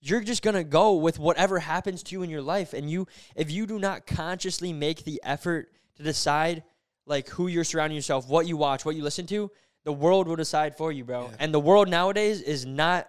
you're 0.00 0.22
just 0.22 0.42
gonna 0.42 0.64
go 0.64 0.94
with 0.94 1.18
whatever 1.18 1.58
happens 1.58 2.02
to 2.04 2.12
you 2.12 2.22
in 2.22 2.30
your 2.30 2.42
life. 2.42 2.72
And 2.72 2.90
you, 2.90 3.06
if 3.36 3.50
you 3.50 3.66
do 3.66 3.78
not 3.78 4.06
consciously 4.06 4.72
make 4.72 5.04
the 5.04 5.20
effort 5.24 5.72
to 5.96 6.02
decide 6.02 6.62
like 7.04 7.28
who 7.28 7.48
you're 7.48 7.64
surrounding 7.64 7.96
yourself, 7.96 8.28
what 8.28 8.46
you 8.46 8.56
watch, 8.56 8.84
what 8.84 8.96
you 8.96 9.02
listen 9.02 9.26
to, 9.26 9.50
the 9.88 9.92
world 9.92 10.28
will 10.28 10.36
decide 10.36 10.76
for 10.76 10.92
you, 10.92 11.02
bro. 11.02 11.30
And 11.38 11.54
the 11.54 11.58
world 11.58 11.88
nowadays 11.88 12.42
is 12.42 12.66
not 12.66 13.08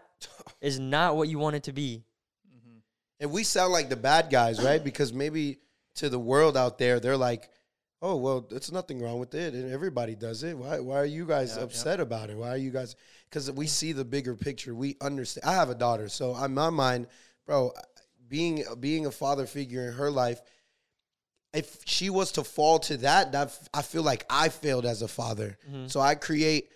is 0.62 0.80
not 0.80 1.18
what 1.18 1.28
you 1.28 1.38
want 1.38 1.58
it 1.58 1.64
to 1.64 1.74
be. 1.74 2.06
Mm-hmm. 2.48 2.78
And 3.20 3.32
we 3.32 3.44
sound 3.44 3.74
like 3.74 3.90
the 3.90 3.98
bad 3.98 4.30
guys, 4.30 4.64
right? 4.64 4.82
Because 4.82 5.12
maybe 5.12 5.60
to 5.96 6.08
the 6.08 6.18
world 6.18 6.56
out 6.56 6.78
there, 6.78 7.02
they're 7.02 7.18
like, 7.18 7.50
"Oh, 8.02 8.16
well, 8.16 8.48
it's 8.52 8.72
nothing 8.72 9.02
wrong 9.02 9.20
with 9.20 9.36
it, 9.36 9.56
and 9.56 9.74
everybody 9.74 10.16
does 10.16 10.42
it. 10.44 10.58
Why? 10.58 10.80
Why 10.80 10.96
are 11.02 11.06
you 11.06 11.26
guys 11.26 11.58
upset 11.58 12.00
about 12.00 12.30
it? 12.30 12.38
Why 12.38 12.52
are 12.52 12.64
you 12.66 12.72
guys?" 12.72 12.96
Because 13.30 13.52
we 13.52 13.66
mm-hmm. 13.66 13.70
see 13.70 13.92
the 13.92 14.06
bigger 14.06 14.36
picture. 14.36 14.74
We 14.74 14.96
understand. 15.02 15.44
I 15.48 15.56
have 15.56 15.70
a 15.70 15.76
daughter, 15.76 16.08
so 16.08 16.34
in 16.42 16.54
my 16.54 16.70
mind, 16.70 17.08
bro, 17.46 17.74
being 18.30 18.64
being 18.80 19.06
a 19.06 19.12
father 19.12 19.46
figure 19.46 19.86
in 19.86 19.96
her 19.96 20.10
life, 20.10 20.42
if 21.54 21.80
she 21.86 22.10
was 22.10 22.34
to 22.34 22.44
fall 22.44 22.80
to 22.80 22.98
that, 22.98 23.32
that 23.32 23.58
I 23.74 23.82
feel 23.82 24.04
like 24.04 24.26
I 24.30 24.50
failed 24.50 24.86
as 24.86 25.02
a 25.02 25.08
father. 25.08 25.58
Mm-hmm. 25.70 25.88
So 25.88 26.00
I 26.00 26.16
create, 26.16 26.70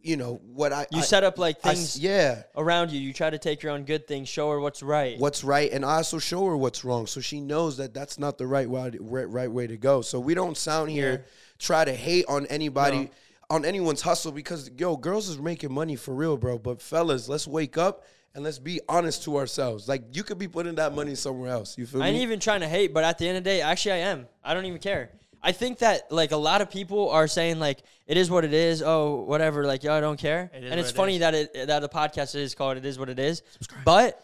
you 0.00 0.16
know, 0.16 0.40
what 0.52 0.72
I 0.72 0.86
You 0.90 0.98
I- 0.98 1.02
set 1.02 1.22
up 1.22 1.38
like 1.38 1.58
I 1.64 1.74
things 1.74 1.98
yeah. 1.98 2.42
around 2.56 2.90
you. 2.90 3.00
You 3.00 3.12
try 3.12 3.30
to 3.30 3.38
take 3.38 3.62
your 3.62 3.72
own 3.72 3.84
good 3.84 4.08
things, 4.08 4.28
show 4.28 4.50
her 4.50 4.60
what's 4.60 4.82
right. 4.82 5.18
what's 5.18 5.44
right 5.44 5.70
and 5.72 5.84
I 5.84 5.96
also 5.96 6.18
show 6.18 6.44
her 6.46 6.56
what's 6.56 6.84
wrong 6.84 7.06
so 7.06 7.20
she 7.20 7.40
knows 7.40 7.76
that 7.76 7.94
that's 7.94 8.18
not 8.18 8.36
the 8.38 8.46
right 8.46 8.68
way 8.68 8.92
right, 9.00 9.28
right 9.28 9.50
way 9.50 9.66
to 9.66 9.76
go 9.76 10.02
so 10.02 10.18
we 10.20 10.34
don't 10.34 10.56
sound 10.56 10.90
here 10.90 11.24
try 11.58 11.84
to 11.84 11.92
hate 11.92 12.24
on 12.28 12.46
anybody 12.46 13.10
on 13.48 13.64
anyone's 13.64 14.02
hustle 14.02 14.32
because 14.32 14.70
yo 14.76 14.96
girls 14.96 15.28
is 15.28 15.38
making 15.38 15.72
money 15.72 15.96
for 15.96 16.14
real 16.14 16.36
bro 16.36 16.58
but 16.58 16.82
fellas 16.82 17.28
let's 17.28 17.46
wake 17.46 17.78
up 17.78 18.04
and 18.36 18.44
let's 18.44 18.58
be 18.58 18.80
honest 18.86 19.24
to 19.24 19.38
ourselves 19.38 19.88
like 19.88 20.02
you 20.12 20.22
could 20.22 20.38
be 20.38 20.46
putting 20.46 20.74
that 20.74 20.94
money 20.94 21.14
somewhere 21.14 21.50
else 21.50 21.76
you 21.78 21.86
feel 21.86 22.00
me? 22.00 22.06
I 22.06 22.08
ain't 22.10 22.18
me 22.18 22.22
even 22.22 22.38
trying 22.38 22.60
to 22.60 22.68
hate, 22.68 22.92
but 22.92 23.02
at 23.02 23.16
the 23.16 23.26
end 23.26 23.38
of 23.38 23.44
the 23.44 23.50
day, 23.50 23.62
actually, 23.62 23.92
I 23.92 24.08
am. 24.10 24.26
I 24.44 24.52
don't 24.52 24.66
even 24.66 24.78
care. 24.78 25.10
I 25.42 25.52
think 25.52 25.78
that 25.78 26.12
like 26.12 26.32
a 26.32 26.36
lot 26.36 26.60
of 26.60 26.70
people 26.70 27.08
are 27.10 27.28
saying 27.28 27.58
like 27.58 27.82
it 28.06 28.16
is 28.16 28.30
what 28.30 28.44
it 28.44 28.52
is. 28.52 28.82
Oh, 28.82 29.22
whatever. 29.22 29.64
Like 29.64 29.82
yo, 29.82 29.94
I 29.94 30.00
don't 30.00 30.18
care. 30.18 30.50
It 30.54 30.64
is 30.64 30.70
and 30.70 30.78
it's 30.78 30.90
it 30.90 30.96
funny 30.96 31.14
is. 31.14 31.20
that 31.20 31.34
it 31.34 31.66
that 31.66 31.80
the 31.80 31.88
podcast 31.88 32.34
is 32.34 32.54
called 32.54 32.76
"It 32.76 32.84
Is 32.84 32.98
What 32.98 33.08
It 33.08 33.18
Is." 33.18 33.42
But 33.84 34.20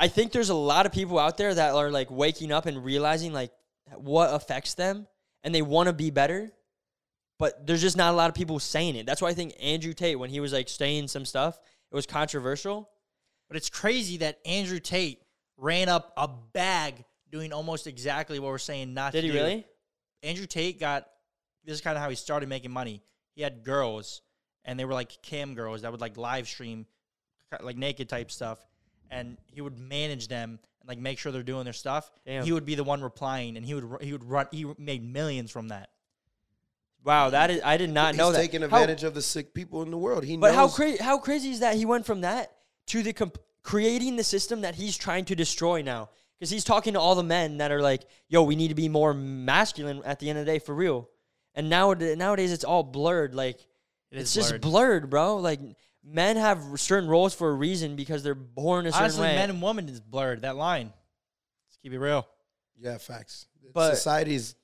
I 0.00 0.08
think 0.08 0.32
there's 0.32 0.50
a 0.50 0.54
lot 0.54 0.84
of 0.84 0.92
people 0.92 1.18
out 1.18 1.36
there 1.36 1.54
that 1.54 1.74
are 1.74 1.90
like 1.90 2.10
waking 2.10 2.50
up 2.50 2.66
and 2.66 2.84
realizing 2.84 3.32
like 3.32 3.52
what 3.94 4.34
affects 4.34 4.74
them, 4.74 5.06
and 5.44 5.54
they 5.54 5.62
want 5.62 5.86
to 5.86 5.92
be 5.92 6.10
better. 6.10 6.50
But 7.38 7.66
there's 7.66 7.82
just 7.82 7.96
not 7.96 8.12
a 8.12 8.16
lot 8.16 8.30
of 8.30 8.34
people 8.34 8.58
saying 8.58 8.96
it. 8.96 9.06
That's 9.06 9.22
why 9.22 9.28
I 9.28 9.34
think 9.34 9.54
Andrew 9.60 9.92
Tate, 9.92 10.18
when 10.18 10.30
he 10.30 10.40
was 10.40 10.52
like 10.52 10.68
saying 10.68 11.08
some 11.08 11.24
stuff, 11.24 11.60
it 11.92 11.94
was 11.94 12.06
controversial. 12.06 12.88
But 13.48 13.56
it's 13.56 13.70
crazy 13.70 14.18
that 14.18 14.38
Andrew 14.44 14.80
Tate 14.80 15.22
ran 15.56 15.88
up 15.88 16.12
a 16.16 16.28
bag 16.28 17.04
doing 17.30 17.52
almost 17.52 17.86
exactly 17.86 18.38
what 18.38 18.48
we're 18.48 18.58
saying 18.58 18.94
not 18.94 19.12
Did 19.12 19.22
to 19.22 19.28
he 19.28 19.32
really? 19.32 19.66
Andrew 20.22 20.46
Tate 20.46 20.80
got 20.80 21.06
this 21.64 21.74
is 21.74 21.80
kind 21.80 21.96
of 21.96 22.02
how 22.02 22.08
he 22.08 22.16
started 22.16 22.48
making 22.48 22.70
money. 22.70 23.02
He 23.34 23.42
had 23.42 23.64
girls, 23.64 24.22
and 24.64 24.78
they 24.78 24.84
were 24.84 24.94
like 24.94 25.20
cam 25.22 25.54
girls 25.54 25.82
that 25.82 25.90
would 25.90 26.00
like 26.00 26.16
live 26.16 26.48
stream, 26.48 26.86
like 27.60 27.76
naked 27.76 28.08
type 28.08 28.30
stuff, 28.30 28.58
and 29.10 29.36
he 29.46 29.60
would 29.60 29.78
manage 29.78 30.28
them 30.28 30.58
and 30.80 30.88
like 30.88 30.98
make 30.98 31.18
sure 31.18 31.32
they're 31.32 31.42
doing 31.42 31.64
their 31.64 31.72
stuff. 31.72 32.10
Damn. 32.24 32.44
He 32.44 32.52
would 32.52 32.64
be 32.64 32.74
the 32.76 32.84
one 32.84 33.02
replying, 33.02 33.56
and 33.56 33.66
he 33.66 33.74
would 33.74 34.02
he 34.02 34.12
would 34.12 34.24
run. 34.24 34.46
He 34.52 34.66
made 34.78 35.04
millions 35.04 35.50
from 35.50 35.68
that. 35.68 35.90
Wow, 37.04 37.30
that 37.30 37.50
is 37.50 37.60
I 37.64 37.76
did 37.76 37.90
not 37.90 38.14
he's 38.14 38.18
know 38.18 38.32
that. 38.32 38.38
taking 38.38 38.62
How- 38.62 38.66
advantage 38.66 39.04
of 39.04 39.14
the 39.14 39.22
sick 39.22 39.54
people 39.54 39.82
in 39.82 39.90
the 39.92 39.98
world 39.98 40.24
he 40.24 40.36
But 40.36 40.54
how 40.54 40.66
crazy 40.68 41.00
how 41.00 41.18
crazy 41.18 41.50
is 41.50 41.60
that 41.60 41.76
he 41.76 41.84
went 41.86 42.04
from 42.04 42.22
that 42.22 42.50
to 42.86 43.02
the 43.02 43.12
comp- 43.12 43.38
creating 43.62 44.16
the 44.16 44.24
system 44.24 44.60
that 44.62 44.74
he's 44.74 44.96
trying 44.96 45.24
to 45.26 45.34
destroy 45.34 45.82
now? 45.82 46.10
Because 46.38 46.50
he's 46.50 46.64
talking 46.64 46.92
to 46.94 47.00
all 47.00 47.14
the 47.14 47.22
men 47.22 47.58
that 47.58 47.72
are 47.72 47.80
like, 47.80 48.02
"Yo, 48.28 48.42
we 48.42 48.56
need 48.56 48.68
to 48.68 48.74
be 48.74 48.88
more 48.88 49.14
masculine 49.14 50.02
at 50.04 50.18
the 50.20 50.28
end 50.30 50.38
of 50.38 50.44
the 50.46 50.52
day 50.52 50.58
for 50.58 50.74
real." 50.74 51.08
And 51.54 51.70
nowadays, 51.70 52.16
nowadays 52.16 52.52
it's 52.52 52.64
all 52.64 52.82
blurred. 52.82 53.34
Like 53.34 53.58
It 54.10 54.18
it's 54.18 54.30
is 54.30 54.34
just 54.34 54.48
blurred. 54.50 54.60
blurred, 54.60 55.10
bro. 55.10 55.36
Like 55.38 55.60
men 56.04 56.36
have 56.36 56.62
certain 56.76 57.08
roles 57.08 57.34
for 57.34 57.48
a 57.50 57.54
reason 57.54 57.96
because 57.96 58.22
they're 58.22 58.34
born 58.34 58.86
a 58.86 58.92
certain 58.92 59.04
Honestly, 59.04 59.22
way. 59.22 59.34
men 59.34 59.50
and 59.50 59.62
women 59.62 59.88
is 59.88 60.00
blurred. 60.00 60.42
That 60.42 60.56
line. 60.56 60.92
Let's 61.68 61.78
keep 61.82 61.92
it 61.92 61.98
real. 61.98 62.26
yeah 62.78 62.98
facts 62.98 63.46
But- 63.72 63.94
society's 63.96 64.54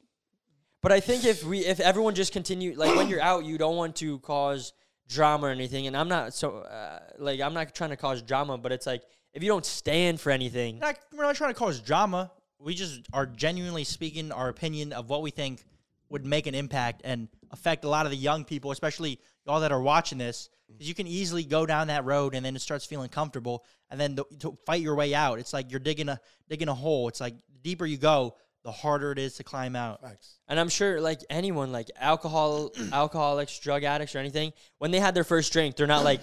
But 0.83 0.93
I 0.93 1.01
think 1.01 1.25
if 1.25 1.43
we 1.45 1.61
if 1.65 1.81
everyone 1.81 2.15
just 2.15 2.33
continue 2.33 2.75
like 2.77 2.95
when 2.95 3.09
you're 3.09 3.23
out, 3.23 3.45
you 3.47 3.57
don't 3.57 3.77
want 3.77 3.97
to 3.97 4.19
cause 4.19 4.75
drama 5.13 5.47
or 5.47 5.51
anything. 5.51 5.87
And 5.87 5.97
I'm 5.97 6.09
not 6.09 6.35
so 6.35 6.59
uh, 6.59 7.01
like 7.19 7.41
I'm 7.41 7.55
not 7.55 7.75
trying 7.75 7.91
to 7.91 7.97
cause 7.97 8.23
drama, 8.23 8.59
but 8.59 8.73
it's 8.73 8.87
like 8.87 9.03
if 9.35 9.43
you 9.43 9.49
don't 9.49 9.65
stand 9.67 10.21
for 10.21 10.31
anything, 10.31 10.79
Not, 10.79 10.99
we're 11.17 11.25
not 11.25 11.37
trying 11.37 11.53
to 11.53 11.59
cause 11.59 11.81
drama. 11.81 12.31
We 12.59 12.75
just 12.75 13.01
are 13.13 13.27
genuinely 13.27 13.85
speaking 13.85 14.31
our 14.33 14.49
opinion 14.49 14.93
of 14.93 15.09
what 15.09 15.23
we 15.23 15.31
think 15.31 15.65
would 16.11 16.25
make 16.25 16.47
an 16.47 16.55
impact 16.55 17.01
and 17.05 17.29
affect 17.51 17.85
a 17.85 17.89
lot 17.89 18.05
of 18.07 18.13
the 18.13 18.19
young 18.19 18.45
people, 18.45 18.71
especially 18.71 19.19
y'all 19.47 19.61
that 19.61 19.73
are 19.73 19.81
watching 19.83 20.19
this. 20.19 20.49
'Cause 20.79 20.87
you 20.89 20.95
can 20.95 21.07
easily 21.07 21.45
go 21.45 21.67
down 21.67 21.89
that 21.89 22.05
road 22.05 22.35
and 22.35 22.45
then 22.45 22.57
it 22.57 22.63
starts 22.63 22.87
feeling 22.87 23.11
comfortable, 23.11 23.65
and 23.91 24.01
then 24.01 24.15
the, 24.15 24.25
to 24.41 24.57
fight 24.65 24.81
your 24.81 24.95
way 24.95 25.15
out. 25.15 25.39
It's 25.39 25.53
like 25.53 25.71
you're 25.71 25.81
digging 25.81 26.09
a 26.09 26.19
digging 26.49 26.69
a 26.69 26.75
hole. 26.75 27.09
It's 27.09 27.21
like 27.21 27.35
the 27.53 27.59
deeper 27.63 27.85
you 27.85 27.99
go, 27.99 28.37
the 28.65 28.73
harder 28.73 29.11
it 29.13 29.19
is 29.19 29.35
to 29.35 29.45
climb 29.45 29.75
out. 29.75 30.01
facts 30.01 30.39
and 30.49 30.59
I'm 30.61 30.69
sure 30.69 31.01
like 31.01 31.21
anyone 31.29 31.73
like 31.73 31.91
alcohol 31.99 32.71
alcoholics, 32.93 33.59
drug 33.59 33.85
addicts 33.85 34.15
or 34.15 34.19
anything, 34.19 34.53
when 34.79 34.91
they 34.91 35.01
had 35.01 35.15
their 35.15 35.25
first 35.25 35.53
drink, 35.53 35.77
they're 35.77 35.87
not 35.87 36.05
like 36.05 36.21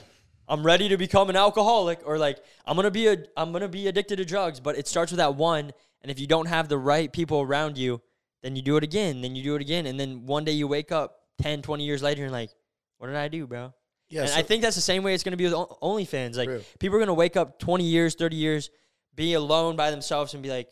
I'm 0.47 0.63
ready 0.63 0.89
to 0.89 0.97
become 0.97 1.30
an 1.30 1.36
alcoholic 1.36 1.99
or 2.06 2.17
like 2.17 2.39
I'm 2.65 2.75
going 2.75 2.86
to 2.86 2.91
be 2.91 3.08
a 3.08 3.17
I'm 3.38 3.52
going 3.52 3.62
to 3.62 3.67
be 3.67 3.88
addicted 3.88 4.15
to 4.17 4.25
drugs, 4.25 4.60
but 4.60 4.78
it 4.78 4.88
starts 4.88 5.12
with 5.12 5.17
that 5.17 5.36
one 5.36 5.71
and 6.02 6.10
if 6.10 6.19
you 6.19 6.28
don't 6.28 6.47
have 6.47 6.69
the 6.69 6.78
right 6.78 7.12
people 7.12 7.41
around 7.41 7.78
you, 7.78 8.02
then 8.41 8.56
you 8.56 8.62
do 8.62 8.78
it 8.78 8.84
again, 8.84 9.21
then 9.21 9.36
you 9.36 9.43
do 9.43 9.56
it 9.56 9.62
again 9.62 9.86
and 9.86 9.99
then 9.99 10.25
one 10.25 10.45
day 10.45 10.54
you 10.54 10.67
wake 10.67 10.91
up 10.91 11.17
10, 11.41 11.62
20 11.62 11.84
years 11.84 12.02
later 12.02 12.23
and 12.23 12.32
like 12.32 12.52
what 12.97 13.08
did 13.08 13.15
I 13.15 13.28
do, 13.28 13.45
bro? 13.47 13.73
yeah 14.10 14.21
and 14.21 14.30
so- 14.30 14.38
I 14.38 14.41
think 14.41 14.62
that's 14.63 14.75
the 14.75 14.82
same 14.82 15.04
way 15.04 15.13
it's 15.13 15.23
going 15.23 15.34
to 15.34 15.38
be 15.38 15.43
with 15.43 15.54
O- 15.54 15.78
OnlyFans. 15.84 16.36
Like 16.38 16.49
Real. 16.49 16.62
people 16.80 16.95
are 16.95 16.99
going 16.99 17.08
to 17.08 17.13
wake 17.13 17.38
up 17.38 17.60
20 17.60 17.84
years, 17.84 18.15
30 18.15 18.36
years, 18.36 18.69
be 19.13 19.34
alone 19.34 19.75
by 19.75 19.91
themselves 19.91 20.34
and 20.34 20.41
be 20.41 20.49
like, 20.49 20.71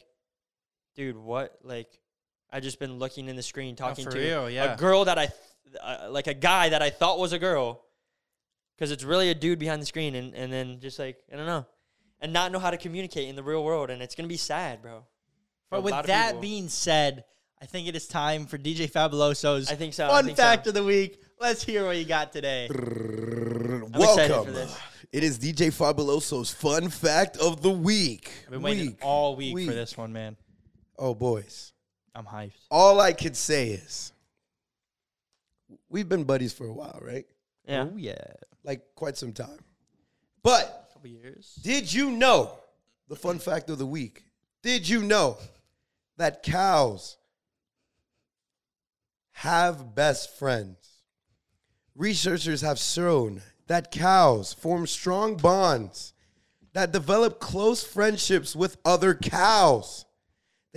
dude, 0.98 1.16
what? 1.16 1.58
Like, 1.64 1.88
I 2.52 2.60
just 2.60 2.80
been 2.80 3.00
looking 3.00 3.30
in 3.30 3.38
the 3.38 3.44
screen 3.44 3.78
talking 3.78 4.04
for 4.04 4.12
to 4.12 4.18
real, 4.20 4.50
yeah. 4.50 4.74
a 4.74 4.78
girl 4.78 5.06
that 5.06 5.18
I, 5.18 5.28
th- 5.28 5.78
uh, 5.82 6.08
like 6.10 6.28
a 6.28 6.34
guy 6.34 6.70
that 6.70 6.82
I 6.82 6.90
thought 6.90 7.20
was 7.20 7.32
a 7.32 7.40
girl, 7.40 7.86
because 8.76 8.92
it's 8.92 9.04
really 9.04 9.30
a 9.30 9.36
dude 9.36 9.60
behind 9.60 9.82
the 9.82 9.86
screen, 9.86 10.16
and 10.16 10.34
and 10.34 10.52
then 10.52 10.80
just 10.82 11.00
like 11.00 11.18
I 11.32 11.38
don't 11.38 11.46
know, 11.46 11.66
and 12.20 12.34
not 12.34 12.52
know 12.52 12.60
how 12.60 12.72
to 12.72 12.78
communicate 12.78 13.30
in 13.30 13.36
the 13.36 13.44
real 13.44 13.64
world, 13.64 13.90
and 13.90 14.02
it's 14.02 14.16
gonna 14.16 14.28
be 14.28 14.38
sad, 14.38 14.82
bro. 14.82 15.06
But 15.70 15.84
with 15.84 15.94
that 16.08 16.28
people. 16.30 16.42
being 16.42 16.70
said, 16.70 17.26
I 17.62 17.66
think 17.66 17.88
it 17.88 17.96
is 17.96 18.08
time 18.08 18.46
for 18.46 18.58
DJ 18.58 18.90
Fabuloso's 18.90 19.70
I 19.70 19.76
think 19.76 19.94
so, 19.94 20.08
fun 20.08 20.26
think 20.26 20.38
so. 20.38 20.44
fact 20.44 20.68
of 20.68 20.74
the 20.74 20.84
week. 20.84 21.22
Let's 21.40 21.64
hear 21.64 21.86
what 21.86 21.98
you 21.98 22.06
got 22.06 22.34
today. 22.34 22.66
excited 22.66 23.96
welcome 23.96 24.46
for 24.46 24.52
this. 24.52 24.80
it 25.12 25.24
is 25.24 25.38
dj 25.38 25.68
fabuloso's 25.68 26.52
fun 26.52 26.90
fact 26.90 27.38
of 27.38 27.62
the 27.62 27.70
week 27.70 28.32
I've 28.46 28.52
been 28.52 28.62
waiting 28.62 28.98
all 29.02 29.36
week, 29.36 29.54
Week. 29.54 29.68
for 29.68 29.74
this 29.74 29.96
one, 29.96 30.12
man. 30.12 30.36
Oh 30.98 31.14
boys 31.14 31.74
I'm 32.16 32.26
hyped. 32.26 32.54
all 32.72 33.00
I 33.00 33.14
could 33.14 33.36
say 33.36 33.70
is 33.70 34.12
we've 35.90 36.10
been 36.10 36.24
buddies 36.24 36.54
for 36.54 36.66
a 36.68 36.74
while, 36.74 37.00
right? 37.02 37.26
Yeah. 37.68 37.88
Oh 37.92 37.98
yeah. 37.98 38.16
Like 38.64 38.82
quite 38.96 39.18
some 39.18 39.34
time. 39.34 39.60
But 40.44 40.90
couple 40.94 41.10
years. 41.10 41.60
did 41.62 41.92
you 41.92 42.12
know 42.12 42.54
the 43.08 43.16
fun 43.16 43.40
fact 43.40 43.70
of 43.70 43.78
the 43.78 43.86
week? 43.86 44.24
Did 44.64 44.88
you 44.88 45.04
know 45.04 45.38
that 46.18 46.44
cows 46.44 47.18
have 49.32 49.94
best 49.96 50.38
friends? 50.38 50.78
Researchers 51.96 52.62
have 52.62 52.80
shown 52.80 53.42
that 53.68 53.92
cows 53.92 54.54
form 54.54 54.88
strong 54.88 55.36
bonds 55.36 56.14
that 56.74 56.92
develop 56.92 57.40
close 57.40 57.84
friendships 57.84 58.56
with 58.56 58.78
other 58.86 59.14
cows. 59.16 60.06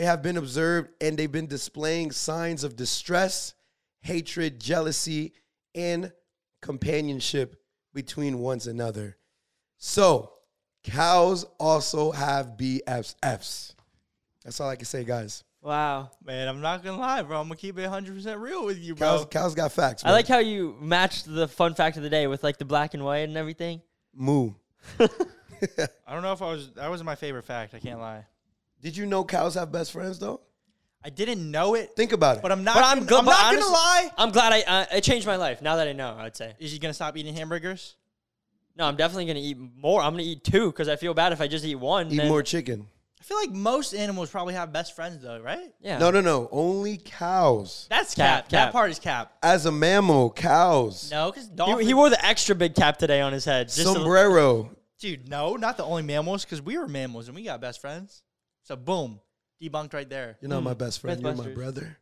They 0.00 0.06
have 0.06 0.22
been 0.22 0.38
observed 0.38 0.88
and 1.02 1.18
they've 1.18 1.30
been 1.30 1.46
displaying 1.46 2.12
signs 2.12 2.64
of 2.64 2.74
distress, 2.74 3.52
hatred, 4.00 4.58
jealousy, 4.58 5.34
and 5.74 6.10
companionship 6.62 7.62
between 7.92 8.38
one's 8.38 8.66
another. 8.66 9.18
So, 9.76 10.32
cows 10.84 11.44
also 11.58 12.12
have 12.12 12.56
BFFs. 12.56 13.74
That's 14.42 14.58
all 14.58 14.70
I 14.70 14.76
can 14.76 14.86
say, 14.86 15.04
guys. 15.04 15.44
Wow. 15.60 16.12
Man, 16.24 16.48
I'm 16.48 16.62
not 16.62 16.82
gonna 16.82 16.96
lie, 16.96 17.20
bro. 17.20 17.38
I'm 17.38 17.48
gonna 17.48 17.56
keep 17.56 17.76
it 17.78 17.82
100 17.82 18.14
percent 18.14 18.40
real 18.40 18.64
with 18.64 18.78
you, 18.78 18.94
bro. 18.94 19.26
cows 19.26 19.54
got 19.54 19.70
facts. 19.70 20.02
I 20.02 20.12
like 20.12 20.26
how 20.26 20.38
you 20.38 20.78
matched 20.80 21.26
the 21.26 21.46
fun 21.46 21.74
fact 21.74 21.98
of 21.98 22.02
the 22.02 22.08
day 22.08 22.26
with 22.26 22.42
like 22.42 22.56
the 22.56 22.64
black 22.64 22.94
and 22.94 23.04
white 23.04 23.28
and 23.28 23.36
everything. 23.36 23.82
moo. 24.14 24.52
I 24.98 25.08
don't 26.08 26.22
know 26.22 26.32
if 26.32 26.40
I 26.40 26.46
was 26.46 26.70
that 26.70 26.90
was 26.90 27.04
my 27.04 27.16
favorite 27.16 27.44
fact. 27.44 27.74
I 27.74 27.80
can't 27.80 28.00
lie. 28.00 28.24
Did 28.82 28.96
you 28.96 29.06
know 29.06 29.24
cows 29.24 29.54
have 29.54 29.70
best 29.72 29.92
friends 29.92 30.18
though? 30.18 30.40
I 31.02 31.08
didn't 31.08 31.50
know 31.50 31.74
it, 31.74 31.92
Think 31.96 32.12
about 32.12 32.36
it. 32.36 32.42
but 32.42 32.52
I'm 32.52 32.62
not. 32.62 32.74
But 32.74 32.84
I'm, 32.84 33.06
gl- 33.06 33.18
I'm 33.20 33.24
but 33.24 33.30
not 33.30 33.44
honest- 33.46 33.62
gonna 33.62 33.72
lie. 33.72 34.10
I'm 34.18 34.30
glad 34.32 34.52
I 34.52 34.60
uh, 34.60 34.86
it 34.96 35.00
changed 35.02 35.26
my 35.26 35.36
life. 35.36 35.62
Now 35.62 35.76
that 35.76 35.88
I 35.88 35.92
know, 35.92 36.14
I'd 36.18 36.36
say 36.36 36.54
Is 36.58 36.72
he 36.72 36.78
gonna 36.78 36.92
stop 36.94 37.16
eating 37.16 37.34
hamburgers? 37.34 37.96
no. 38.76 38.84
I'm 38.86 38.96
definitely 38.96 39.26
gonna 39.26 39.40
eat 39.40 39.56
more. 39.76 40.02
I'm 40.02 40.12
gonna 40.12 40.22
eat 40.24 40.44
two 40.44 40.66
because 40.70 40.88
I 40.88 40.96
feel 40.96 41.14
bad 41.14 41.32
if 41.32 41.40
I 41.40 41.46
just 41.48 41.64
eat 41.64 41.74
one. 41.76 42.10
Eat 42.10 42.16
then- 42.18 42.28
more 42.28 42.42
chicken. 42.42 42.86
I 43.18 43.22
feel 43.22 43.36
like 43.36 43.50
most 43.50 43.92
animals 43.92 44.30
probably 44.30 44.54
have 44.54 44.72
best 44.72 44.96
friends 44.96 45.22
though, 45.22 45.40
right? 45.40 45.72
Yeah. 45.82 45.98
No, 45.98 46.10
no, 46.10 46.22
no. 46.22 46.48
Only 46.50 46.96
cows. 46.96 47.86
That's 47.90 48.14
Cap, 48.14 48.44
cap. 48.44 48.48
That 48.48 48.64
cap. 48.66 48.72
part 48.72 48.90
is 48.90 48.98
cap. 48.98 49.32
As 49.42 49.66
a 49.66 49.70
mammal, 49.72 50.30
cows. 50.30 51.10
No, 51.10 51.30
because 51.30 51.48
He, 51.48 51.54
dolphins. 51.54 51.86
he 51.86 51.92
wore 51.94 52.08
the 52.08 52.24
extra 52.24 52.54
big 52.54 52.74
cap 52.74 52.96
today 52.98 53.20
on 53.20 53.34
his 53.34 53.44
head. 53.44 53.68
Just 53.68 53.76
to- 53.78 53.84
Sombrero. 53.92 54.70
Dude, 54.98 55.28
no, 55.28 55.56
not 55.56 55.76
the 55.76 55.84
only 55.84 56.02
mammals, 56.02 56.44
because 56.46 56.60
we 56.62 56.76
were 56.78 56.88
mammals 56.88 57.28
and 57.28 57.34
we 57.34 57.42
got 57.42 57.60
best 57.60 57.80
friends. 57.82 58.22
So 58.70 58.76
boom, 58.76 59.18
debunked 59.60 59.92
right 59.94 60.08
there. 60.08 60.38
You're 60.40 60.48
not 60.48 60.62
my 60.62 60.74
best 60.74 61.00
friend. 61.00 61.20
You're 61.20 61.34
my 61.34 61.42
Mythbusters. 61.42 61.54
brother. 61.56 61.98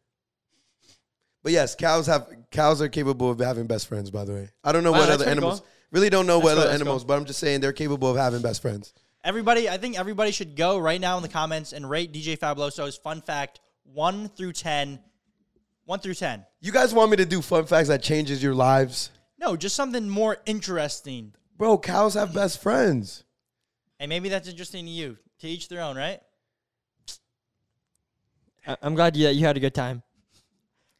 But 1.42 1.52
yes, 1.52 1.74
cows 1.74 2.06
have 2.08 2.28
cows 2.50 2.82
are 2.82 2.90
capable 2.90 3.30
of 3.30 3.38
having 3.38 3.66
best 3.66 3.86
friends. 3.88 4.10
By 4.10 4.26
the 4.26 4.34
way, 4.34 4.50
I 4.62 4.72
don't 4.72 4.84
know 4.84 4.92
Wow, 4.92 4.98
what 4.98 5.06
that's 5.06 5.14
other 5.14 5.24
pretty 5.24 5.38
animals. 5.38 5.60
cool. 5.60 5.68
Really 5.92 6.10
don't 6.10 6.26
know 6.26 6.36
what 6.36 6.50
cool, 6.50 6.58
other 6.58 6.60
that's 6.68 6.74
animals, 6.74 7.04
cool. 7.04 7.08
but 7.08 7.16
I'm 7.16 7.24
just 7.24 7.38
saying 7.40 7.62
they're 7.62 7.72
capable 7.72 8.10
of 8.10 8.18
having 8.18 8.42
best 8.42 8.60
friends. 8.60 8.92
Everybody, 9.24 9.66
I 9.70 9.78
think 9.78 9.98
everybody 9.98 10.30
should 10.30 10.56
go 10.56 10.76
right 10.76 11.00
now 11.00 11.16
in 11.16 11.22
the 11.22 11.28
comments 11.30 11.72
and 11.72 11.88
rate 11.88 12.12
DJ 12.12 12.36
Fabuloso's 12.38 12.98
fun 12.98 13.22
fact 13.22 13.60
one 13.84 14.28
through 14.28 14.52
ten. 14.52 15.00
One 15.86 16.00
through 16.00 16.14
ten. 16.16 16.44
You 16.60 16.70
guys 16.70 16.92
want 16.92 17.10
me 17.10 17.16
to 17.16 17.24
do 17.24 17.40
fun 17.40 17.64
facts 17.64 17.88
that 17.88 18.02
changes 18.02 18.42
your 18.42 18.54
lives, 18.54 19.08
No, 19.38 19.56
just 19.56 19.74
something 19.74 20.06
more 20.06 20.36
interesting. 20.44 21.32
bro? 21.56 21.78
Cows 21.78 22.12
have 22.12 22.34
best 22.34 22.60
friends. 22.60 23.24
And 23.98 24.10
maybe 24.10 24.28
that's 24.28 24.50
interesting 24.50 24.84
to 24.84 24.90
you. 24.90 25.16
To 25.40 25.48
each 25.48 25.68
their 25.68 25.80
own, 25.80 25.96
right? 25.96 26.20
I- 28.66 28.76
I'm 28.82 28.94
glad 28.94 29.16
you, 29.16 29.28
you 29.28 29.44
had 29.46 29.56
a 29.56 29.60
good 29.60 29.74
time. 29.74 30.02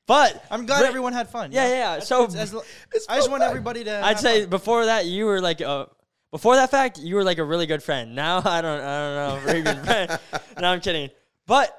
But 0.07 0.42
I'm 0.51 0.64
glad 0.64 0.83
Ra- 0.83 0.88
everyone 0.88 1.12
had 1.12 1.29
fun. 1.29 1.53
Yeah, 1.53 1.64
yeah, 1.68 1.75
yeah. 1.75 1.90
That's- 1.90 2.09
So- 2.09 2.25
it's- 2.25 2.37
as- 2.55 2.55
It's 2.94 3.07
I 3.09 3.16
just 3.16 3.31
want 3.31 3.42
fact. 3.42 3.51
everybody 3.51 3.85
to. 3.85 3.97
I'd 4.05 4.09
have 4.16 4.21
say 4.21 4.40
fun. 4.42 4.51
before 4.51 4.87
that 4.87 5.05
you 5.07 5.27
were 5.27 5.40
like 5.40 5.61
uh 5.61 5.87
before 6.31 6.57
that 6.57 6.71
fact 6.71 6.99
you 6.99 7.14
were 7.14 7.25
like 7.25 7.38
a 7.38 7.44
really 7.44 7.66
good 7.66 7.83
friend. 7.83 8.14
Now 8.14 8.38
I 8.44 8.61
don't 8.62 8.81
I 8.81 8.99
don't 8.99 9.16
know 9.35 9.40
very 9.47 9.62
good 9.62 9.79
friend. 9.85 10.18
No, 10.61 10.68
I'm 10.68 10.81
kidding. 10.81 11.11
But 11.47 11.75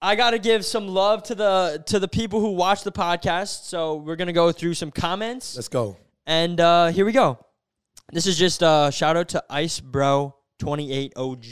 I 0.00 0.16
got 0.16 0.30
to 0.30 0.38
give 0.38 0.64
some 0.64 0.88
love 0.88 1.22
to 1.24 1.34
the 1.34 1.82
to 1.86 1.98
the 1.98 2.08
people 2.08 2.40
who 2.40 2.52
watch 2.52 2.82
the 2.84 2.92
podcast. 2.92 3.64
So 3.64 3.96
we're 3.96 4.16
gonna 4.16 4.32
go 4.32 4.52
through 4.52 4.74
some 4.74 4.90
comments 4.92 5.56
Let's 5.56 5.68
go. 5.68 5.96
and 6.26 6.60
uh, 6.60 6.86
here 6.88 7.04
we 7.04 7.12
go. 7.12 7.44
This 8.12 8.26
is 8.26 8.36
just 8.38 8.62
a 8.62 8.90
shout 8.92 9.16
out 9.16 9.28
to 9.30 9.42
Ice 9.50 9.80
Bro 9.80 10.36
28 10.60 11.14
OG. 11.16 11.44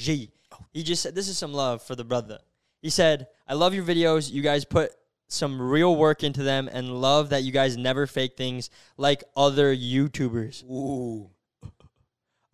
He 0.73 0.83
just 0.85 1.03
said 1.03 1.14
this 1.16 1.27
is 1.29 1.37
some 1.38 1.53
love 1.53 1.83
for 1.83 1.97
the 1.97 2.05
brother. 2.05 2.38
He 2.83 2.88
said, 2.90 3.27
"I 3.51 3.55
love 3.55 3.75
your 3.75 3.85
videos. 3.85 4.31
You 4.33 4.43
guys 4.43 4.65
put 4.65 4.93
some 5.29 5.61
real 5.61 5.95
work 5.97 6.23
into 6.23 6.43
them 6.43 6.69
and 6.73 7.01
love 7.01 7.31
that 7.31 7.43
you 7.43 7.53
guys 7.53 7.77
never 7.77 8.07
fake 8.07 8.37
things 8.37 8.71
like 8.97 9.25
other 9.37 9.75
YouTubers. 9.75 10.63
Ooh, 10.65 11.31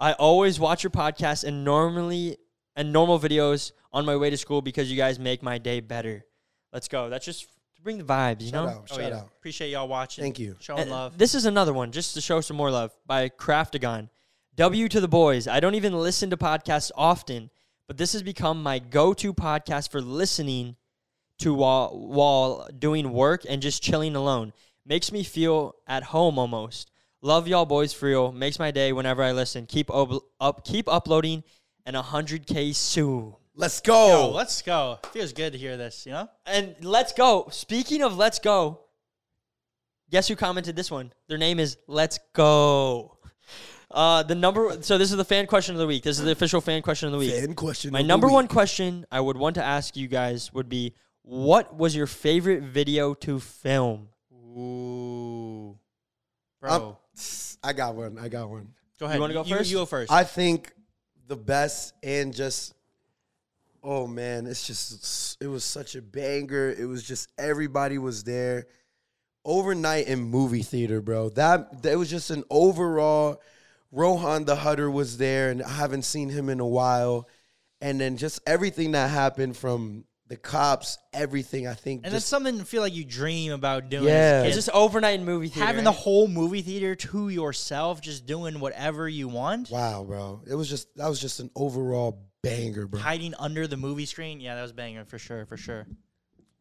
I 0.01 0.13
always 0.15 0.59
watch 0.59 0.83
your 0.83 0.91
podcast 0.91 1.45
and 1.45 1.65
normally 1.65 2.39
and 2.75 2.93
normal 2.93 3.19
videos 3.19 3.73
on 3.93 4.05
my 4.05 4.17
way 4.17 4.31
to 4.31 4.37
school 4.37 4.61
because 4.63 4.91
you 4.91 4.97
guys 4.97 5.19
make 5.19 5.43
my 5.43 5.59
day 5.59 5.81
better. 5.81 6.25
Let's 6.73 6.89
go. 6.89 7.09
That's 7.09 7.25
just 7.25 7.43
to 7.77 7.83
bring 7.83 7.99
the 7.99 8.05
vibes, 8.05 8.43
you 8.43 8.49
shout 8.51 8.67
know? 8.67 8.73
out, 8.73 8.89
Oh, 8.91 8.97
shout 8.97 9.11
yeah. 9.13 9.19
out. 9.19 9.27
Appreciate 9.39 9.71
y'all 9.71 9.89
watching. 9.89 10.23
Thank 10.23 10.39
you. 10.39 10.57
Showing 10.61 10.81
And 10.83 10.91
love. 10.91 11.17
This 11.19 11.35
is 11.35 11.45
another 11.47 11.73
one, 11.73 11.93
just 11.93 12.15
to 12.15 12.21
show 12.21 12.41
some 12.41 12.57
more 12.57 12.71
love, 12.71 12.93
by 13.07 13.29
Craftagon. 13.29 14.09
W 14.57 14.89
to 14.89 15.01
the 15.01 15.09
boys. 15.09 15.47
I 15.47 15.61
don't 15.61 15.75
even 15.75 15.95
listen 15.95 16.31
to 16.31 16.37
podcasts 16.37 16.91
often, 16.97 17.51
but 17.87 17.97
this 17.97 18.13
has 18.15 18.23
become 18.23 18.63
my 18.63 18.79
go-to 18.79 19.33
podcast 19.33 19.91
for 19.91 20.01
listening 20.01 20.77
to 21.39 21.55
while 21.55 21.91
while 21.91 22.69
doing 22.79 23.13
work 23.13 23.43
and 23.49 23.63
just 23.63 23.83
chilling 23.83 24.17
alone. 24.17 24.53
Makes 24.85 25.13
me 25.13 25.23
feel 25.23 25.75
at 25.87 26.05
home 26.05 26.39
almost. 26.39 26.91
Love 27.23 27.49
y'all 27.49 27.67
boys 27.67 27.93
for 27.93 28.07
real. 28.07 28.31
Makes 28.31 28.59
my 28.59 28.71
day 28.71 28.93
whenever 28.93 29.23
I 29.23 29.33
listen. 29.33 29.67
Keep 29.67 29.93
up, 29.93 30.11
up 30.41 30.65
keep 30.65 30.89
uploading 30.89 31.43
and 31.85 31.97
100k 31.97 32.75
soon. 32.75 33.35
Let's 33.55 33.81
go. 33.81 34.09
Yo, 34.09 34.31
let's 34.31 34.61
go. 34.63 34.99
Feels 35.13 35.33
good 35.33 35.53
to 35.55 35.59
hear 35.59 35.77
this, 35.77 36.05
you 36.05 36.13
know? 36.13 36.29
And 36.45 36.77
let's 36.83 37.13
go. 37.13 37.49
Speaking 37.51 38.03
of 38.03 38.17
let's 38.17 38.39
go, 38.39 38.81
guess 40.11 40.29
who 40.29 40.37
commented 40.37 40.77
this 40.77 40.91
one? 40.91 41.13
Their 41.29 41.39
name 41.39 41.59
is 41.59 41.79
Let's 41.87 42.19
Go. 42.35 43.17
Uh, 43.91 44.23
the 44.23 44.35
number. 44.35 44.83
So 44.83 44.99
this 44.99 45.11
is 45.11 45.17
the 45.17 45.25
fan 45.25 45.47
question 45.47 45.75
of 45.75 45.79
the 45.79 45.87
week. 45.87 46.03
This 46.03 46.19
is 46.19 46.25
the 46.25 46.33
official 46.33 46.61
fan 46.61 46.83
question 46.83 47.07
of 47.07 47.13
the 47.13 47.19
week. 47.19 47.33
Fan 47.33 47.55
question. 47.55 47.93
My 47.93 48.01
of 48.01 48.05
the 48.05 48.09
number 48.09 48.27
week. 48.27 48.35
one 48.35 48.49
question 48.49 49.07
I 49.11 49.21
would 49.21 49.37
want 49.37 49.55
to 49.55 49.65
ask 49.65 49.97
you 49.97 50.09
guys 50.09 50.53
would 50.53 50.69
be, 50.69 50.93
what 51.27 51.77
was 51.77 51.95
your 51.95 52.07
favorite 52.07 52.63
video 52.63 53.13
to 53.15 53.41
film? 53.41 54.09
Ooh. 54.33 55.77
Bro. 56.61 56.71
I'm- 56.71 56.97
I 57.63 57.73
got 57.73 57.97
one. 57.97 58.17
I 58.19 58.29
got 58.29 58.49
one. 58.49 58.69
go 59.01 59.07
ahead. 59.07 59.17
You 59.17 59.21
wanna 59.21 59.35
go 59.35 59.45
first? 59.45 59.71
You 59.71 59.79
go 59.79 59.87
first. 59.87 60.13
I 60.13 60.23
think 60.23 60.73
the 61.27 61.37
best 61.37 61.95
and 62.03 62.33
just 62.33 62.75
oh 63.83 64.07
man, 64.07 64.47
it's 64.47 64.67
just 64.67 65.37
it 65.43 65.49
was 65.49 65.65
such 65.65 65.97
a 65.97 66.03
banger. 66.03 66.71
It 66.71 66.85
was 66.87 67.03
just 67.03 67.29
everybody 67.39 67.99
was 67.99 68.23
there. 68.23 68.67
Overnight 69.45 70.07
in 70.07 70.21
movie 70.21 70.63
theater, 70.63 71.01
bro. 71.01 71.31
That 71.31 71.83
that 71.83 71.99
was 71.99 72.09
just 72.09 72.31
an 72.31 72.45
overall 72.51 73.43
Rohan 73.91 74.45
the 74.45 74.57
Hutter 74.57 74.91
was 74.91 75.19
there 75.19 75.51
and 75.51 75.63
I 75.63 75.71
haven't 75.71 76.03
seen 76.03 76.29
him 76.29 76.49
in 76.49 76.61
a 76.61 76.67
while. 76.67 77.29
And 77.81 78.01
then 78.01 78.17
just 78.17 78.41
everything 78.47 78.93
that 78.93 79.11
happened 79.11 79.57
from 79.57 80.05
the 80.29 80.37
cops, 80.37 80.99
everything 81.13 81.69
I 81.69 81.75
think 81.75 81.99
and 82.05 82.07
it's 82.07 82.23
just 82.25 82.29
something 82.29 82.59
to 82.59 82.65
feel 82.65 82.83
like 82.83 82.93
you 82.95 83.05
dream 83.05 83.53
about 83.53 83.89
doing. 83.91 84.05
Yeah. 84.05 84.43
as 84.43 84.45
a 84.45 84.47
It's 84.47 84.57
just 84.57 84.71
overnight 84.71 85.21
in 85.21 85.25
movie 85.25 85.49
theater. 85.49 85.67
having 85.67 85.85
the 85.85 85.93
whole 85.93 86.27
movie 86.27 86.63
theater 86.63 86.95
to 86.97 87.29
yourself, 87.29 88.01
just 88.01 88.27
doing 88.27 88.59
whatever 88.59 89.09
you 89.09 89.29
want, 89.29 89.71
wow, 89.71 90.03
bro. 90.05 90.43
It 90.47 90.55
was 90.55 90.69
just 90.69 90.95
that 90.97 91.09
was 91.09 91.21
just 91.21 91.39
an 91.41 91.51
overall 91.55 92.27
banger, 92.43 92.87
bro. 92.87 93.01
hiding 93.01 93.35
under 93.39 93.67
the 93.69 93.77
movie 93.77 94.07
screen. 94.07 94.41
Yeah, 94.41 94.57
that 94.57 94.63
was 94.63 94.73
banger 94.73 95.05
for 95.05 95.19
sure, 95.19 95.47
for 95.47 95.57
sure. 95.57 95.87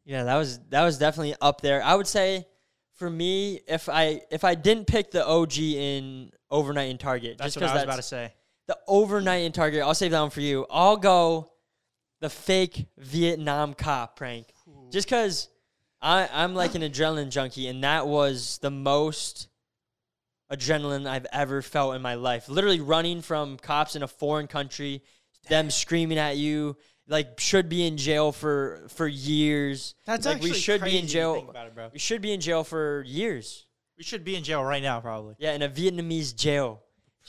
Yeah, 0.06 0.24
that 0.26 0.36
was 0.36 0.60
that 0.70 0.84
was 0.84 0.98
definitely 1.00 1.34
up 1.42 1.62
there. 1.62 1.84
I 1.84 1.96
would 1.96 2.08
say 2.08 2.46
for 2.94 3.10
me, 3.10 3.62
if 3.68 3.90
I 3.90 4.22
if 4.30 4.44
I 4.44 4.54
didn't 4.54 4.86
pick 4.86 5.10
the 5.10 5.26
OG 5.26 5.58
in 5.58 6.30
overnight 6.52 6.92
in 6.92 7.00
Target, 7.00 7.40
That's 7.40 7.56
just 7.56 7.58
what 7.58 7.62
because 7.70 7.72
I 7.72 7.76
was 7.78 7.84
about 7.84 7.96
to 7.96 8.02
say. 8.04 8.34
the 8.68 8.78
overnight 8.88 9.42
in 9.44 9.52
Target, 9.52 9.82
I'll 9.82 9.96
save 9.96 10.12
that 10.12 10.22
one 10.22 10.30
for 10.30 10.42
you. 10.42 10.68
I'll 10.70 10.98
go 10.98 11.52
the 12.26 12.30
fake 12.32 12.88
Vietnam 12.98 13.76
cop 13.76 14.16
prank, 14.16 14.48
just 14.92 15.06
because 15.06 15.48
I'm 16.02 16.56
like 16.56 16.74
an 16.74 16.82
adrenaline 16.82 17.30
junkie, 17.30 17.68
and 17.68 17.84
that 17.84 18.08
was 18.08 18.58
the 18.64 18.72
most 18.72 19.48
adrenaline 20.52 21.06
I've 21.06 21.28
ever 21.32 21.62
felt 21.62 21.96
in 21.96 22.02
my 22.02 22.16
life. 22.16 22.50
Literally 22.50 22.80
running 22.80 23.22
from 23.22 23.58
cops 23.58 23.96
in 23.96 24.02
a 24.02 24.08
foreign 24.08 24.48
country, 24.48 25.04
them 25.50 25.70
screaming 25.70 26.18
at 26.18 26.38
you. 26.38 26.78
Like 27.08 27.40
should 27.40 27.70
be 27.70 27.86
in 27.86 27.98
jail 27.98 28.32
for 28.32 28.88
for 28.88 29.06
years. 29.06 29.94
That's 30.08 30.26
like 30.26 30.42
we 30.42 30.54
should 30.54 30.82
be 30.82 30.98
in 30.98 31.06
jail. 31.06 31.54
it. 31.56 31.94
We 31.94 32.00
should 32.00 32.24
be 32.24 32.34
in 32.34 32.42
jail 32.42 32.64
for 32.64 33.04
years. 33.06 33.68
We 34.00 34.04
should 34.04 34.24
be 34.24 34.36
in 34.36 34.44
jail 34.44 34.64
right 34.64 34.82
now, 34.82 35.00
probably. 35.00 35.36
Yeah, 35.38 35.54
in 35.54 35.62
a 35.62 35.70
Vietnamese 35.70 36.36
jail. 36.36 36.82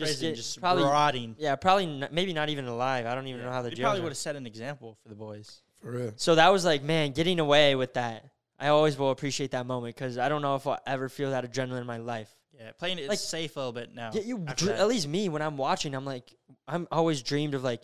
Prison, 0.05 0.29
get- 0.31 0.37
just 0.37 0.61
probably 0.61 0.85
rotting. 0.85 1.35
yeah, 1.39 1.57
probably 1.57 1.87
not, 1.87 2.13
maybe 2.13 2.33
not 2.33 2.49
even 2.51 2.67
alive. 2.67 3.07
I 3.07 3.15
don't 3.15 3.27
even 3.27 3.43
know 3.43 3.51
how 3.51 3.63
the 3.63 3.71
jail. 3.71 3.77
jails 3.77 3.85
probably 3.87 4.03
would 4.03 4.11
have 4.11 4.17
set 4.19 4.37
an 4.37 4.47
example 4.47 4.97
for 5.03 5.09
the 5.09 5.15
boys. 5.15 5.63
For 5.81 5.91
real. 5.91 6.13
So 6.17 6.35
that 6.35 6.53
was 6.53 6.65
like, 6.65 6.83
man, 6.83 7.13
getting 7.13 7.41
away 7.41 7.75
with 7.75 7.95
that. 7.95 8.25
I 8.59 8.69
always 8.69 8.97
will 8.99 9.11
appreciate 9.11 9.51
that 9.51 9.67
moment 9.67 9.95
because 9.95 10.17
I 10.19 10.29
don't 10.29 10.41
know 10.43 10.57
if 10.57 10.67
I'll 10.67 10.79
ever 10.87 11.09
feel 11.09 11.31
that 11.31 11.51
adrenaline 11.51 11.81
in 11.81 11.87
my 11.87 11.99
life. 11.99 12.35
Yeah, 12.59 12.71
playing 12.79 12.99
it 12.99 13.09
Like- 13.09 13.19
safe 13.19 13.55
a 13.57 13.59
little 13.61 13.73
bit 13.73 13.95
now. 13.95 14.11
Yeah, 14.15 14.23
you 14.23 14.39
dr- 14.39 14.71
at 14.79 14.89
least 14.89 15.07
me 15.09 15.29
when 15.29 15.43
I'm 15.43 15.57
watching, 15.59 15.95
I'm 15.95 16.07
like, 16.07 16.33
I'm 16.67 16.89
always 16.91 17.23
dreamed 17.23 17.55
of 17.55 17.63
like 17.63 17.83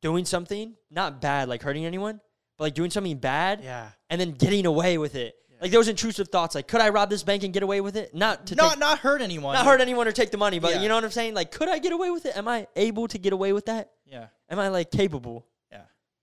doing 0.00 0.24
something 0.24 0.74
not 0.90 1.20
bad, 1.20 1.48
like 1.50 1.62
hurting 1.62 1.84
anyone, 1.84 2.20
but 2.56 2.64
like 2.64 2.74
doing 2.74 2.90
something 2.90 3.18
bad 3.18 3.60
Yeah. 3.62 3.90
and 4.08 4.18
then 4.20 4.32
getting 4.32 4.64
away 4.64 4.96
with 4.96 5.14
it. 5.14 5.34
Like 5.60 5.70
those 5.72 5.88
intrusive 5.88 6.28
thoughts, 6.28 6.54
like 6.54 6.66
could 6.68 6.80
I 6.80 6.88
rob 6.88 7.10
this 7.10 7.22
bank 7.22 7.42
and 7.44 7.52
get 7.52 7.62
away 7.62 7.80
with 7.82 7.96
it? 7.96 8.14
Not 8.14 8.46
to 8.46 8.54
Not 8.54 8.70
take, 8.70 8.78
not 8.78 8.98
hurt 9.00 9.20
anyone. 9.20 9.54
not 9.54 9.66
hurt 9.66 9.80
anyone 9.80 10.08
or 10.08 10.12
take 10.12 10.30
the 10.30 10.38
money, 10.38 10.58
but 10.58 10.74
Yeah. 10.74 10.80
you 10.82 10.88
know 10.88 10.94
what 10.94 11.04
I'm 11.04 11.10
saying? 11.10 11.34
Like, 11.34 11.50
could 11.50 11.68
I 11.68 11.78
get 11.78 11.92
away 11.92 12.10
with 12.10 12.24
it? 12.24 12.36
Am 12.36 12.48
I 12.48 12.66
able 12.76 13.08
to 13.08 13.18
get 13.18 13.32
away 13.34 13.52
with 13.52 13.66
that? 13.66 13.90
Yeah. 14.06 14.28
Am 14.48 14.58
I 14.58 14.68
like 14.68 14.90
capable? 14.90 15.46
Yeah. 15.70 15.82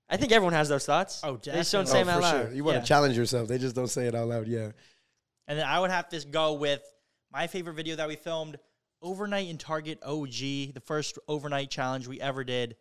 I 0.10 0.18
think 0.18 0.32
everyone 0.32 0.54
has 0.54 0.70
those 0.70 0.86
thoughts. 0.86 1.22
Oh, 1.24 1.38
They 1.38 1.52
just 1.52 1.72
don't 1.72 1.88
say 1.88 2.02
Oh, 2.02 2.06
them 2.06 2.10
out 2.10 2.18
oh, 2.24 2.30
for 2.32 2.38
loud. 2.38 2.46
sure. 2.48 2.54
You 2.56 2.64
want 2.64 2.76
to 2.76 2.80
Yeah. 2.80 2.86
challenge 2.86 3.16
yourself. 3.18 3.48
They 3.48 3.58
just 3.60 3.76
don't 3.76 3.88
say 3.90 4.08
it 4.08 4.16
out 4.16 4.28
loud. 4.28 4.48
Yeah. 4.48 4.72
And 5.48 5.60
then 5.60 5.66
I 5.68 5.80
would 5.80 5.92
have 5.92 6.10
to 6.10 6.26
go 6.26 6.54
with 6.54 6.82
my 7.32 7.46
favorite 7.48 7.76
video 7.76 7.96
that 7.98 8.08
we 8.08 8.16
filmed, 8.16 8.58
Overnight 9.04 9.48
in 9.48 9.60
Target 9.60 10.00
OG, 10.02 10.72
the 10.74 10.82
first 10.84 11.20
overnight 11.28 11.70
challenge 11.70 12.08
we 12.08 12.20
ever 12.20 12.44
did. 12.44 12.76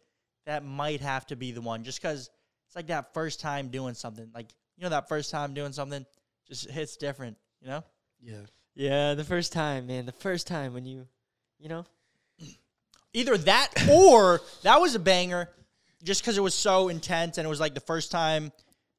That 0.46 0.64
might 0.64 1.02
have 1.02 1.26
to 1.26 1.36
be 1.36 1.52
the 1.52 1.60
one, 1.60 1.84
just 1.84 2.00
because 2.00 2.30
it's 2.66 2.74
like 2.74 2.86
that 2.86 3.12
first 3.12 3.40
time 3.40 3.68
doing 3.68 3.92
something. 3.92 4.30
Like, 4.34 4.50
you 4.78 4.84
know, 4.84 4.88
that 4.88 5.08
first 5.08 5.30
time 5.30 5.52
doing 5.52 5.72
something 5.72 6.06
just 6.46 6.70
hits 6.70 6.96
different, 6.96 7.36
you 7.60 7.68
know? 7.68 7.84
Yeah. 8.20 8.40
Yeah, 8.74 9.14
the 9.14 9.24
first 9.24 9.52
time, 9.52 9.86
man. 9.86 10.06
The 10.06 10.12
first 10.12 10.46
time 10.46 10.74
when 10.74 10.84
you, 10.86 11.06
you 11.58 11.68
know, 11.68 11.84
Either 13.12 13.38
that 13.38 13.72
or 13.90 14.42
that 14.62 14.78
was 14.78 14.94
a 14.94 14.98
banger 14.98 15.48
just 16.04 16.20
because 16.20 16.36
it 16.36 16.42
was 16.42 16.54
so 16.54 16.88
intense 16.88 17.38
and 17.38 17.46
it 17.46 17.48
was 17.48 17.60
like 17.60 17.72
the 17.72 17.80
first 17.80 18.10
time 18.10 18.52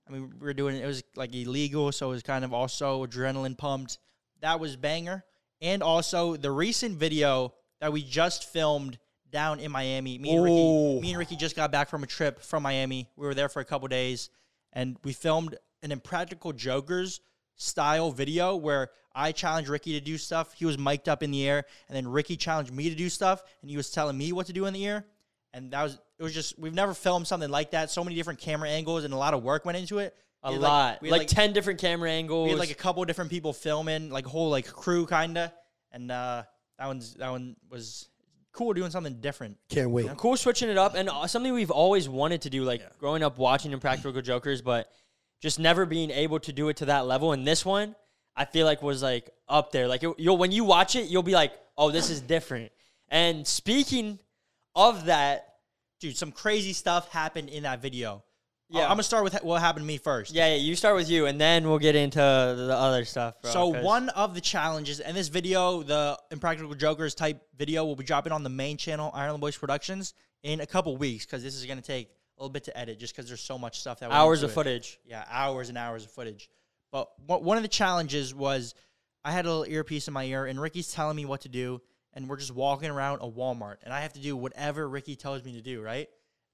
I 0.07 0.11
mean, 0.11 0.33
we 0.39 0.45
were 0.45 0.53
doing 0.53 0.77
it 0.77 0.85
was 0.85 1.03
like 1.15 1.35
illegal, 1.35 1.91
so 1.91 2.07
it 2.07 2.13
was 2.13 2.23
kind 2.23 2.45
of 2.45 2.53
also 2.53 3.05
adrenaline 3.05 3.57
pumped. 3.57 3.97
That 4.41 4.59
was 4.59 4.75
banger, 4.75 5.23
and 5.61 5.83
also 5.83 6.35
the 6.35 6.51
recent 6.51 6.97
video 6.97 7.53
that 7.81 7.91
we 7.91 8.03
just 8.03 8.49
filmed 8.51 8.97
down 9.31 9.59
in 9.59 9.71
Miami. 9.71 10.17
Me 10.17 10.35
and 10.35 10.43
Ricky, 10.43 11.01
me 11.01 11.09
and 11.09 11.17
Ricky 11.17 11.35
just 11.35 11.55
got 11.55 11.71
back 11.71 11.89
from 11.89 12.03
a 12.03 12.07
trip 12.07 12.41
from 12.41 12.63
Miami. 12.63 13.09
We 13.17 13.27
were 13.27 13.33
there 13.33 13.49
for 13.49 13.59
a 13.59 13.65
couple 13.65 13.87
days, 13.87 14.29
and 14.71 14.97
we 15.03 15.13
filmed 15.13 15.55
an 15.83 15.91
Impractical 15.91 16.53
Jokers 16.53 17.19
style 17.57 18.11
video 18.11 18.55
where 18.55 18.89
I 19.13 19.31
challenged 19.31 19.69
Ricky 19.69 19.93
to 19.93 19.99
do 19.99 20.17
stuff. 20.17 20.53
He 20.53 20.65
was 20.65 20.77
mic'd 20.77 21.09
up 21.09 21.21
in 21.23 21.31
the 21.31 21.47
air, 21.47 21.65
and 21.89 21.95
then 21.95 22.07
Ricky 22.07 22.37
challenged 22.37 22.71
me 22.71 22.89
to 22.89 22.95
do 22.95 23.09
stuff, 23.09 23.43
and 23.61 23.69
he 23.69 23.75
was 23.75 23.89
telling 23.89 24.17
me 24.17 24.31
what 24.31 24.45
to 24.47 24.53
do 24.53 24.65
in 24.65 24.73
the 24.73 24.85
air. 24.85 25.05
And 25.53 25.71
that 25.71 25.83
was 25.83 25.97
it 26.19 26.23
was 26.23 26.33
just 26.33 26.57
we've 26.59 26.73
never 26.73 26.93
filmed 26.93 27.27
something 27.27 27.49
like 27.49 27.71
that. 27.71 27.89
So 27.89 28.03
many 28.03 28.15
different 28.15 28.39
camera 28.39 28.69
angles 28.69 29.03
and 29.03 29.13
a 29.13 29.17
lot 29.17 29.33
of 29.33 29.43
work 29.43 29.65
went 29.65 29.77
into 29.77 29.97
it. 29.99 30.15
A 30.43 30.49
We 30.49 30.53
had, 30.55 30.61
lot. 30.61 31.01
we 31.01 31.09
Like, 31.09 31.21
had, 31.21 31.29
10 31.29 31.53
different 31.53 31.79
camera 31.79 32.11
angles. 32.11 32.45
we 32.45 32.49
had 32.51 32.59
like 32.59 32.69
a 32.69 32.75
couple 32.75 33.03
different 33.05 33.31
people 33.31 33.53
filming, 33.53 34.09
like 34.11 34.25
a 34.27 34.29
whole 34.29 34.49
like 34.51 34.67
crew 34.67 35.07
kinda. 35.07 35.51
And 35.91 36.11
uh 36.11 36.43
that 36.77 36.85
one's 36.87 37.15
that 37.15 37.31
one 37.31 37.55
was 37.71 38.07
cool 38.51 38.73
doing 38.73 38.91
something 38.91 39.19
different. 39.19 39.57
Can't 39.69 39.89
wait. 39.89 40.15
cool 40.17 40.37
switching 40.37 40.69
it 40.69 40.77
up 40.77 40.93
and 40.95 41.09
uh, 41.09 41.25
something 41.25 41.53
we've 41.53 41.71
always 41.71 42.07
wanted 42.07 42.41
to 42.43 42.49
do 42.51 42.63
like 42.63 42.81
growing 42.99 43.23
up 43.23 43.37
watching 43.39 43.71
impractical 43.71 44.21
jokers 44.21 44.61
but 44.61 44.91
just 45.41 45.59
never 45.59 45.85
being 45.85 46.09
able 46.11 46.39
to 46.39 46.51
do 46.53 46.69
it 46.69 46.77
to 46.77 46.85
that 46.85 47.05
level 47.05 47.31
and 47.33 47.45
this 47.45 47.65
one 47.65 47.95
i 48.35 48.43
feel 48.45 48.65
like 48.65 48.81
was 48.81 49.01
like 49.03 49.29
up 49.47 49.71
there 49.71 49.87
like 49.87 50.03
it, 50.03 50.13
you'll 50.17 50.37
when 50.37 50.51
you 50.51 50.63
watch 50.63 50.95
it 50.95 51.07
you'll 51.09 51.23
be 51.23 51.33
like 51.33 51.51
oh 51.77 51.91
this 51.91 52.09
is 52.09 52.21
different 52.21 52.71
and 53.09 53.45
speaking 53.47 54.19
of 54.75 55.05
that 55.05 55.43
Dude, 55.99 56.15
some 56.15 56.31
crazy 56.31 56.73
stuff 56.73 57.09
happened 57.11 57.49
in 57.49 57.63
that 57.63 57.81
video. 57.81 58.23
Yeah. 58.69 58.83
I'm 58.83 58.89
gonna 58.89 59.01
start 59.03 59.23
with 59.23 59.33
what 59.41 59.59
happened 59.61 59.81
to 59.81 59.87
me 59.87 59.97
first. 59.97 60.31
yeah, 60.31 60.49
yeah 60.49 60.57
you 60.57 60.75
start 60.75 60.95
with 60.95 61.09
you 61.09 61.25
and 61.25 61.41
then 61.41 61.67
we'll 61.67 61.79
get 61.79 61.95
into 61.95 62.19
the 62.19 62.75
other 62.77 63.03
stuff 63.03 63.41
bro, 63.41 63.49
So 63.51 63.73
'cause- 63.73 63.83
one 63.83 64.09
of 64.09 64.35
the 64.35 64.41
challenges, 64.41 64.99
and 64.99 65.17
this 65.17 65.27
video, 65.29 65.81
the 65.81 66.19
Impractical 66.29 66.75
Jokers 66.75 67.15
type 67.15 67.41
video, 67.57 67.83
will 67.83 67.95
be 67.95 68.03
dropping 68.03 68.31
on 68.31 68.43
the 68.43 68.49
main 68.49 68.77
channel, 68.77 69.09
Ireland 69.15 69.41
Boys 69.41 69.57
Productions, 69.57 70.13
in 70.43 70.59
a 70.59 70.67
couple 70.67 70.95
weeks 70.97 71.25
because 71.25 71.41
this 71.41 71.55
is 71.55 71.65
gonna 71.65 71.81
take 71.81 72.09
a 72.37 72.41
little 72.41 72.51
bit 72.51 72.65
to 72.65 72.77
edit, 72.77 72.99
just 72.99 73.15
because 73.15 73.27
there's 73.27 73.41
so 73.41 73.57
much 73.57 73.79
stuff 73.79 73.99
that 73.99 74.11
hours 74.11 74.43
of 74.43 74.51
it. 74.51 74.53
footage 74.53 74.99
Yeah, 75.05 75.23
hours 75.29 75.69
and 75.69 75.77
hours 75.77 76.03
of 76.03 76.11
footage. 76.11 76.49
But 76.91 77.09
one 77.25 77.43
one 77.43 77.57
of 77.57 77.63
the 77.63 77.69
challenges 77.69 78.33
was 78.33 78.73
I 79.23 79.31
had 79.31 79.45
a 79.45 79.49
little 79.49 79.73
earpiece 79.73 80.07
in 80.07 80.13
my 80.13 80.23
ear, 80.23 80.45
and 80.45 80.59
Ricky's 80.59 80.91
telling 80.91 81.15
me 81.15 81.25
what 81.25 81.41
to 81.41 81.49
do, 81.49 81.81
and 82.13 82.29
we're 82.29 82.37
just 82.37 82.53
walking 82.53 82.89
around 82.89 83.19
a 83.21 83.29
Walmart, 83.29 83.77
and 83.83 83.93
I 83.93 84.01
have 84.01 84.13
to 84.13 84.21
do 84.21 84.35
whatever 84.35 84.87
Ricky 84.87 85.15
tells 85.15 85.43
me 85.43 85.53
to 85.53 85.61
do, 85.61 85.81
right? 85.81 86.07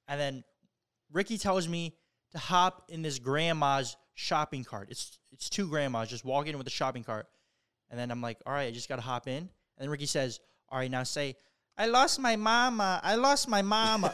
And 0.07 0.19
then 0.19 0.43
Ricky 1.11 1.37
tells 1.37 1.67
me 1.67 1.95
to 2.31 2.37
hop 2.37 2.85
in 2.89 3.01
this 3.01 3.19
grandma's 3.19 3.95
shopping 4.15 4.63
cart. 4.63 4.87
It's 4.89 5.19
it's 5.31 5.49
two 5.49 5.67
grandmas 5.67 6.09
just 6.09 6.25
walking 6.25 6.57
with 6.57 6.67
a 6.67 6.71
shopping 6.71 7.03
cart, 7.03 7.27
and 7.89 7.99
then 7.99 8.09
I'm 8.09 8.21
like, 8.21 8.39
all 8.45 8.53
right, 8.53 8.67
I 8.67 8.71
just 8.71 8.89
gotta 8.89 9.01
hop 9.01 9.27
in. 9.27 9.37
And 9.37 9.49
then 9.77 9.89
Ricky 9.89 10.05
says, 10.05 10.39
all 10.69 10.79
right, 10.79 10.89
now 10.89 11.03
say, 11.03 11.35
I 11.77 11.87
lost 11.87 12.19
my 12.19 12.35
mama. 12.35 12.99
I 13.03 13.15
lost 13.15 13.47
my 13.47 13.61
mama. 13.61 14.13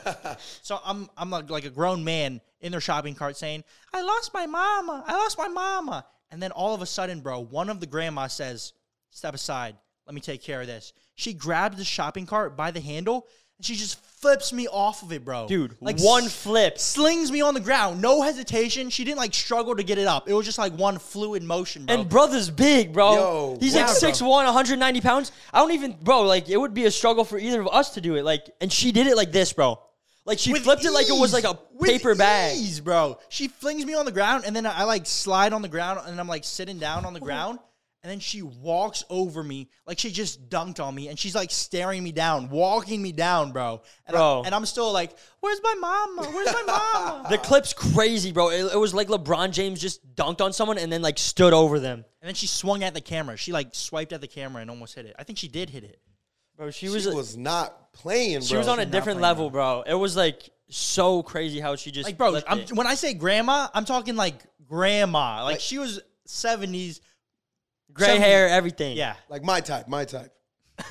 so 0.61 0.79
I'm 0.85 1.09
I'm 1.17 1.29
like, 1.29 1.49
like 1.49 1.65
a 1.65 1.69
grown 1.69 2.03
man 2.03 2.41
in 2.61 2.71
their 2.71 2.81
shopping 2.81 3.15
cart 3.15 3.37
saying, 3.37 3.63
I 3.93 4.01
lost 4.01 4.33
my 4.33 4.45
mama. 4.45 5.03
I 5.05 5.13
lost 5.13 5.37
my 5.37 5.47
mama. 5.47 6.05
And 6.31 6.41
then 6.41 6.51
all 6.51 6.75
of 6.75 6.81
a 6.81 6.85
sudden, 6.85 7.21
bro, 7.21 7.39
one 7.39 7.69
of 7.69 7.79
the 7.79 7.87
grandmas 7.87 8.33
says, 8.33 8.73
step 9.09 9.33
aside. 9.33 9.75
Let 10.05 10.15
me 10.15 10.21
take 10.21 10.41
care 10.41 10.61
of 10.61 10.67
this. 10.67 10.93
She 11.15 11.33
grabs 11.33 11.77
the 11.77 11.83
shopping 11.83 12.25
cart 12.25 12.57
by 12.57 12.71
the 12.71 12.79
handle 12.79 13.27
and 13.59 13.65
she 13.65 13.75
just 13.75 13.99
flips 14.19 14.51
me 14.51 14.67
off 14.67 15.01
of 15.03 15.13
it, 15.13 15.23
bro. 15.23 15.47
dude 15.47 15.77
like 15.79 15.97
one 15.99 16.27
flip 16.27 16.77
slings 16.77 17.31
me 17.31 17.39
on 17.41 17.53
the 17.53 17.59
ground. 17.59 18.01
No 18.01 18.21
hesitation. 18.21 18.89
She 18.89 19.03
didn't 19.05 19.17
like 19.17 19.33
struggle 19.33 19.75
to 19.75 19.83
get 19.83 19.97
it 19.97 20.07
up. 20.07 20.27
It 20.27 20.33
was 20.33 20.45
just 20.45 20.57
like 20.57 20.73
one 20.73 20.97
fluid 20.97 21.43
motion, 21.43 21.85
bro. 21.85 21.95
And 21.95 22.09
brother's 22.09 22.49
big, 22.49 22.91
bro. 22.91 23.13
Yo, 23.13 23.57
He's 23.61 23.75
yeah, 23.75 23.85
like 23.85 23.99
bro. 23.99 24.09
6'1", 24.09 24.27
190 24.29 25.01
pounds. 25.01 25.31
I 25.53 25.59
don't 25.59 25.71
even, 25.71 25.95
bro, 26.01 26.23
like, 26.23 26.49
it 26.49 26.57
would 26.57 26.73
be 26.73 26.85
a 26.85 26.91
struggle 26.91 27.23
for 27.23 27.37
either 27.37 27.61
of 27.61 27.67
us 27.69 27.91
to 27.91 28.01
do 28.01 28.15
it. 28.15 28.25
Like, 28.25 28.49
and 28.59 28.71
she 28.71 28.91
did 28.91 29.07
it 29.07 29.15
like 29.15 29.31
this, 29.31 29.53
bro. 29.53 29.79
Like, 30.25 30.37
she 30.37 30.51
With 30.51 30.63
flipped 30.63 30.83
it 30.85 30.91
like 30.91 31.07
it 31.09 31.17
was 31.17 31.31
like 31.33 31.45
a 31.45 31.57
With 31.73 31.89
paper 31.89 32.13
bag. 32.13 32.57
ease, 32.57 32.81
bro. 32.81 33.17
She 33.29 33.47
flings 33.47 33.85
me 33.85 33.93
on 33.93 34.05
the 34.05 34.11
ground, 34.11 34.43
and 34.45 34.55
then 34.55 34.65
I, 34.65 34.83
like 34.83 35.05
slide 35.05 35.53
on 35.53 35.61
the 35.61 35.67
ground, 35.69 36.01
and 36.05 36.19
I'm 36.19 36.27
like 36.27 36.43
sitting 36.43 36.77
down 36.77 37.05
on 37.05 37.13
the 37.13 37.19
ground, 37.29 37.59
and 38.01 38.09
then 38.09 38.19
she 38.19 38.41
walks 38.41 39.03
over 39.09 39.43
me 39.43 39.69
like 39.85 39.99
she 39.99 40.09
just 40.11 40.49
dunked 40.49 40.79
on 40.79 40.95
me, 40.95 41.09
and 41.09 41.19
she's 41.19 41.35
like 41.35 41.51
staring 41.51 42.03
me 42.03 42.11
down, 42.11 42.49
walking 42.49 43.01
me 43.01 43.11
down, 43.11 43.51
bro. 43.51 43.81
And, 44.05 44.15
Bro. 44.15 44.41
I, 44.43 44.45
and 44.45 44.55
I'm 44.55 44.65
still 44.65 44.91
like, 44.93 45.11
"Where's 45.41 45.59
my 45.61 45.75
mama? 45.79 46.29
Where's 46.31 46.53
my 46.53 46.63
mama?" 46.63 47.27
The 47.29 47.37
clip's 47.37 47.73
crazy, 47.73 48.31
bro. 48.31 48.49
It, 48.51 48.73
it 48.73 48.77
was 48.79 48.93
like 48.93 49.07
LeBron 49.09 49.51
James 49.51 49.81
just 49.81 50.15
dunked 50.15 50.39
on 50.41 50.53
someone 50.53 50.77
and 50.77 50.91
then, 50.91 51.01
like, 51.01 51.17
stood 51.17 51.51
over 51.53 51.79
them. 51.79 52.05
and 52.21 52.27
then 52.27 52.35
she 52.35 52.47
swung 52.47 52.83
at 52.83 52.93
the 52.93 53.01
camera. 53.01 53.35
She 53.37 53.51
like 53.51 53.75
swiped 53.75 54.13
at 54.13 54.21
the 54.21 54.27
camera 54.27 54.61
and 54.61 54.69
almost 54.69 54.95
hit 54.95 55.05
it. 55.05 55.15
I 55.19 55.23
think 55.23 55.37
she 55.37 55.47
did 55.49 55.69
hit 55.69 55.83
it. 55.83 55.99
Bro, 56.55 56.71
she 56.71 56.87
She 56.87 56.93
was, 56.93 57.07
was, 57.07 57.37
not 57.37 57.93
playing, 57.93 58.39
bro. 58.39 58.45
she 58.47 58.57
was 58.57 58.67
on 58.67 58.79
a 58.79 58.85
different 58.85 59.19
playing, 59.19 59.37
level, 59.37 59.49
bro. 59.49 59.83
It 59.85 59.93
was, 59.93 60.15
like, 60.17 60.49
so 60.69 61.23
crazy 61.23 61.59
how 61.59 61.75
she 61.75 61.89
just, 61.91 62.05
Like, 62.07 62.17
bro, 62.17 62.39
I'm, 62.47 62.59
it. 62.59 62.71
when 62.73 62.85
I 62.87 62.95
say 62.95 63.13
grandma, 63.13 63.67
I'm 63.73 63.85
talking 63.85 64.15
like 64.15 64.35
grandma. 64.67 65.43
Like, 65.43 65.59
she 65.61 65.77
was 65.77 65.99
70s. 66.27 66.99
Gray 67.99 68.13
some- 68.15 68.21
hair, 68.21 68.49
everything. 68.49 68.97
Yeah. 68.97 69.15
like 69.29 69.43
my 69.43 69.61
type, 69.61 69.87
my 69.87 70.05
type. 70.05 70.31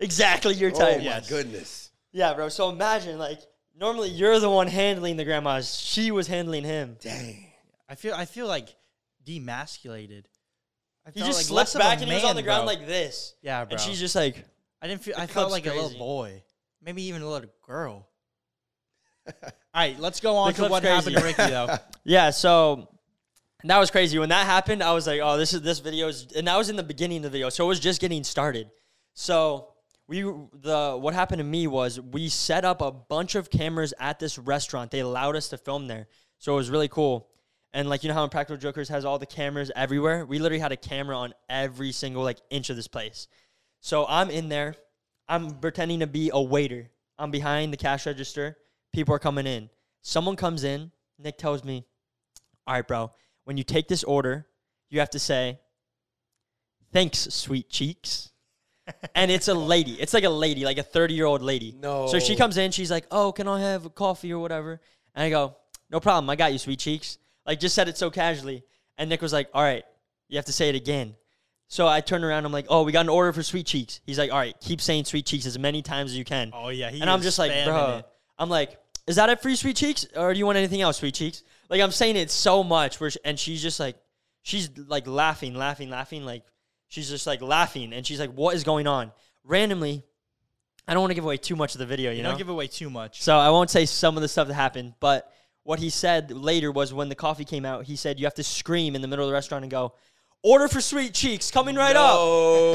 Exactly 0.00 0.54
your 0.54 0.70
type. 0.70 0.80
Oh 0.80 0.84
type. 0.92 0.98
my 0.98 1.02
Yes. 1.04 1.28
goodness. 1.28 1.90
Yeah, 2.12 2.32
bro. 2.34 2.48
So 2.48 2.70
imagine, 2.70 3.18
like, 3.18 3.40
normally 3.76 4.08
you're 4.10 4.38
the 4.38 4.48
one 4.48 4.68
handling 4.68 5.16
the 5.16 5.24
grandmas. 5.24 5.74
She 5.78 6.10
was 6.12 6.26
handling 6.28 6.62
him. 6.64 6.96
Dang. 7.00 7.46
I 7.88 7.94
feel 7.96 8.14
I 8.14 8.24
feel 8.24 8.46
like 8.46 8.68
demasculated. 9.26 10.24
I 11.06 11.10
He 11.12 11.20
just 11.20 11.50
like 11.50 11.56
less 11.56 11.72
slipped 11.72 11.74
of 11.74 11.80
back 11.80 12.00
and 12.00 12.08
he 12.08 12.14
was 12.14 12.24
on 12.24 12.36
the 12.36 12.42
ground 12.42 12.60
bro. 12.66 12.74
like 12.74 12.86
this. 12.86 13.34
yeah, 13.42 13.64
bro. 13.64 13.72
And 13.72 13.80
she's 13.80 13.98
just 13.98 14.14
like, 14.14 14.44
I 14.80 14.86
didn't 14.88 15.02
feel. 15.02 15.14
I 15.16 15.26
felt 15.26 15.48
clip's 15.50 15.66
like 15.66 15.66
a 15.66 15.74
little 15.74 15.98
boy, 15.98 16.42
maybe 16.82 17.02
even 17.04 17.22
a 17.22 17.28
little 17.28 17.48
girl. 17.66 18.08
All 19.42 19.50
right, 19.74 19.98
let's 19.98 20.20
go 20.20 20.36
on 20.36 20.48
The 20.48 20.52
to 20.52 20.58
clip's 20.68 20.70
what 20.70 20.82
happened 20.84 21.16
to. 21.16 21.22
Ricky 21.24 21.46
though. 21.50 21.76
yeah. 22.04 22.30
So 22.30 22.88
that 23.64 23.78
was 23.78 23.90
crazy. 23.90 24.18
When 24.18 24.28
that 24.28 24.46
happened, 24.46 24.82
I 24.82 24.92
was 24.92 25.06
like, 25.06 25.20
oh, 25.22 25.36
this 25.36 25.52
is 25.52 25.62
this 25.62 25.80
video 25.80 26.08
is, 26.08 26.28
and 26.36 26.46
that 26.46 26.56
was 26.56 26.70
in 26.70 26.76
the 26.76 26.82
beginning 26.82 27.18
of 27.18 27.22
the 27.24 27.30
video, 27.30 27.48
so 27.48 27.64
it 27.64 27.68
was 27.68 27.80
just 27.80 28.00
getting 28.00 28.22
started. 28.22 28.70
So 29.14 29.72
we 30.06 30.22
the 30.22 30.96
what 30.98 31.14
happened 31.14 31.40
to 31.40 31.44
me 31.44 31.66
was 31.66 32.00
we 32.00 32.28
set 32.28 32.64
up 32.64 32.80
a 32.80 32.92
bunch 32.92 33.34
of 33.34 33.50
cameras 33.50 33.92
at 33.98 34.18
this 34.18 34.38
restaurant. 34.38 34.90
They 34.90 35.00
allowed 35.00 35.34
us 35.34 35.48
to 35.48 35.58
film 35.58 35.88
there, 35.88 36.06
so 36.38 36.52
it 36.52 36.56
was 36.56 36.70
really 36.70 36.88
cool. 36.88 37.28
And 37.72 37.88
like 37.88 38.04
you 38.04 38.08
know 38.08 38.14
how 38.14 38.24
Impractical 38.24 38.56
Jokers 38.56 38.88
has 38.90 39.04
all 39.04 39.18
the 39.18 39.26
cameras 39.26 39.72
everywhere. 39.74 40.24
We 40.24 40.38
literally 40.38 40.60
had 40.60 40.72
a 40.72 40.76
camera 40.76 41.16
on 41.16 41.34
every 41.48 41.90
single 41.90 42.22
like 42.22 42.38
inch 42.50 42.70
of 42.70 42.76
this 42.76 42.88
place. 42.88 43.26
So 43.80 44.06
I'm 44.08 44.30
in 44.30 44.48
there. 44.48 44.76
I'm 45.28 45.50
pretending 45.50 46.00
to 46.00 46.06
be 46.06 46.30
a 46.32 46.40
waiter. 46.40 46.90
I'm 47.18 47.30
behind 47.30 47.72
the 47.72 47.76
cash 47.76 48.06
register. 48.06 48.56
People 48.92 49.14
are 49.14 49.18
coming 49.18 49.46
in. 49.46 49.68
Someone 50.02 50.36
comes 50.36 50.64
in. 50.64 50.90
Nick 51.18 51.36
tells 51.36 51.64
me, 51.64 51.84
All 52.66 52.74
right, 52.74 52.86
bro, 52.86 53.10
when 53.48 53.56
you 53.56 53.64
take 53.64 53.88
this 53.88 54.04
order, 54.04 54.46
you 54.90 55.00
have 55.00 55.08
to 55.08 55.18
say, 55.18 55.58
Thanks, 56.92 57.18
sweet 57.34 57.70
cheeks. 57.70 58.30
and 59.14 59.30
it's 59.30 59.48
a 59.48 59.54
lady. 59.54 59.92
It's 59.92 60.12
like 60.12 60.24
a 60.24 60.30
lady, 60.30 60.66
like 60.66 60.76
a 60.76 60.82
30 60.82 61.14
year 61.14 61.24
old 61.24 61.40
lady. 61.40 61.74
No. 61.80 62.08
So 62.08 62.18
she 62.18 62.36
comes 62.36 62.58
in. 62.58 62.72
She's 62.72 62.90
like, 62.90 63.06
Oh, 63.10 63.32
can 63.32 63.48
I 63.48 63.60
have 63.60 63.86
a 63.86 63.90
coffee 63.90 64.34
or 64.34 64.38
whatever? 64.38 64.82
And 65.14 65.24
I 65.24 65.30
go, 65.30 65.56
No 65.88 65.98
problem. 65.98 66.28
I 66.28 66.36
got 66.36 66.52
you, 66.52 66.58
sweet 66.58 66.78
cheeks. 66.78 67.16
Like, 67.46 67.58
just 67.58 67.74
said 67.74 67.88
it 67.88 67.96
so 67.96 68.10
casually. 68.10 68.64
And 68.98 69.08
Nick 69.08 69.22
was 69.22 69.32
like, 69.32 69.48
All 69.54 69.62
right, 69.62 69.84
you 70.28 70.36
have 70.36 70.44
to 70.44 70.52
say 70.52 70.68
it 70.68 70.74
again. 70.74 71.14
So 71.68 71.88
I 71.88 72.02
turn 72.02 72.24
around. 72.24 72.44
I'm 72.44 72.52
like, 72.52 72.66
Oh, 72.68 72.82
we 72.82 72.92
got 72.92 73.06
an 73.06 73.08
order 73.08 73.32
for 73.32 73.42
sweet 73.42 73.64
cheeks. 73.64 74.02
He's 74.04 74.18
like, 74.18 74.30
All 74.30 74.38
right, 74.38 74.54
keep 74.60 74.82
saying 74.82 75.06
sweet 75.06 75.24
cheeks 75.24 75.46
as 75.46 75.58
many 75.58 75.80
times 75.80 76.10
as 76.10 76.18
you 76.18 76.24
can. 76.26 76.50
Oh 76.52 76.68
yeah, 76.68 76.90
and 76.90 77.08
I'm 77.08 77.22
just 77.22 77.38
like, 77.38 77.64
bro. 77.64 77.96
it. 77.96 78.06
I'm 78.38 78.50
like, 78.50 78.78
is 79.06 79.16
that 79.16 79.30
it 79.30 79.40
for 79.40 79.48
you, 79.48 79.56
sweet 79.56 79.76
cheeks, 79.76 80.06
or 80.14 80.34
do 80.34 80.38
you 80.38 80.44
want 80.44 80.58
anything 80.58 80.82
else, 80.82 80.98
sweet 80.98 81.14
cheeks? 81.14 81.42
Like 81.68 81.80
I'm 81.80 81.90
saying 81.90 82.16
it 82.16 82.30
so 82.30 82.64
much, 82.64 83.00
where 83.00 83.10
sh 83.10 83.18
and 83.24 83.38
she's 83.38 83.62
just 83.62 83.78
like, 83.78 83.96
she's 84.42 84.70
like 84.86 85.06
laughing, 85.06 85.54
laughing, 85.54 85.90
laughing, 85.90 86.24
like 86.24 86.44
she's 86.88 87.08
just 87.08 87.26
like 87.26 87.42
laughing, 87.42 87.92
and 87.92 88.06
she's 88.06 88.20
like, 88.20 88.32
what 88.32 88.54
is 88.54 88.64
going 88.64 88.86
on? 88.86 89.12
Randomly, 89.44 90.04
I 90.86 90.94
don't 90.94 91.02
want 91.02 91.10
to 91.10 91.14
give 91.14 91.24
away 91.24 91.36
too 91.36 91.56
much 91.56 91.74
of 91.74 91.78
the 91.78 91.86
video, 91.86 92.10
you, 92.10 92.18
You 92.18 92.22
know. 92.22 92.30
don't 92.30 92.38
give 92.38 92.48
away 92.48 92.66
too 92.66 92.88
much. 92.90 93.22
so 93.22 93.36
I 93.36 93.50
won't 93.50 93.70
say 93.70 93.84
some 93.84 94.16
of 94.16 94.22
the 94.22 94.28
stuff 94.28 94.48
that 94.48 94.54
happened, 94.54 94.94
but 95.00 95.30
what 95.64 95.78
he 95.78 95.90
said 95.90 96.30
later 96.30 96.72
was 96.72 96.94
when 96.94 97.10
the 97.10 97.14
coffee 97.14 97.44
came 97.44 97.66
out, 97.66 97.84
he 97.84 97.96
said 97.96 98.18
you 98.18 98.24
have 98.24 98.34
to 98.34 98.42
scream 98.42 98.94
in 98.96 99.02
the 99.02 99.08
middle 99.08 99.24
of 99.24 99.28
the 99.28 99.34
restaurant 99.34 99.64
and 99.64 99.70
go, 99.70 99.92
order 100.42 100.66
for 100.66 100.80
sweet 100.80 101.12
cheeks, 101.12 101.50
coming 101.50 101.76
right 101.76 101.94
up 101.94 102.18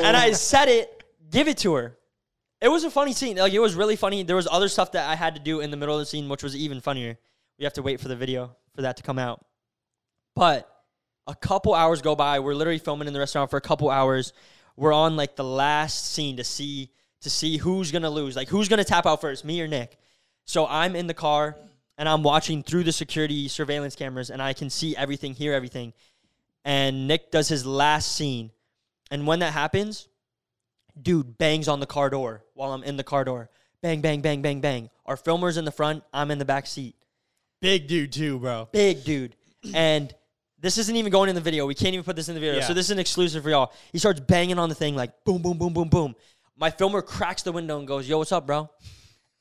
and 0.06 0.16
I 0.16 0.32
said 0.34 0.70
it, 0.70 1.04
give 1.32 1.48
it 1.48 1.58
to 1.60 1.74
her. 1.74 1.98
It 2.62 2.70
was 2.70 2.84
a 2.84 2.91
funny 2.91 3.14
scene. 3.14 3.38
Like 3.38 3.52
it 3.52 3.60
was 3.60 3.74
really 3.74 3.96
funny. 3.96 4.22
There 4.24 4.36
was 4.36 4.48
other 4.50 4.70
stuff 4.70 4.91
that 4.91 5.10
I 5.10 5.16
had 5.16 5.34
to 5.36 5.41
do 5.41 5.60
in 5.60 5.72
the 5.72 5.76
middle 5.76 5.96
of 5.96 6.00
the 6.00 6.06
scene, 6.06 6.30
which 6.30 6.44
was 6.44 6.56
even 6.56 6.82
funnier. 6.82 7.18
We 7.58 7.66
have 7.66 7.74
to 7.74 7.82
wait 7.82 8.00
for 8.00 8.08
the 8.08 8.16
video 8.16 8.56
for 8.76 8.82
that 8.84 8.97
to 8.97 9.03
come 9.03 9.19
out. 9.19 9.45
But 10.36 10.69
a 11.28 11.36
couple 11.36 11.74
hours 11.74 12.01
go 12.01 12.15
by. 12.15 12.39
We're 12.39 12.55
literally 12.55 12.80
filming 12.80 13.07
in 13.07 13.13
the 13.13 13.19
restaurant 13.19 13.49
for 13.49 13.57
a 13.57 13.61
couple 13.61 13.89
hours. 13.89 14.34
We're 14.76 14.93
on 14.93 15.15
like 15.15 15.36
the 15.36 15.43
last 15.43 16.11
scene 16.11 16.38
to 16.38 16.43
see 16.43 16.89
to 17.21 17.30
see 17.30 17.57
who's 17.57 17.91
gonna 17.91 18.09
lose, 18.09 18.36
like 18.36 18.49
who's 18.49 18.67
gonna 18.67 18.84
tap 18.84 19.05
out 19.05 19.21
first, 19.21 19.45
me 19.45 19.61
or 19.61 19.67
Nick. 19.67 19.97
So 20.45 20.67
I'm 20.67 20.95
in 20.95 21.07
the 21.07 21.13
car. 21.13 21.55
and 21.97 22.09
I'm 22.09 22.24
watching 22.24 22.63
through 22.63 22.84
the 22.84 22.91
security 22.91 23.47
surveillance 23.47 23.95
cameras, 23.95 24.30
and 24.30 24.41
I 24.41 24.53
can 24.53 24.69
see 24.69 24.95
everything, 24.97 25.34
hear 25.34 25.53
everything. 25.53 25.93
And 26.65 27.07
Nick 27.07 27.32
does 27.32 27.47
his 27.47 27.65
last 27.65 28.15
scene, 28.15 28.51
and 29.11 29.28
when 29.28 29.39
that 29.39 29.53
happens, 29.53 30.07
dude 30.99 31.38
bangs 31.38 31.67
on 31.67 31.80
the 31.80 31.86
car 31.86 32.09
door 32.09 32.43
while 32.53 32.71
I'm 32.71 32.84
in 32.84 32.97
the 32.97 33.03
car 33.03 33.24
door. 33.24 33.49
Bang, 33.82 34.01
bang, 34.01 34.21
bang, 34.21 34.41
bang, 34.41 34.61
bang. 34.61 34.89
Our 35.05 35.17
filmer's 35.17 35.57
in 35.57 35.65
the 35.65 35.71
front. 35.71 36.03
I'm 36.13 36.32
in 36.32 36.39
the 36.39 36.45
back 36.45 36.67
seat. 36.67 36.95
Big 37.64 37.88
dude 37.88 38.11
too, 38.11 38.39
bro. 38.39 38.68
Big 38.74 39.03
dude. 39.05 39.36
And 39.74 40.14
this 40.59 40.78
isn't 40.78 40.95
even 40.97 41.11
going 41.11 41.30
in 41.30 41.36
the 41.36 41.41
video. 41.41 41.66
We 41.66 41.74
can't 41.76 41.93
even 41.93 42.03
put 42.03 42.16
this 42.18 42.28
in 42.28 42.36
the 42.36 42.41
video. 42.41 42.57
Yeah. 42.59 42.68
So 42.68 42.74
this 42.74 42.88
is 42.88 42.91
an 42.91 42.99
exclusive 42.99 43.41
for 43.41 43.49
y'all. 43.49 43.72
He 43.93 43.99
starts 43.99 44.20
banging 44.20 44.59
on 44.59 44.68
the 44.68 44.76
thing 44.76 44.95
like 44.97 45.24
boom, 45.24 45.41
boom, 45.41 45.57
boom, 45.57 45.72
boom, 45.74 45.88
boom. 45.88 46.16
My 46.57 46.70
filmer 46.70 47.01
cracks 47.01 47.41
the 47.43 47.53
window 47.53 47.80
and 47.80 47.88
goes, 47.88 48.07
"Yo, 48.07 48.18
what's 48.18 48.34
up, 48.34 48.45
bro?" 48.45 48.70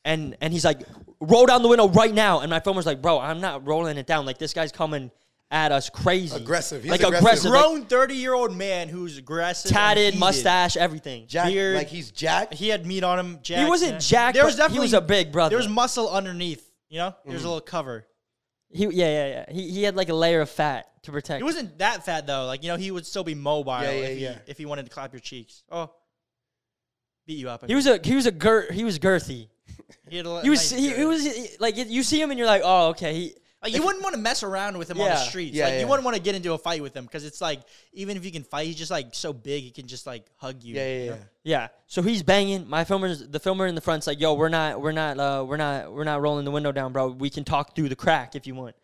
And 0.04 0.36
and 0.40 0.52
he's 0.52 0.64
like, 0.64 0.82
"Roll 1.20 1.46
down 1.46 1.62
the 1.62 1.68
window 1.68 1.88
right 1.88 2.14
now." 2.14 2.40
And 2.40 2.50
my 2.50 2.60
filmer's 2.60 2.86
like, 2.86 3.02
"Bro, 3.02 3.18
I'm 3.18 3.40
not 3.40 3.66
rolling 3.66 3.98
it 3.98 4.06
down. 4.06 4.24
Like 4.24 4.38
this 4.38 4.54
guy's 4.54 4.70
coming 4.72 5.10
at 5.50 5.70
us 5.72 5.90
crazy, 5.90 6.34
Aggressive. 6.36 6.82
He's 6.82 6.90
like 6.92 7.02
aggressive. 7.02 7.24
aggressive, 7.46 7.50
Grown 7.50 7.84
thirty 7.86 8.14
year 8.14 8.32
old 8.34 8.56
man 8.56 8.88
who's 8.88 9.18
aggressive, 9.18 9.70
tatted, 9.70 10.16
mustache, 10.18 10.76
everything." 10.76 11.26
Jack, 11.26 11.48
beard. 11.48 11.74
like 11.76 11.88
he's 11.88 12.10
Jack. 12.12 12.54
He 12.54 12.68
had 12.68 12.86
meat 12.86 13.02
on 13.04 13.18
him. 13.18 13.38
Jack, 13.42 13.58
He 13.64 13.68
wasn't 13.68 13.92
yeah. 13.94 13.98
jacked, 13.98 14.34
There 14.36 14.44
was 14.44 14.56
definitely, 14.56 14.76
he 14.78 14.80
was 14.82 14.94
a 14.94 15.00
big 15.00 15.30
brother. 15.32 15.50
There 15.50 15.58
was 15.58 15.68
muscle 15.68 16.08
underneath. 16.08 16.68
You 16.88 16.98
know, 16.98 17.14
there's 17.24 17.38
Mm-hmm. 17.40 17.46
a 17.46 17.48
little 17.50 17.60
cover. 17.60 18.06
He, 18.72 18.84
yeah, 18.86 18.90
yeah, 18.90 19.26
yeah. 19.26 19.52
He, 19.52 19.70
he 19.70 19.82
had 19.82 19.96
like 19.96 20.08
a 20.08 20.14
layer 20.14 20.40
of 20.40 20.50
fat 20.50 20.86
to 21.02 21.12
protect. 21.12 21.38
He 21.38 21.44
wasn't 21.44 21.78
that 21.78 22.04
fat 22.04 22.26
though. 22.26 22.46
Like 22.46 22.62
you 22.62 22.68
know, 22.70 22.76
he 22.76 22.90
would 22.90 23.06
still 23.06 23.24
be 23.24 23.34
mobile 23.34 23.72
Yeah, 23.72 23.90
yeah, 23.90 23.90
if, 23.90 24.18
yeah. 24.18 24.32
He, 24.46 24.50
if 24.50 24.58
he 24.58 24.66
wanted 24.66 24.84
to 24.86 24.90
clap 24.90 25.12
your 25.12 25.20
cheeks. 25.20 25.62
Oh, 25.70 25.90
beat 27.26 27.38
you 27.38 27.48
up. 27.50 27.64
I 27.64 27.66
He 27.66 27.74
was 27.74 27.86
a 27.86 27.98
he 28.02 28.14
was 28.14 28.26
a 28.26 28.32
gir- 28.32 28.72
he 28.72 28.84
was 28.84 28.98
girthy. 28.98 29.48
He, 30.08 30.16
had 30.18 30.26
a 30.26 30.42
He 30.42 30.50
was 30.50 30.72
nice 30.72 30.80
he, 30.80 30.88
girth. 30.88 30.98
he 30.98 31.04
was 31.04 31.24
he- 31.24 31.56
like 31.60 31.76
you 31.76 32.02
see 32.02 32.20
him 32.20 32.30
and 32.30 32.38
you're 32.38 32.46
like, 32.48 32.62
oh 32.64 32.88
okay. 32.88 33.14
He 33.14 33.34
Like 33.62 33.74
you 33.74 33.84
wouldn't 33.84 34.02
want 34.02 34.16
to 34.16 34.20
mess 34.20 34.42
around 34.42 34.76
with 34.76 34.90
him 34.90 35.00
on 35.00 35.08
the 35.08 35.16
streets. 35.16 35.54
Yeah, 35.54 35.66
like 35.66 35.74
yeah. 35.74 35.80
you 35.80 35.86
wouldn't 35.86 36.04
want 36.04 36.16
to 36.16 36.22
get 36.22 36.34
into 36.34 36.52
a 36.52 36.58
fight 36.58 36.82
with 36.82 36.96
him 36.96 37.04
because 37.04 37.24
it's 37.24 37.40
like 37.40 37.60
even 37.92 38.16
if 38.16 38.24
you 38.24 38.32
can 38.32 38.42
fight, 38.42 38.66
he's 38.66 38.74
just 38.74 38.90
like 38.90 39.14
so 39.14 39.32
big 39.32 39.62
he 39.62 39.70
can 39.70 39.86
just 39.86 40.04
like 40.04 40.24
hug 40.36 40.64
you. 40.64 40.74
Yeah, 40.74 40.82
yeah, 40.82 40.98
you 40.98 41.04
yeah. 41.04 41.10
know? 41.10 41.18
Yeah. 41.44 41.68
So 41.86 42.02
he's 42.02 42.24
banging. 42.24 42.68
My 42.68 42.82
filmer's 42.82 43.28
the 43.28 43.38
filmer 43.38 43.66
in 43.66 43.76
the 43.76 43.80
front's 43.80 44.08
like, 44.08 44.20
"Yo, 44.20 44.34
we're 44.34 44.48
not, 44.48 44.80
we're 44.80 44.90
not, 44.90 45.18
uh, 45.18 45.44
we're 45.46 45.58
not, 45.58 45.92
we're 45.92 46.02
not 46.02 46.20
rolling 46.20 46.44
the 46.44 46.50
window 46.50 46.72
down, 46.72 46.92
bro. 46.92 47.08
We 47.08 47.30
can 47.30 47.44
talk 47.44 47.76
through 47.76 47.88
the 47.88 47.96
crack 47.96 48.34
if 48.34 48.48
you 48.48 48.56
want." 48.56 48.74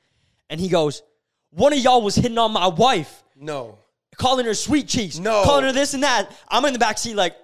And 0.48 0.60
he 0.60 0.68
goes, 0.68 1.02
"One 1.50 1.72
of 1.72 1.80
y'all 1.80 2.00
was 2.00 2.14
hitting 2.14 2.38
on 2.38 2.52
my 2.52 2.68
wife, 2.68 3.24
No. 3.34 3.78
calling 4.16 4.46
her 4.46 4.54
sweet 4.54 4.86
cheeks, 4.86 5.18
No. 5.18 5.42
calling 5.42 5.64
her 5.64 5.72
this 5.72 5.92
and 5.94 6.04
that." 6.04 6.30
I'm 6.48 6.64
in 6.66 6.72
the 6.72 6.78
back 6.78 6.98
seat 6.98 7.14
like, 7.16 7.34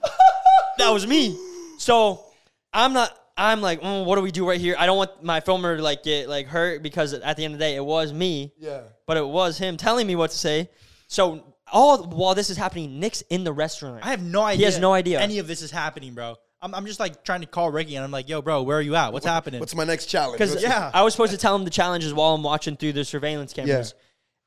"That 0.78 0.90
was 0.90 1.04
me." 1.04 1.36
So 1.78 2.24
I'm 2.72 2.92
not. 2.92 3.16
I'm 3.36 3.60
like, 3.60 3.80
mm, 3.80 4.04
"What 4.04 4.16
do 4.16 4.22
we 4.22 4.30
do 4.30 4.48
right 4.48 4.60
here?" 4.60 4.76
I 4.78 4.86
don't 4.86 4.96
want 4.96 5.22
my 5.22 5.40
filmer 5.40 5.76
to 5.76 5.82
like 5.82 6.02
get 6.02 6.28
like 6.28 6.46
hurt 6.46 6.82
because 6.82 7.12
at 7.14 7.36
the 7.36 7.44
end 7.44 7.54
of 7.54 7.58
the 7.60 7.64
day, 7.64 7.76
it 7.76 7.84
was 7.84 8.12
me 8.12 8.52
Yeah. 8.58 8.80
but 9.06 9.16
it 9.16 9.26
was 9.26 9.58
him 9.58 9.76
telling 9.76 10.06
me 10.06 10.16
what 10.16 10.30
to 10.30 10.38
say. 10.38 10.68
So 11.08 11.54
all 11.72 12.04
while 12.04 12.34
this 12.34 12.50
is 12.50 12.56
happening, 12.56 13.00
Nick's 13.00 13.22
in 13.22 13.44
the 13.44 13.52
restaurant. 13.52 14.04
I 14.04 14.10
have 14.10 14.22
no 14.22 14.42
idea. 14.42 14.58
He 14.58 14.64
has 14.64 14.78
no 14.78 14.92
idea. 14.92 15.20
any 15.20 15.38
of 15.38 15.46
this 15.46 15.62
is 15.62 15.70
happening, 15.70 16.14
bro. 16.14 16.36
I'm, 16.62 16.74
I'm 16.74 16.84
just 16.86 17.00
like 17.00 17.24
trying 17.24 17.40
to 17.40 17.46
call 17.46 17.70
Ricky 17.70 17.96
and 17.96 18.04
I'm 18.04 18.10
like, 18.10 18.28
yo, 18.28 18.42
bro, 18.42 18.62
where 18.62 18.76
are 18.76 18.82
you 18.82 18.94
at? 18.94 19.12
What's 19.14 19.24
happening? 19.24 19.60
What's 19.60 19.74
my 19.74 19.84
next 19.84 20.06
challenge? 20.06 20.34
Because 20.38 20.50
What's- 20.50 20.62
Yeah. 20.62 20.90
I 20.92 21.02
was 21.02 21.14
supposed 21.14 21.32
to 21.32 21.38
tell 21.38 21.54
him 21.56 21.64
the 21.64 21.70
challenges 21.70 22.12
while 22.12 22.34
I'm 22.34 22.42
watching 22.42 22.76
through 22.76 22.92
the 22.92 23.04
surveillance 23.04 23.52
cameras, 23.54 23.94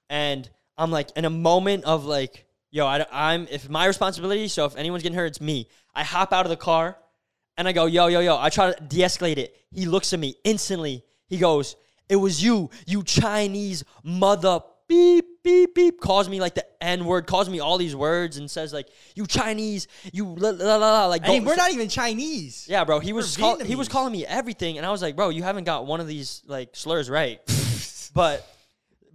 and 0.10 0.48
I'm 0.78 0.92
like 0.92 1.10
in 1.16 1.26
a 1.26 1.30
moment 1.30 1.86
of 1.86 2.06
like, 2.06 2.46
yo, 2.72 2.86
I, 2.86 3.34
am 3.34 3.48
if 3.50 3.70
my 3.70 3.86
responsibility. 3.88 4.48
So 4.48 4.66
if 4.66 4.76
anyone's 4.78 5.04
getting 5.04 5.18
hurt, 5.18 5.26
it's 5.28 5.42
me. 5.42 5.68
I 5.96 6.04
hop 6.04 6.34
out 6.34 6.46
of 6.46 6.50
the 6.50 6.58
car, 6.58 6.98
and 7.58 7.68
I 7.68 7.72
go, 7.72 7.86
yo, 7.86 8.08
yo, 8.08 8.20
yo. 8.20 8.38
I 8.38 8.50
try 8.50 8.74
to 8.74 8.84
de-escalate 8.84 9.38
it. 9.38 9.56
He 9.72 9.86
looks 9.86 10.14
at 10.14 10.20
me 10.20 10.36
instantly. 10.44 11.04
He 11.28 11.38
goes, 11.38 11.76
"It 12.10 12.16
was 12.16 12.44
you, 12.44 12.70
you 12.86 13.04
Chinese 13.04 13.84
mother." 14.04 14.62
Beep 14.88 15.26
beep 15.44 15.74
beep 15.74 16.00
calls 16.02 16.28
me 16.28 16.42
like 16.42 16.56
the 16.56 16.66
N 16.84 17.06
word, 17.06 17.26
calls 17.26 17.50
me 17.50 17.60
all 17.60 17.78
these 17.78 17.96
words, 17.96 18.38
and 18.38 18.52
says 18.52 18.74
like 18.74 18.90
you 19.16 19.26
Chinese, 19.26 19.88
you 20.12 20.26
la 20.26 20.50
la 20.50 20.76
la, 20.76 20.92
la 20.92 21.06
like. 21.08 21.24
I 21.26 21.30
mean, 21.30 21.46
we're 21.46 21.56
not 21.56 21.72
even 21.72 21.90
Chinese. 21.90 22.68
yeah, 22.70 22.84
bro. 22.84 23.00
He 23.00 23.14
was 23.14 23.38
call, 23.38 23.60
he 23.60 23.76
was 23.76 23.88
calling 23.88 24.12
me 24.12 24.26
everything, 24.26 24.78
and 24.78 24.86
I 24.86 24.92
was 24.92 25.02
like, 25.02 25.16
bro, 25.16 25.30
you 25.30 25.42
haven't 25.42 25.64
got 25.64 25.86
one 25.86 26.02
of 26.02 26.08
these 26.08 26.44
like 26.46 26.76
slurs 26.76 27.10
right. 27.10 27.40
but 28.14 28.46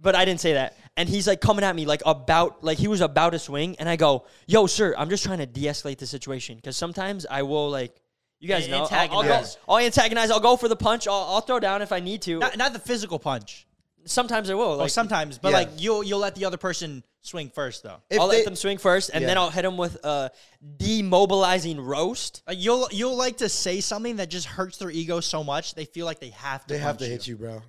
but 0.01 0.15
I 0.15 0.25
didn't 0.25 0.39
say 0.39 0.53
that. 0.53 0.75
And 0.97 1.07
he's 1.07 1.27
like 1.27 1.39
coming 1.39 1.63
at 1.63 1.75
me 1.75 1.85
like 1.85 2.01
about 2.05 2.63
like 2.63 2.77
he 2.77 2.87
was 2.87 3.01
about 3.01 3.29
to 3.29 3.39
swing, 3.39 3.75
and 3.79 3.87
I 3.87 3.95
go, 3.95 4.25
yo, 4.47 4.65
sir, 4.65 4.95
I'm 4.97 5.09
just 5.09 5.23
trying 5.23 5.37
to 5.37 5.45
de-escalate 5.45 5.99
the 5.99 6.07
situation 6.07 6.55
because 6.57 6.75
sometimes 6.75 7.25
I 7.29 7.43
will 7.43 7.69
like. 7.69 7.95
You 8.39 8.47
guys 8.47 8.67
Yeah, 8.67 8.77
know, 8.77 8.83
I'll, 8.89 8.97
I'll 8.99 9.07
go. 9.09 9.19
antagonize. 9.21 9.57
I'll 9.67 9.77
antagonize. 9.77 10.31
I'll 10.31 10.39
go 10.39 10.55
for 10.55 10.67
the 10.69 10.75
punch. 10.75 11.07
I'll, 11.07 11.13
I'll 11.15 11.41
throw 11.41 11.59
down 11.59 11.81
if 11.81 11.91
I 11.91 11.99
need 11.99 12.21
to. 12.23 12.39
Not, 12.39 12.57
not 12.57 12.73
the 12.73 12.79
physical 12.79 13.19
punch. 13.19 13.67
sometimes 14.05 14.49
I 14.49 14.53
will. 14.53 14.69
Well, 14.69 14.77
Like, 14.77 14.89
sometimes, 14.91 15.37
but 15.37 15.49
Yeah. 15.49 15.57
like 15.57 15.69
you'll 15.77 16.03
you'll 16.03 16.19
let 16.19 16.35
the 16.35 16.45
other 16.45 16.55
person 16.57 17.03
swing 17.21 17.49
first 17.53 17.83
though. 17.83 17.97
If 18.09 18.19
I'll 18.19 18.29
they- 18.29 18.37
let 18.37 18.45
them 18.45 18.55
swing 18.55 18.77
first, 18.77 19.11
and 19.13 19.25
then 19.25 19.35
Yeah. 19.35 19.41
I'll 19.43 19.49
hit 19.49 19.63
them 19.63 19.75
with 19.75 19.95
a 20.05 20.31
demobilizing 20.77 21.83
roast. 21.83 22.43
Like 22.47 22.57
you'll 22.59 22.87
you'll 22.91 23.15
like 23.17 23.37
to 23.37 23.49
say 23.49 23.81
something 23.81 24.17
that 24.17 24.29
just 24.29 24.47
hurts 24.47 24.77
their 24.77 24.89
ego 24.89 25.19
so 25.19 25.43
much 25.43 25.75
they 25.75 25.85
feel 25.85 26.05
like 26.05 26.19
they 26.19 26.29
have 26.29 26.65
to. 26.67 26.73
They 26.73 26.79
have 26.79 26.97
punch 26.97 26.99
to 26.99 27.05
hit 27.07 27.27
you, 27.27 27.35
bro. 27.37 27.61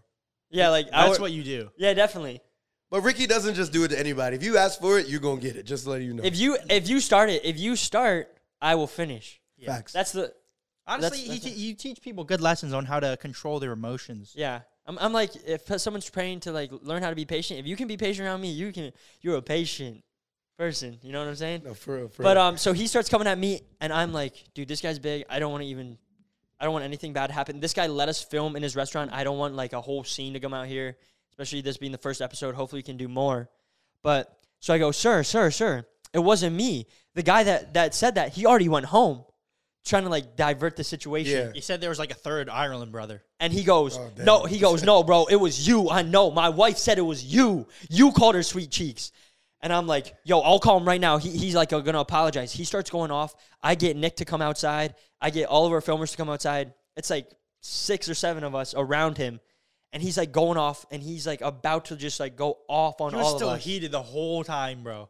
Yeah, 0.51 0.69
like 0.69 0.87
I 0.93 1.07
That's 1.07 1.19
would- 1.19 1.23
what 1.23 1.33
you 1.33 1.43
do. 1.43 1.71
Yeah, 1.77 1.95
definitely. 1.95 2.41
But 2.91 3.03
Ricky 3.03 3.27
doesn't 3.29 3.55
just 3.55 3.73
do 3.73 3.85
it 3.85 3.89
to 3.89 3.99
anybody. 3.99 4.35
If 4.37 4.43
you 4.43 4.57
ask 4.57 4.81
for 4.81 4.99
it, 4.99 5.07
you're 5.07 5.21
gonna 5.21 5.41
get 5.41 5.55
it. 5.57 5.65
Just 5.65 5.85
to 5.85 5.91
let 5.91 6.03
you 6.03 6.13
know. 6.15 6.25
If 6.25 6.37
you 6.39 6.59
if 6.69 6.89
you 6.89 7.01
start 7.01 7.31
it, 7.31 7.45
if 7.45 7.59
you 7.59 7.77
start, 7.77 8.37
I 8.61 8.75
will 8.77 8.89
finish. 8.89 9.41
Facts. 9.65 9.93
That's 9.93 10.13
the 10.13 10.33
Honestly, 10.87 11.19
That's- 11.19 11.27
you, 11.27 11.33
that's 11.41 11.45
te- 11.57 11.61
you 11.61 11.75
teach 11.75 12.01
people 12.03 12.25
good 12.25 12.41
lessons 12.41 12.73
on 12.73 12.85
how 12.85 13.01
to 13.01 13.17
control 13.19 13.61
their 13.61 13.73
emotions. 13.73 14.33
yeah. 14.37 14.61
I'm, 14.87 14.99
I'm 14.99 15.13
like 15.13 15.31
if 15.47 15.81
someone's 15.81 16.09
praying 16.11 16.41
to 16.41 16.53
like 16.53 16.73
learn 16.83 17.03
how 17.03 17.11
to 17.11 17.15
be 17.15 17.25
patient. 17.25 17.61
If 17.61 17.67
you 17.67 17.77
can 17.77 17.87
be 17.87 17.97
patient 17.97 18.27
around 18.27 18.41
me, 18.41 18.51
you 18.51 18.73
can. 18.73 18.93
You're 19.21 19.37
a 19.37 19.43
patient 19.43 20.03
person. 20.59 20.99
You 21.03 21.13
know 21.13 21.21
what 21.21 21.29
I'm 21.29 21.37
saying? 21.37 21.63
no, 21.65 21.75
for 21.75 21.97
real, 21.97 22.09
for 22.09 22.23
But 22.25 22.37
um, 22.37 22.57
so 22.57 22.73
he 22.73 22.89
starts 22.89 23.09
coming 23.09 23.29
at 23.29 23.39
me, 23.39 23.61
and 23.81 23.93
I'm 23.93 24.13
like, 24.13 24.35
dude, 24.55 24.67
this 24.67 24.81
guy's 24.81 24.99
big. 24.99 25.25
I 25.31 25.39
don't 25.39 25.53
want 25.53 25.63
to 25.63 25.69
even. 25.69 25.97
I 26.59 26.65
don't 26.65 26.73
want 26.73 26.85
anything 26.85 27.13
bad 27.13 27.29
to 27.29 27.33
happen. 27.33 27.61
This 27.61 27.73
guy 27.73 27.87
let 27.87 28.09
us 28.09 28.21
film 28.23 28.57
in 28.57 28.63
his 28.65 28.75
restaurant. 28.75 29.13
I 29.13 29.23
don't 29.23 29.39
want 29.39 29.55
like 29.55 29.75
a 29.75 29.81
whole 29.81 30.03
scene 30.03 30.33
to 30.33 30.41
come 30.41 30.53
out 30.53 30.67
here, 30.67 30.97
especially 31.31 31.61
this 31.61 31.77
being 31.77 31.93
the 31.93 31.99
first 31.99 32.21
episode. 32.21 32.55
Hopefully, 32.57 32.81
we 32.81 32.83
can 32.83 32.97
do 32.97 33.07
more. 33.07 33.49
But 34.03 34.41
so 34.59 34.75
I 34.75 34.79
go, 34.79 34.91
sir, 34.91 35.23
sir, 35.23 35.53
sir. 35.53 35.87
It 36.13 36.19
wasn't 36.19 36.57
me. 36.57 36.87
The 37.15 37.23
guy 37.23 37.45
that 37.45 37.75
that 37.75 37.95
said 37.95 38.17
that 38.17 38.33
he 38.33 38.45
already 38.45 38.69
went 38.69 38.87
home, 38.87 39.25
trying 39.85 40.03
to 40.05 40.09
like 40.09 40.37
divert 40.37 40.77
the 40.77 40.85
situation. 40.85 41.33
Yeah. 41.47 41.53
You 41.55 41.61
said 41.63 41.81
there 41.81 41.89
was 41.91 41.99
like 41.99 42.11
a 42.11 42.15
third 42.15 42.49
Ireland 42.49 42.93
brother. 42.93 43.23
And 43.39 43.53
he 43.53 43.65
goes, 43.65 43.97
Oh, 43.99 44.11
damn. 44.15 44.25
no, 44.27 44.45
he 44.45 44.59
goes, 44.59 44.83
no, 44.85 45.03
bro, 45.03 45.25
it 45.27 45.37
was 45.37 45.67
you. 45.67 45.89
I 45.91 46.03
know. 46.03 46.31
My 46.31 46.49
wife 46.51 46.77
said 46.79 46.99
it 46.99 47.03
was 47.03 47.25
you. 47.25 47.67
You 47.89 48.13
called 48.13 48.35
her 48.35 48.43
sweet 48.43 48.71
cheeks. 48.71 49.13
And 49.63 49.73
I'm 49.73 49.87
like, 49.87 50.15
yo, 50.25 50.41
I'll 50.41 50.59
call 50.59 50.79
him 50.79 50.87
right 50.87 51.01
now. 51.01 51.19
He, 51.19 51.31
he's 51.31 51.55
like, 51.55 51.71
going 51.71 51.85
to 51.85 51.99
apologize. 51.99 52.53
He 52.53 52.65
starts 52.65 52.89
going 52.91 53.11
off. 53.11 53.35
I 53.63 53.75
get 53.75 53.97
Nick 53.97 54.17
to 54.17 54.25
come 54.25 54.41
outside. 54.41 54.95
I 55.21 55.31
get 55.31 55.49
all 55.49 55.67
of 55.67 55.73
our 55.73 55.81
filmers 55.83 56.11
to 56.13 56.17
come 56.17 56.31
outside. 56.31 56.73
It's 56.97 57.11
like 57.11 57.31
six 57.61 58.09
or 58.09 58.15
seven 58.15 58.43
of 58.45 58.55
us 58.55 58.75
around 58.77 59.19
him. 59.19 59.39
And 59.93 60.03
he's 60.03 60.17
like 60.17 60.31
going 60.33 60.57
off 60.57 60.87
and 60.91 61.03
he's 61.03 61.27
like 61.27 61.41
about 61.41 61.87
to 61.87 61.97
just 61.97 62.21
like 62.21 62.37
go 62.37 62.59
off 62.69 63.01
on 63.01 63.11
He 63.11 63.17
was 63.17 63.27
all 63.27 63.37
still 63.37 63.49
of 63.51 63.57
us. 63.57 63.65
heated 63.65 63.91
the 63.93 64.01
whole 64.03 64.45
time, 64.45 64.83
bro. 64.83 65.09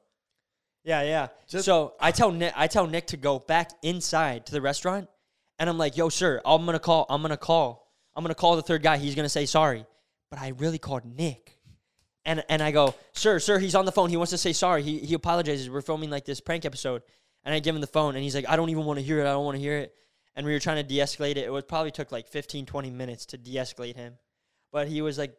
Yeah, 0.85 1.03
yeah. 1.03 1.29
Just- 1.49 1.65
so 1.67 1.95
I 2.01 2.11
tell 2.11 2.33
Nick, 2.33 2.53
I 2.57 2.67
tell 2.67 2.87
Nick 2.87 3.09
to 3.09 3.17
go 3.17 3.39
back 3.39 3.71
inside 3.83 4.47
to 4.47 4.53
the 4.53 4.61
restaurant, 4.61 5.09
and 5.59 5.69
I'm 5.69 5.79
like, 5.79 5.97
"Yo, 5.97 6.09
sir, 6.09 6.41
I'm 6.45 6.65
gonna 6.65 6.79
call. 6.79 7.07
I'm 7.09 7.23
gonna 7.23 7.37
call. 7.37 7.87
I'm 8.15 8.25
gonna 8.25 8.35
call 8.35 8.57
the 8.57 8.63
third 8.63 8.83
guy. 8.83 8.97
He's 8.97 9.15
gonna 9.15 9.29
say 9.29 9.47
sorry." 9.47 9.87
But 10.31 10.41
I 10.41 10.49
really 10.49 10.79
called 10.79 11.05
Nick, 11.05 11.59
and 12.25 12.43
and 12.49 12.63
I 12.63 12.71
go, 12.71 12.95
"Sir, 13.13 13.39
sir, 13.39 13.59
he's 13.59 13.75
on 13.75 13.85
the 13.85 13.93
phone. 13.93 14.09
He 14.11 14.17
wants 14.17 14.31
to 14.31 14.39
say 14.39 14.53
sorry. 14.53 14.83
He 14.83 15.01
he 15.01 15.15
apologizes. 15.15 15.69
We're 15.69 15.83
filming 15.83 16.11
like 16.11 16.25
this 16.25 16.41
prank 16.41 16.65
episode." 16.65 17.03
And 17.45 17.55
I 17.55 17.59
give 17.59 17.75
him 17.75 17.81
the 17.81 17.87
phone, 17.87 18.15
and 18.17 18.23
he's 18.23 18.35
like, 18.35 18.49
"I 18.49 18.57
don't 18.57 18.69
even 18.71 18.85
want 18.85 18.99
to 18.99 19.05
hear 19.05 19.19
it. 19.19 19.23
I 19.23 19.33
don't 19.33 19.45
want 19.45 19.57
to 19.57 19.61
hear 19.61 19.79
it." 19.79 19.95
And 20.37 20.47
we 20.47 20.53
were 20.53 20.61
trying 20.61 20.77
to 20.77 20.83
de-escalate 20.83 21.33
it. 21.33 21.39
It 21.39 21.53
would 21.53 21.67
probably 21.67 21.91
took 21.91 22.13
like 22.13 22.29
15, 22.29 22.65
20 22.67 22.91
minutes 22.91 23.27
to 23.27 23.39
de-escalate 23.39 23.97
him, 23.97 24.19
but 24.71 24.89
he 24.89 25.03
was 25.03 25.19
like, 25.19 25.35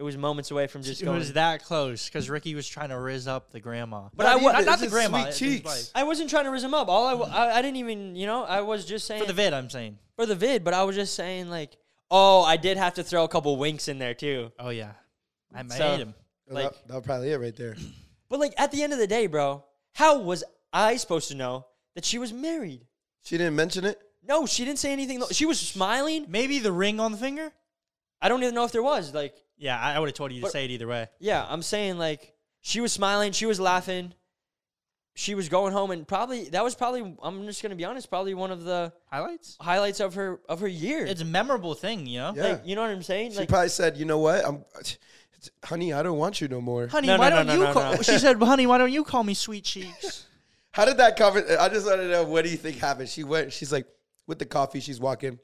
it 0.00 0.02
was 0.02 0.16
moments 0.16 0.50
away 0.50 0.66
from 0.66 0.82
just 0.82 1.02
It 1.02 1.04
going. 1.04 1.18
was 1.18 1.34
that 1.34 1.62
close 1.62 2.06
because 2.06 2.30
Ricky 2.30 2.54
was 2.54 2.66
trying 2.66 2.88
to 2.88 2.98
riz 2.98 3.28
up 3.28 3.50
the 3.52 3.60
grandma. 3.60 4.08
But 4.16 4.24
I 4.26 4.36
wa- 4.36 4.52
not, 4.52 4.64
not 4.64 4.78
the 4.80 4.86
grandma. 4.88 5.18
sweet 5.18 5.26
his 5.26 5.38
cheeks. 5.38 5.64
wife. 5.66 5.90
I 5.94 6.04
wasn't 6.04 6.30
trying 6.30 6.44
to 6.44 6.50
riz 6.50 6.64
him 6.64 6.72
up. 6.72 6.88
All 6.88 7.06
I 7.30 7.50
I 7.58 7.60
didn't 7.60 7.76
even, 7.76 8.16
you 8.16 8.26
know, 8.26 8.42
I 8.44 8.62
was 8.62 8.86
just 8.86 9.06
saying 9.06 9.20
For 9.20 9.26
the 9.26 9.34
vid, 9.34 9.52
I'm 9.52 9.68
saying. 9.68 9.98
for 10.16 10.24
the 10.24 10.34
vid, 10.34 10.64
but 10.64 10.72
I 10.72 10.84
was 10.84 10.96
just 10.96 11.14
saying 11.14 11.50
like, 11.50 11.76
oh, 12.10 12.42
I 12.42 12.56
did 12.56 12.78
have 12.78 12.94
to 12.94 13.02
throw 13.04 13.24
a 13.24 13.28
couple 13.28 13.54
winks 13.58 13.88
in 13.88 13.98
there 13.98 14.14
too. 14.14 14.50
Oh 14.58 14.70
yeah, 14.70 14.92
I 15.54 15.62
made 15.64 15.76
So- 15.76 15.96
him. 15.98 16.14
like- 16.48 16.72
that, 16.72 16.88
that 16.88 17.02
probably 17.04 17.30
it 17.32 17.36
right 17.38 17.54
there. 17.54 17.76
But 18.30 18.40
like 18.40 18.54
at 18.56 18.70
the 18.72 18.82
end 18.82 18.92
of 18.94 18.98
the 19.00 19.06
day, 19.06 19.26
bro, 19.26 19.64
how 19.92 20.20
was 20.20 20.42
I 20.72 20.96
supposed 20.96 21.28
to 21.28 21.34
know 21.34 21.66
that 21.94 22.04
she 22.06 22.16
was 22.18 22.32
married? 22.32 22.86
She 23.24 23.36
didn't 23.36 23.56
mention 23.56 23.84
it. 23.84 24.00
No, 24.26 24.46
she 24.46 24.64
didn't 24.64 24.78
say 24.78 24.92
anything. 24.92 25.20
She 25.32 25.44
was 25.46 25.58
smiling. 25.58 26.26
Maybe 26.28 26.58
the 26.60 26.70
ring 26.72 27.00
on 27.00 27.10
the 27.12 27.18
finger. 27.18 27.52
I 28.22 28.28
don't 28.28 28.42
even 28.42 28.54
know 28.54 28.64
if 28.64 28.72
there 28.72 28.82
was 28.82 29.14
like, 29.14 29.34
Yeah, 29.56 29.78
I, 29.78 29.94
I 29.94 29.98
would 29.98 30.08
have 30.08 30.14
told 30.14 30.32
you 30.32 30.40
to 30.40 30.42
But- 30.46 30.52
say 30.52 30.64
it 30.64 30.70
either 30.70 30.86
way. 30.86 31.08
yeah, 31.18 31.44
I'm 31.48 31.62
saying 31.62 31.98
like 31.98 32.32
she 32.60 32.80
was 32.80 32.92
smiling, 32.92 33.32
she 33.32 33.46
was 33.46 33.58
laughing. 33.58 34.12
she 35.14 35.34
was 35.34 35.48
going 35.48 35.72
home 35.72 35.90
and 35.90 36.06
probably 36.06 36.48
that 36.50 36.62
was 36.64 36.74
probably 36.74 37.16
I'm 37.22 37.44
just 37.46 37.62
gonna 37.62 37.74
be 37.76 37.84
honest, 37.84 38.08
probably 38.08 38.32
one 38.34 38.50
of 38.50 38.64
the 38.64 38.92
Highlights. 39.10 39.56
highlights 39.60 40.00
of 40.00 40.14
her 40.14 40.40
of 40.48 40.60
her 40.60 40.68
year. 40.68 41.04
It's 41.04 41.20
a 41.20 41.24
memorable 41.24 41.74
thing, 41.74 42.06
you 42.06 42.18
know. 42.20 42.32
Yeah. 42.36 42.42
like 42.44 42.62
you 42.66 42.74
know 42.76 42.82
what 42.82 42.90
I'm 42.90 43.02
saying? 43.02 43.32
She 43.32 43.38
Like 43.38 43.48
probably 43.48 43.68
said, 43.70 43.96
"You 43.96 44.04
know 44.04 44.18
what? 44.18 44.44
I'm, 44.46 44.64
honey, 45.64 45.92
I 45.92 46.02
don't 46.02 46.16
want 46.18 46.40
you 46.40 46.48
no 46.48 46.60
more." 46.60 46.86
Honey, 46.86 47.08
No, 47.08 47.18
why 47.18 47.28
no, 47.30 47.36
don't 47.36 47.46
no, 47.48 47.54
you 47.54 47.60
no, 47.64 47.72
call? 47.72 47.92
no. 47.94 48.02
She 48.02 48.18
said, 48.18 48.36
"Honey, 48.42 48.66
why 48.66 48.78
don't 48.78 48.92
you 48.92 49.02
call 49.04 49.24
me 49.24 49.34
sweet 49.34 49.64
cheeks?" 49.64 50.26
How 50.72 50.84
did 50.84 50.98
that 50.98 51.16
cover? 51.16 51.38
I 51.58 51.68
just 51.68 51.84
want 51.86 52.00
to 52.00 52.08
know 52.08 52.24
what 52.24 52.44
do 52.44 52.50
you 52.50 52.56
think 52.56 52.76
happened? 52.78 53.08
She 53.08 53.24
went. 53.24 53.52
She's 53.52 53.72
like 53.72 53.86
with 54.28 54.38
the 54.38 54.46
coffee. 54.46 54.78
She's 54.80 55.00
walking. 55.00 55.38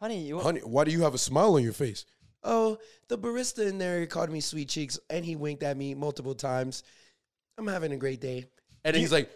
Honey, 0.00 0.20
you, 0.22 0.40
Honey, 0.40 0.60
why 0.60 0.84
do 0.84 0.90
you 0.90 1.02
have 1.02 1.14
a 1.14 1.18
smile 1.18 1.54
on 1.54 1.62
your 1.62 1.72
face? 1.72 2.04
Oh, 2.42 2.78
the 3.08 3.18
barista 3.18 3.66
in 3.66 3.78
there 3.78 4.06
called 4.06 4.30
me 4.30 4.40
sweet 4.40 4.68
cheeks, 4.68 4.98
and 5.10 5.24
he 5.24 5.36
winked 5.36 5.62
at 5.62 5.76
me 5.76 5.94
multiple 5.94 6.34
times. 6.34 6.82
I'm 7.58 7.66
having 7.66 7.92
a 7.92 7.96
great 7.96 8.20
day. 8.20 8.46
And 8.84 8.96
he's 8.96 9.12
like, 9.12 9.30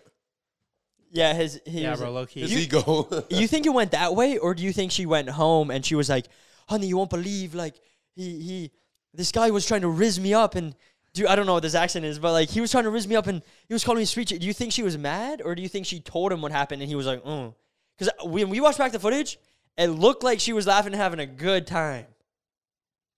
yeah, 1.14 1.32
his 1.32 1.60
he 1.64 1.82
yeah, 1.82 1.94
bro, 1.94 2.10
low 2.10 2.26
key. 2.26 2.40
his 2.40 2.52
ego. 2.52 3.08
you 3.30 3.46
think 3.46 3.66
it 3.66 3.72
went 3.72 3.92
that 3.92 4.14
way, 4.14 4.36
or 4.38 4.52
do 4.52 4.64
you 4.64 4.72
think 4.72 4.90
she 4.90 5.06
went 5.06 5.30
home 5.30 5.70
and 5.70 5.86
she 5.86 5.94
was 5.94 6.08
like, 6.08 6.26
"Honey, 6.68 6.88
you 6.88 6.96
won't 6.96 7.10
believe 7.10 7.54
like 7.54 7.76
he 8.16 8.40
he 8.40 8.70
this 9.12 9.30
guy 9.30 9.50
was 9.50 9.64
trying 9.64 9.82
to 9.82 9.88
riz 9.88 10.18
me 10.18 10.34
up 10.34 10.56
and 10.56 10.74
do 11.12 11.28
I 11.28 11.36
don't 11.36 11.46
know 11.46 11.54
what 11.54 11.62
this 11.62 11.76
accent 11.76 12.04
is, 12.04 12.18
but 12.18 12.32
like 12.32 12.48
he 12.48 12.60
was 12.60 12.72
trying 12.72 12.82
to 12.82 12.90
riz 12.90 13.06
me 13.06 13.14
up 13.14 13.28
and 13.28 13.42
he 13.68 13.74
was 13.74 13.84
calling 13.84 14.00
me 14.00 14.06
sweet." 14.06 14.26
Cheeks. 14.26 14.40
Do 14.40 14.46
you 14.46 14.52
think 14.52 14.72
she 14.72 14.82
was 14.82 14.98
mad, 14.98 15.40
or 15.44 15.54
do 15.54 15.62
you 15.62 15.68
think 15.68 15.86
she 15.86 16.00
told 16.00 16.32
him 16.32 16.42
what 16.42 16.50
happened 16.50 16.82
and 16.82 16.88
he 16.88 16.96
was 16.96 17.06
like, 17.06 17.22
"Mm"? 17.22 17.54
Because 17.96 18.12
when 18.24 18.48
we 18.50 18.60
watched 18.60 18.78
back 18.78 18.90
the 18.90 18.98
footage, 18.98 19.38
it 19.76 19.88
looked 19.88 20.22
like 20.22 20.40
she 20.40 20.52
was 20.52 20.66
laughing 20.66 20.92
and 20.92 21.00
having 21.00 21.20
a 21.20 21.26
good 21.26 21.66
time, 21.66 22.06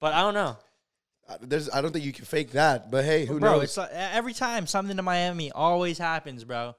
but 0.01 0.13
I 0.15 0.21
don't 0.23 0.35
know. 0.35 0.57
Uh, 1.29 1.37
there's, 1.43 1.69
I 1.71 1.81
don't 1.83 1.93
think 1.93 2.05
you 2.05 2.13
can 2.13 2.25
fake 2.25 2.53
that. 2.53 2.91
But 2.91 3.05
hey, 3.05 3.27
who 3.27 3.41
bro, 3.41 3.55
knows? 3.55 3.65
it's 3.65 3.77
like, 3.77 3.91
every 3.93 4.33
time 4.33 4.67
something 4.67 4.97
to 4.97 5.03
Miami 5.03 5.51
always 5.51 5.99
happens, 5.99 6.45
bro. 6.45 6.77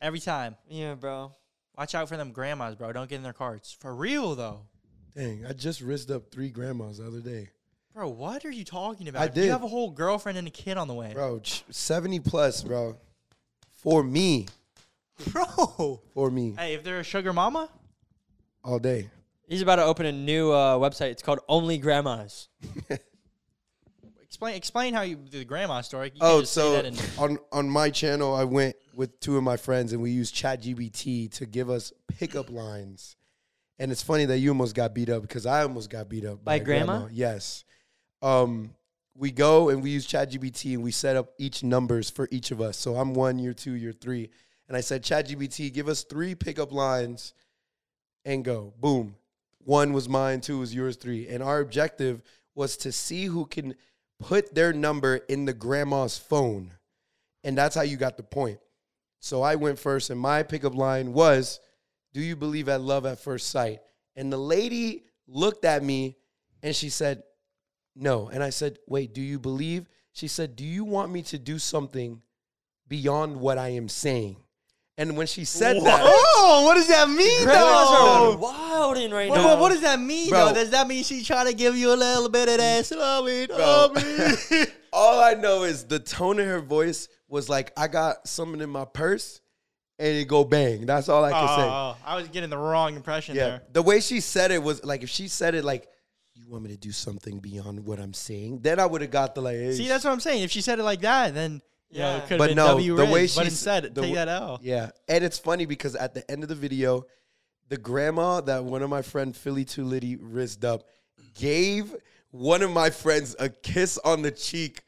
Every 0.00 0.20
time. 0.20 0.56
Yeah, 0.68 0.94
bro. 0.94 1.32
Watch 1.78 1.94
out 1.94 2.08
for 2.08 2.16
them 2.18 2.32
grandmas, 2.32 2.74
bro. 2.74 2.92
Don't 2.92 3.08
get 3.08 3.16
in 3.16 3.22
their 3.22 3.32
carts. 3.32 3.72
For 3.80 3.94
real 3.94 4.34
though. 4.34 4.66
Dang, 5.16 5.46
I 5.48 5.52
just 5.54 5.80
rizzed 5.80 6.10
up 6.10 6.30
three 6.30 6.50
grandmas 6.50 6.98
the 6.98 7.06
other 7.06 7.20
day. 7.20 7.48
Bro, 7.94 8.10
what 8.10 8.44
are 8.44 8.50
you 8.50 8.64
talking 8.64 9.08
about? 9.08 9.22
I 9.22 9.24
You 9.26 9.30
did. 9.32 9.50
have 9.50 9.62
a 9.62 9.68
whole 9.68 9.90
girlfriend 9.90 10.36
and 10.38 10.46
a 10.48 10.50
kid 10.50 10.76
on 10.78 10.88
the 10.88 10.94
way. 10.94 11.12
Bro, 11.14 11.40
ch- 11.40 11.64
70 11.70 12.20
plus, 12.20 12.62
bro. 12.62 12.96
For 13.82 14.02
me. 14.02 14.46
Bro. 15.32 16.00
For 16.14 16.30
me. 16.30 16.54
Hey, 16.58 16.74
if 16.74 16.82
they're 16.84 17.00
a 17.00 17.04
sugar 17.04 17.32
mama, 17.32 17.68
All 18.64 18.78
day. 18.78 19.10
He's 19.48 19.62
about 19.62 19.76
to 19.76 19.84
open 19.84 20.06
a 20.06 20.12
new 20.12 20.50
uh, 20.50 20.78
website. 20.78 21.10
It's 21.10 21.22
called 21.22 21.40
Only 21.48 21.78
Grandmas. 21.78 22.48
explain 24.22 24.56
explain 24.56 24.94
how 24.94 25.02
you 25.02 25.18
the 25.30 25.44
grandma 25.44 25.80
story. 25.82 26.10
You 26.14 26.20
Oh, 26.20 26.42
so 26.42 26.72
that 26.72 26.86
in- 26.86 26.96
on 27.18 27.38
on 27.52 27.68
my 27.68 27.90
channel, 27.90 28.34
I 28.34 28.44
went 28.44 28.76
with 28.94 29.20
two 29.20 29.36
of 29.36 29.42
my 29.42 29.56
friends 29.56 29.92
and 29.92 30.00
we 30.02 30.10
used 30.10 30.34
ChatGPT 30.34 31.30
to 31.32 31.46
give 31.46 31.70
us 31.70 31.92
pickup 32.08 32.50
lines. 32.50 33.16
And 33.78 33.90
it's 33.90 34.02
funny 34.02 34.24
that 34.26 34.38
you 34.38 34.50
almost 34.50 34.74
got 34.74 34.94
beat 34.94 35.08
up 35.10 35.22
because 35.22 35.44
I 35.44 35.62
almost 35.62 35.90
got 35.90 36.08
beat 36.08 36.24
up 36.24 36.44
By 36.44 36.56
a 36.56 36.60
grandma? 36.60 37.08
Yes. 37.10 37.64
Um, 38.20 38.74
we 39.16 39.30
go 39.32 39.68
and 39.70 39.82
we 39.82 39.90
use 39.90 40.06
ChatGPT 40.06 40.74
and 40.74 40.82
we 40.82 40.92
set 40.92 41.16
up 41.16 41.30
each 41.38 41.62
numbers 41.62 42.08
for 42.08 42.28
each 42.30 42.50
of 42.52 42.60
us. 42.60 42.76
So 42.78 42.96
I'm 42.96 43.14
one, 43.14 43.38
you're 43.38 43.54
two, 43.54 43.72
you're 43.72 43.92
three. 43.92 44.30
And 44.68 44.76
I 44.76 44.80
said, 44.80 45.02
ChatGPT, 45.02 45.72
give 45.72 45.88
us 45.88 46.04
three 46.04 46.34
pickup 46.34 46.72
lines 46.72 47.34
and 48.24 48.44
go. 48.44 48.72
Boom. 48.80 49.16
One 49.64 49.92
was 49.92 50.08
mine, 50.08 50.40
two 50.40 50.58
was 50.58 50.74
yours, 50.74 50.96
three. 50.96 51.28
And 51.28 51.42
our 51.42 51.60
objective 51.60 52.22
was 52.54 52.76
to 52.78 52.92
see 52.92 53.26
who 53.26 53.46
can 53.46 53.74
put 54.18 54.54
their 54.54 54.72
number 54.72 55.16
in 55.16 55.44
the 55.44 55.52
grandma's 55.52 56.18
phone. 56.18 56.72
And 57.44 57.56
that's 57.56 57.74
how 57.74 57.82
you 57.82 57.96
got 57.96 58.16
the 58.16 58.22
point. 58.22 58.58
So 59.20 59.42
I 59.42 59.54
went 59.54 59.78
first, 59.78 60.10
and 60.10 60.18
my 60.18 60.42
pickup 60.42 60.74
line 60.74 61.12
was, 61.12 61.60
Do 62.12 62.20
you 62.20 62.34
believe 62.34 62.68
at 62.68 62.80
love 62.80 63.06
at 63.06 63.20
first 63.20 63.50
sight? 63.50 63.80
And 64.16 64.32
the 64.32 64.38
lady 64.38 65.04
looked 65.26 65.64
at 65.64 65.82
me 65.82 66.16
and 66.62 66.74
she 66.74 66.88
said, 66.88 67.22
No. 67.94 68.28
And 68.28 68.42
I 68.42 68.50
said, 68.50 68.78
Wait, 68.86 69.14
do 69.14 69.20
you 69.20 69.38
believe? 69.38 69.88
She 70.12 70.28
said, 70.28 70.56
Do 70.56 70.64
you 70.64 70.84
want 70.84 71.12
me 71.12 71.22
to 71.22 71.38
do 71.38 71.58
something 71.58 72.20
beyond 72.88 73.40
what 73.40 73.58
I 73.58 73.68
am 73.68 73.88
saying? 73.88 74.36
And 74.98 75.16
when 75.16 75.26
she 75.26 75.44
said 75.46 75.80
that, 75.82 76.00
Oh, 76.04 76.64
what 76.66 76.74
does 76.74 76.88
that 76.88 77.08
mean, 77.08 77.44
Grandmas 77.44 77.62
though? 77.62 78.32
are 78.32 78.36
wilding 78.36 79.10
right 79.10 79.30
What, 79.30 79.36
now. 79.38 79.46
what, 79.46 79.58
what 79.58 79.68
does 79.72 79.80
that 79.80 79.98
mean, 79.98 80.28
Bro. 80.28 80.48
though? 80.48 80.54
Does 80.54 80.70
that 80.70 80.86
mean 80.86 81.02
she 81.02 81.24
trying 81.24 81.46
to 81.46 81.54
give 81.54 81.76
you 81.76 81.92
a 81.92 81.96
little 81.96 82.28
bit 82.28 82.48
of 82.50 82.58
that 82.58 82.84
slummy, 82.84 83.46
Bro. 83.46 83.94
all 84.92 85.20
I 85.22 85.34
know 85.34 85.64
is 85.64 85.84
the 85.84 85.98
tone 85.98 86.38
of 86.38 86.46
her 86.46 86.60
voice 86.60 87.08
was 87.28 87.48
like, 87.48 87.72
I 87.76 87.88
got 87.88 88.28
something 88.28 88.60
in 88.60 88.68
my 88.68 88.84
purse 88.84 89.40
and 89.98 90.08
it 90.16 90.28
go 90.28 90.44
bang. 90.44 90.84
That's 90.84 91.08
all 91.08 91.24
I 91.24 91.30
can 91.30 91.48
say. 91.48 91.62
Oh, 91.62 91.68
oh, 91.68 91.96
oh, 91.96 92.02
I 92.04 92.16
was 92.16 92.28
getting 92.28 92.50
the 92.50 92.58
wrong 92.58 92.94
impression 92.94 93.34
Yeah. 93.34 93.46
there. 93.48 93.62
The 93.72 93.82
way 93.82 94.00
she 94.00 94.20
said 94.20 94.50
it 94.50 94.62
was 94.62 94.84
like 94.84 95.02
if 95.02 95.08
she 95.08 95.28
said 95.28 95.54
it 95.54 95.64
like, 95.64 95.86
"You 96.34 96.48
want 96.48 96.64
me 96.64 96.70
to 96.70 96.76
do 96.76 96.92
something 96.92 97.38
beyond 97.38 97.84
what 97.86 97.98
I'm 98.00 98.12
saying?" 98.14 98.60
Then 98.60 98.78
I 98.80 98.86
would 98.86 99.00
have 99.00 99.10
got 99.10 99.34
the 99.34 99.40
like. 99.42 99.56
hey, 99.56 99.72
See, 99.72 99.88
that's 99.88 100.04
what 100.04 100.10
I'm 100.12 100.20
saying. 100.20 100.42
If 100.42 100.50
she 100.50 100.60
said 100.60 100.78
it 100.78 100.82
like 100.82 101.00
that, 101.02 101.34
then 101.34 101.62
you 101.92 102.00
Yeah. 102.00 102.16
it 102.24 102.38
But 102.38 102.48
been 102.48 102.56
no, 102.56 102.66
W 102.68 102.96
the 102.96 103.04
way 103.06 103.20
Riz, 103.22 103.34
but 103.36 103.42
she 103.42 103.46
s- 103.46 103.52
instead, 103.52 103.82
the 103.84 103.88
take 103.88 103.94
w- 103.96 104.14
that 104.16 104.28
out. 104.28 104.62
Yeah, 104.64 104.90
and 105.08 105.22
it's 105.22 105.38
funny 105.38 105.66
because 105.66 105.94
at 105.94 106.14
the 106.14 106.28
end 106.30 106.42
of 106.42 106.48
the 106.48 106.54
video, 106.56 107.06
the 107.68 107.76
grandma 107.76 108.40
that 108.40 108.64
one 108.64 108.82
of 108.82 108.90
my 108.90 109.02
friend 109.02 109.36
Philly 109.36 109.64
Too 109.64 109.84
Litty 109.84 110.16
rizzed 110.16 110.64
up 110.64 110.82
gave 111.38 111.94
one 112.30 112.62
of 112.62 112.70
my 112.70 112.90
friends 112.90 113.36
a 113.38 113.48
kiss 113.48 113.98
on 114.04 114.22
the 114.22 114.30
cheek. 114.30 114.82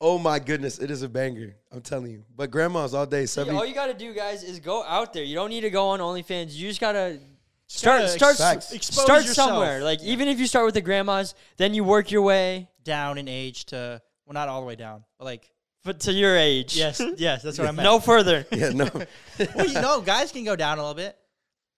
Oh 0.00 0.18
my 0.18 0.38
goodness, 0.40 0.78
it 0.80 0.90
is 0.90 1.02
a 1.02 1.08
banger. 1.08 1.54
I'm 1.70 1.80
telling 1.80 2.10
you. 2.10 2.24
But 2.34 2.50
grandmas 2.50 2.92
all 2.92 3.06
day, 3.06 3.24
See, 3.26 3.48
all 3.48 3.64
you 3.64 3.72
got 3.74 3.86
to 3.86 3.94
do, 3.94 4.12
guys, 4.12 4.42
is 4.42 4.58
go 4.58 4.82
out 4.84 5.12
there. 5.12 5.22
You 5.22 5.36
don't 5.36 5.50
need 5.50 5.60
to 5.60 5.70
go 5.70 5.88
on 5.88 6.00
OnlyFans. 6.00 6.52
You 6.54 6.66
just 6.68 6.80
gotta 6.80 7.20
start 7.68 8.00
gotta 8.02 8.08
start 8.08 8.36
Facts. 8.36 8.72
expose 8.72 9.04
start 9.04 9.24
yourself. 9.24 9.50
somewhere. 9.50 9.82
Like 9.82 10.02
even 10.02 10.26
if 10.28 10.40
you 10.40 10.46
start 10.48 10.64
with 10.66 10.74
the 10.74 10.80
grandmas, 10.80 11.34
then 11.56 11.72
you 11.72 11.84
work 11.84 12.10
your 12.10 12.22
way, 12.22 12.68
Down 12.82 13.16
in 13.16 13.28
age 13.28 13.66
to 13.66 14.02
well, 14.26 14.34
not 14.34 14.48
all 14.48 14.60
the 14.60 14.66
way 14.66 14.74
down, 14.76 15.04
but 15.18 15.24
like 15.24 15.48
but 15.84 16.00
to 16.00 16.12
your 16.12 16.36
age. 16.36 16.76
yes, 16.76 17.00
yes, 17.16 17.42
that's 17.42 17.58
what 17.58 17.68
I 17.68 17.70
meant. 17.72 17.84
no 17.84 17.98
further. 18.00 18.46
yeah, 18.52 18.70
no, 18.70 18.88
well, 19.54 19.66
you 19.66 19.74
know, 19.80 20.00
guys 20.00 20.32
can 20.32 20.44
go 20.44 20.56
down 20.56 20.78
a 20.78 20.82
little 20.82 20.94
bit, 20.94 21.16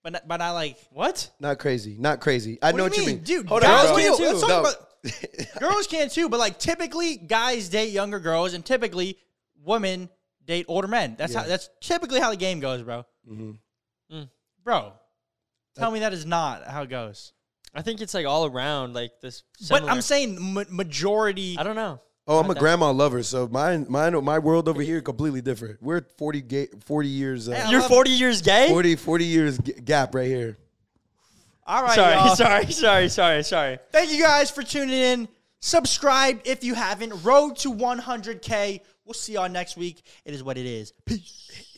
but 0.02 0.12
not, 0.14 0.28
but 0.28 0.36
not 0.38 0.52
like 0.52 0.76
What? 0.90 1.30
not 1.40 1.58
crazy, 1.58 1.96
not 1.98 2.20
crazy. 2.20 2.58
I 2.62 2.72
What 2.72 2.76
know 2.78 2.84
what 2.84 2.96
you 2.96 3.02
you 3.02 3.06
mean? 3.08 3.16
mean, 3.16 3.24
Dude, 3.24 3.46
Hold 3.48 3.62
guys 3.62 3.88
on, 3.88 3.94
bro. 3.94 4.02
can 4.04 4.16
too. 4.16 4.24
Let's 4.24 4.40
talk 4.40 4.48
No. 4.48 4.60
about- 4.60 5.60
girls 5.60 5.86
can 5.86 6.08
too, 6.08 6.28
but 6.28 6.38
like 6.40 6.58
typically 6.58 7.16
guys 7.16 7.68
date 7.68 7.90
younger 7.90 8.18
girls, 8.20 8.54
and 8.54 8.64
typically 8.64 9.18
women 9.62 10.08
date 10.46 10.64
older 10.68 10.88
men. 10.88 11.14
That's 11.18 11.34
how. 11.34 11.42
That's 11.44 11.68
typically 11.80 12.20
how 12.20 12.30
the 12.30 12.36
game 12.36 12.60
goes, 12.60 12.82
bro. 12.82 13.04
Mhm. 13.30 13.58
Bro, 14.62 14.94
tell 15.76 15.90
me 15.90 16.00
that 16.00 16.14
is 16.14 16.24
not 16.24 16.66
how 16.66 16.82
it 16.84 16.88
goes. 16.88 17.32
I 17.74 17.82
think 17.82 18.00
it's 18.00 18.14
like 18.14 18.24
all 18.24 18.46
around 18.46 18.94
like 18.94 19.20
this. 19.20 19.42
But 19.58 19.64
similar. 19.78 19.90
I'm 19.92 20.00
saying 20.00 20.54
ma- 20.54 20.64
majority. 20.70 21.56
I 21.58 21.62
don't 21.64 21.76
know. 21.76 22.00
Oh, 22.26 22.38
I'm 22.38 22.48
a 22.50 22.54
grandma 22.54 22.90
lover, 22.90 23.22
so 23.22 23.46
mine, 23.48 23.84
mine, 23.88 24.22
my 24.24 24.38
world 24.38 24.66
over 24.66 24.80
here 24.80 25.02
completely 25.02 25.42
different. 25.42 25.82
We're 25.82 26.00
40, 26.16 26.40
ga- 26.40 26.68
40 26.86 27.08
years, 27.08 27.48
uh, 27.50 27.66
You're 27.68 27.82
40 27.82 28.10
years 28.10 28.40
gay. 28.40 28.68
40, 28.68 28.96
40 28.96 29.24
years 29.26 29.58
g- 29.58 29.72
gap 29.72 30.14
right 30.14 30.26
here. 30.26 30.56
All 31.66 31.82
right, 31.82 31.94
sorry, 31.94 32.14
y'all. 32.14 32.36
sorry, 32.36 32.70
sorry, 32.72 33.08
sorry, 33.10 33.42
sorry. 33.44 33.78
Thank 33.92 34.10
you 34.10 34.22
guys 34.22 34.50
for 34.50 34.62
tuning 34.62 34.94
in. 34.94 35.28
Subscribe 35.60 36.40
if 36.44 36.64
you 36.64 36.74
haven't. 36.74 37.24
Road 37.24 37.56
to 37.56 37.72
100K. 37.72 38.80
We'll 39.04 39.14
see 39.14 39.34
y'all 39.34 39.48
next 39.48 39.76
week. 39.76 40.02
It 40.24 40.32
is 40.32 40.42
what 40.42 40.56
it 40.56 40.66
is. 40.66 40.92
Peace. 41.04 41.73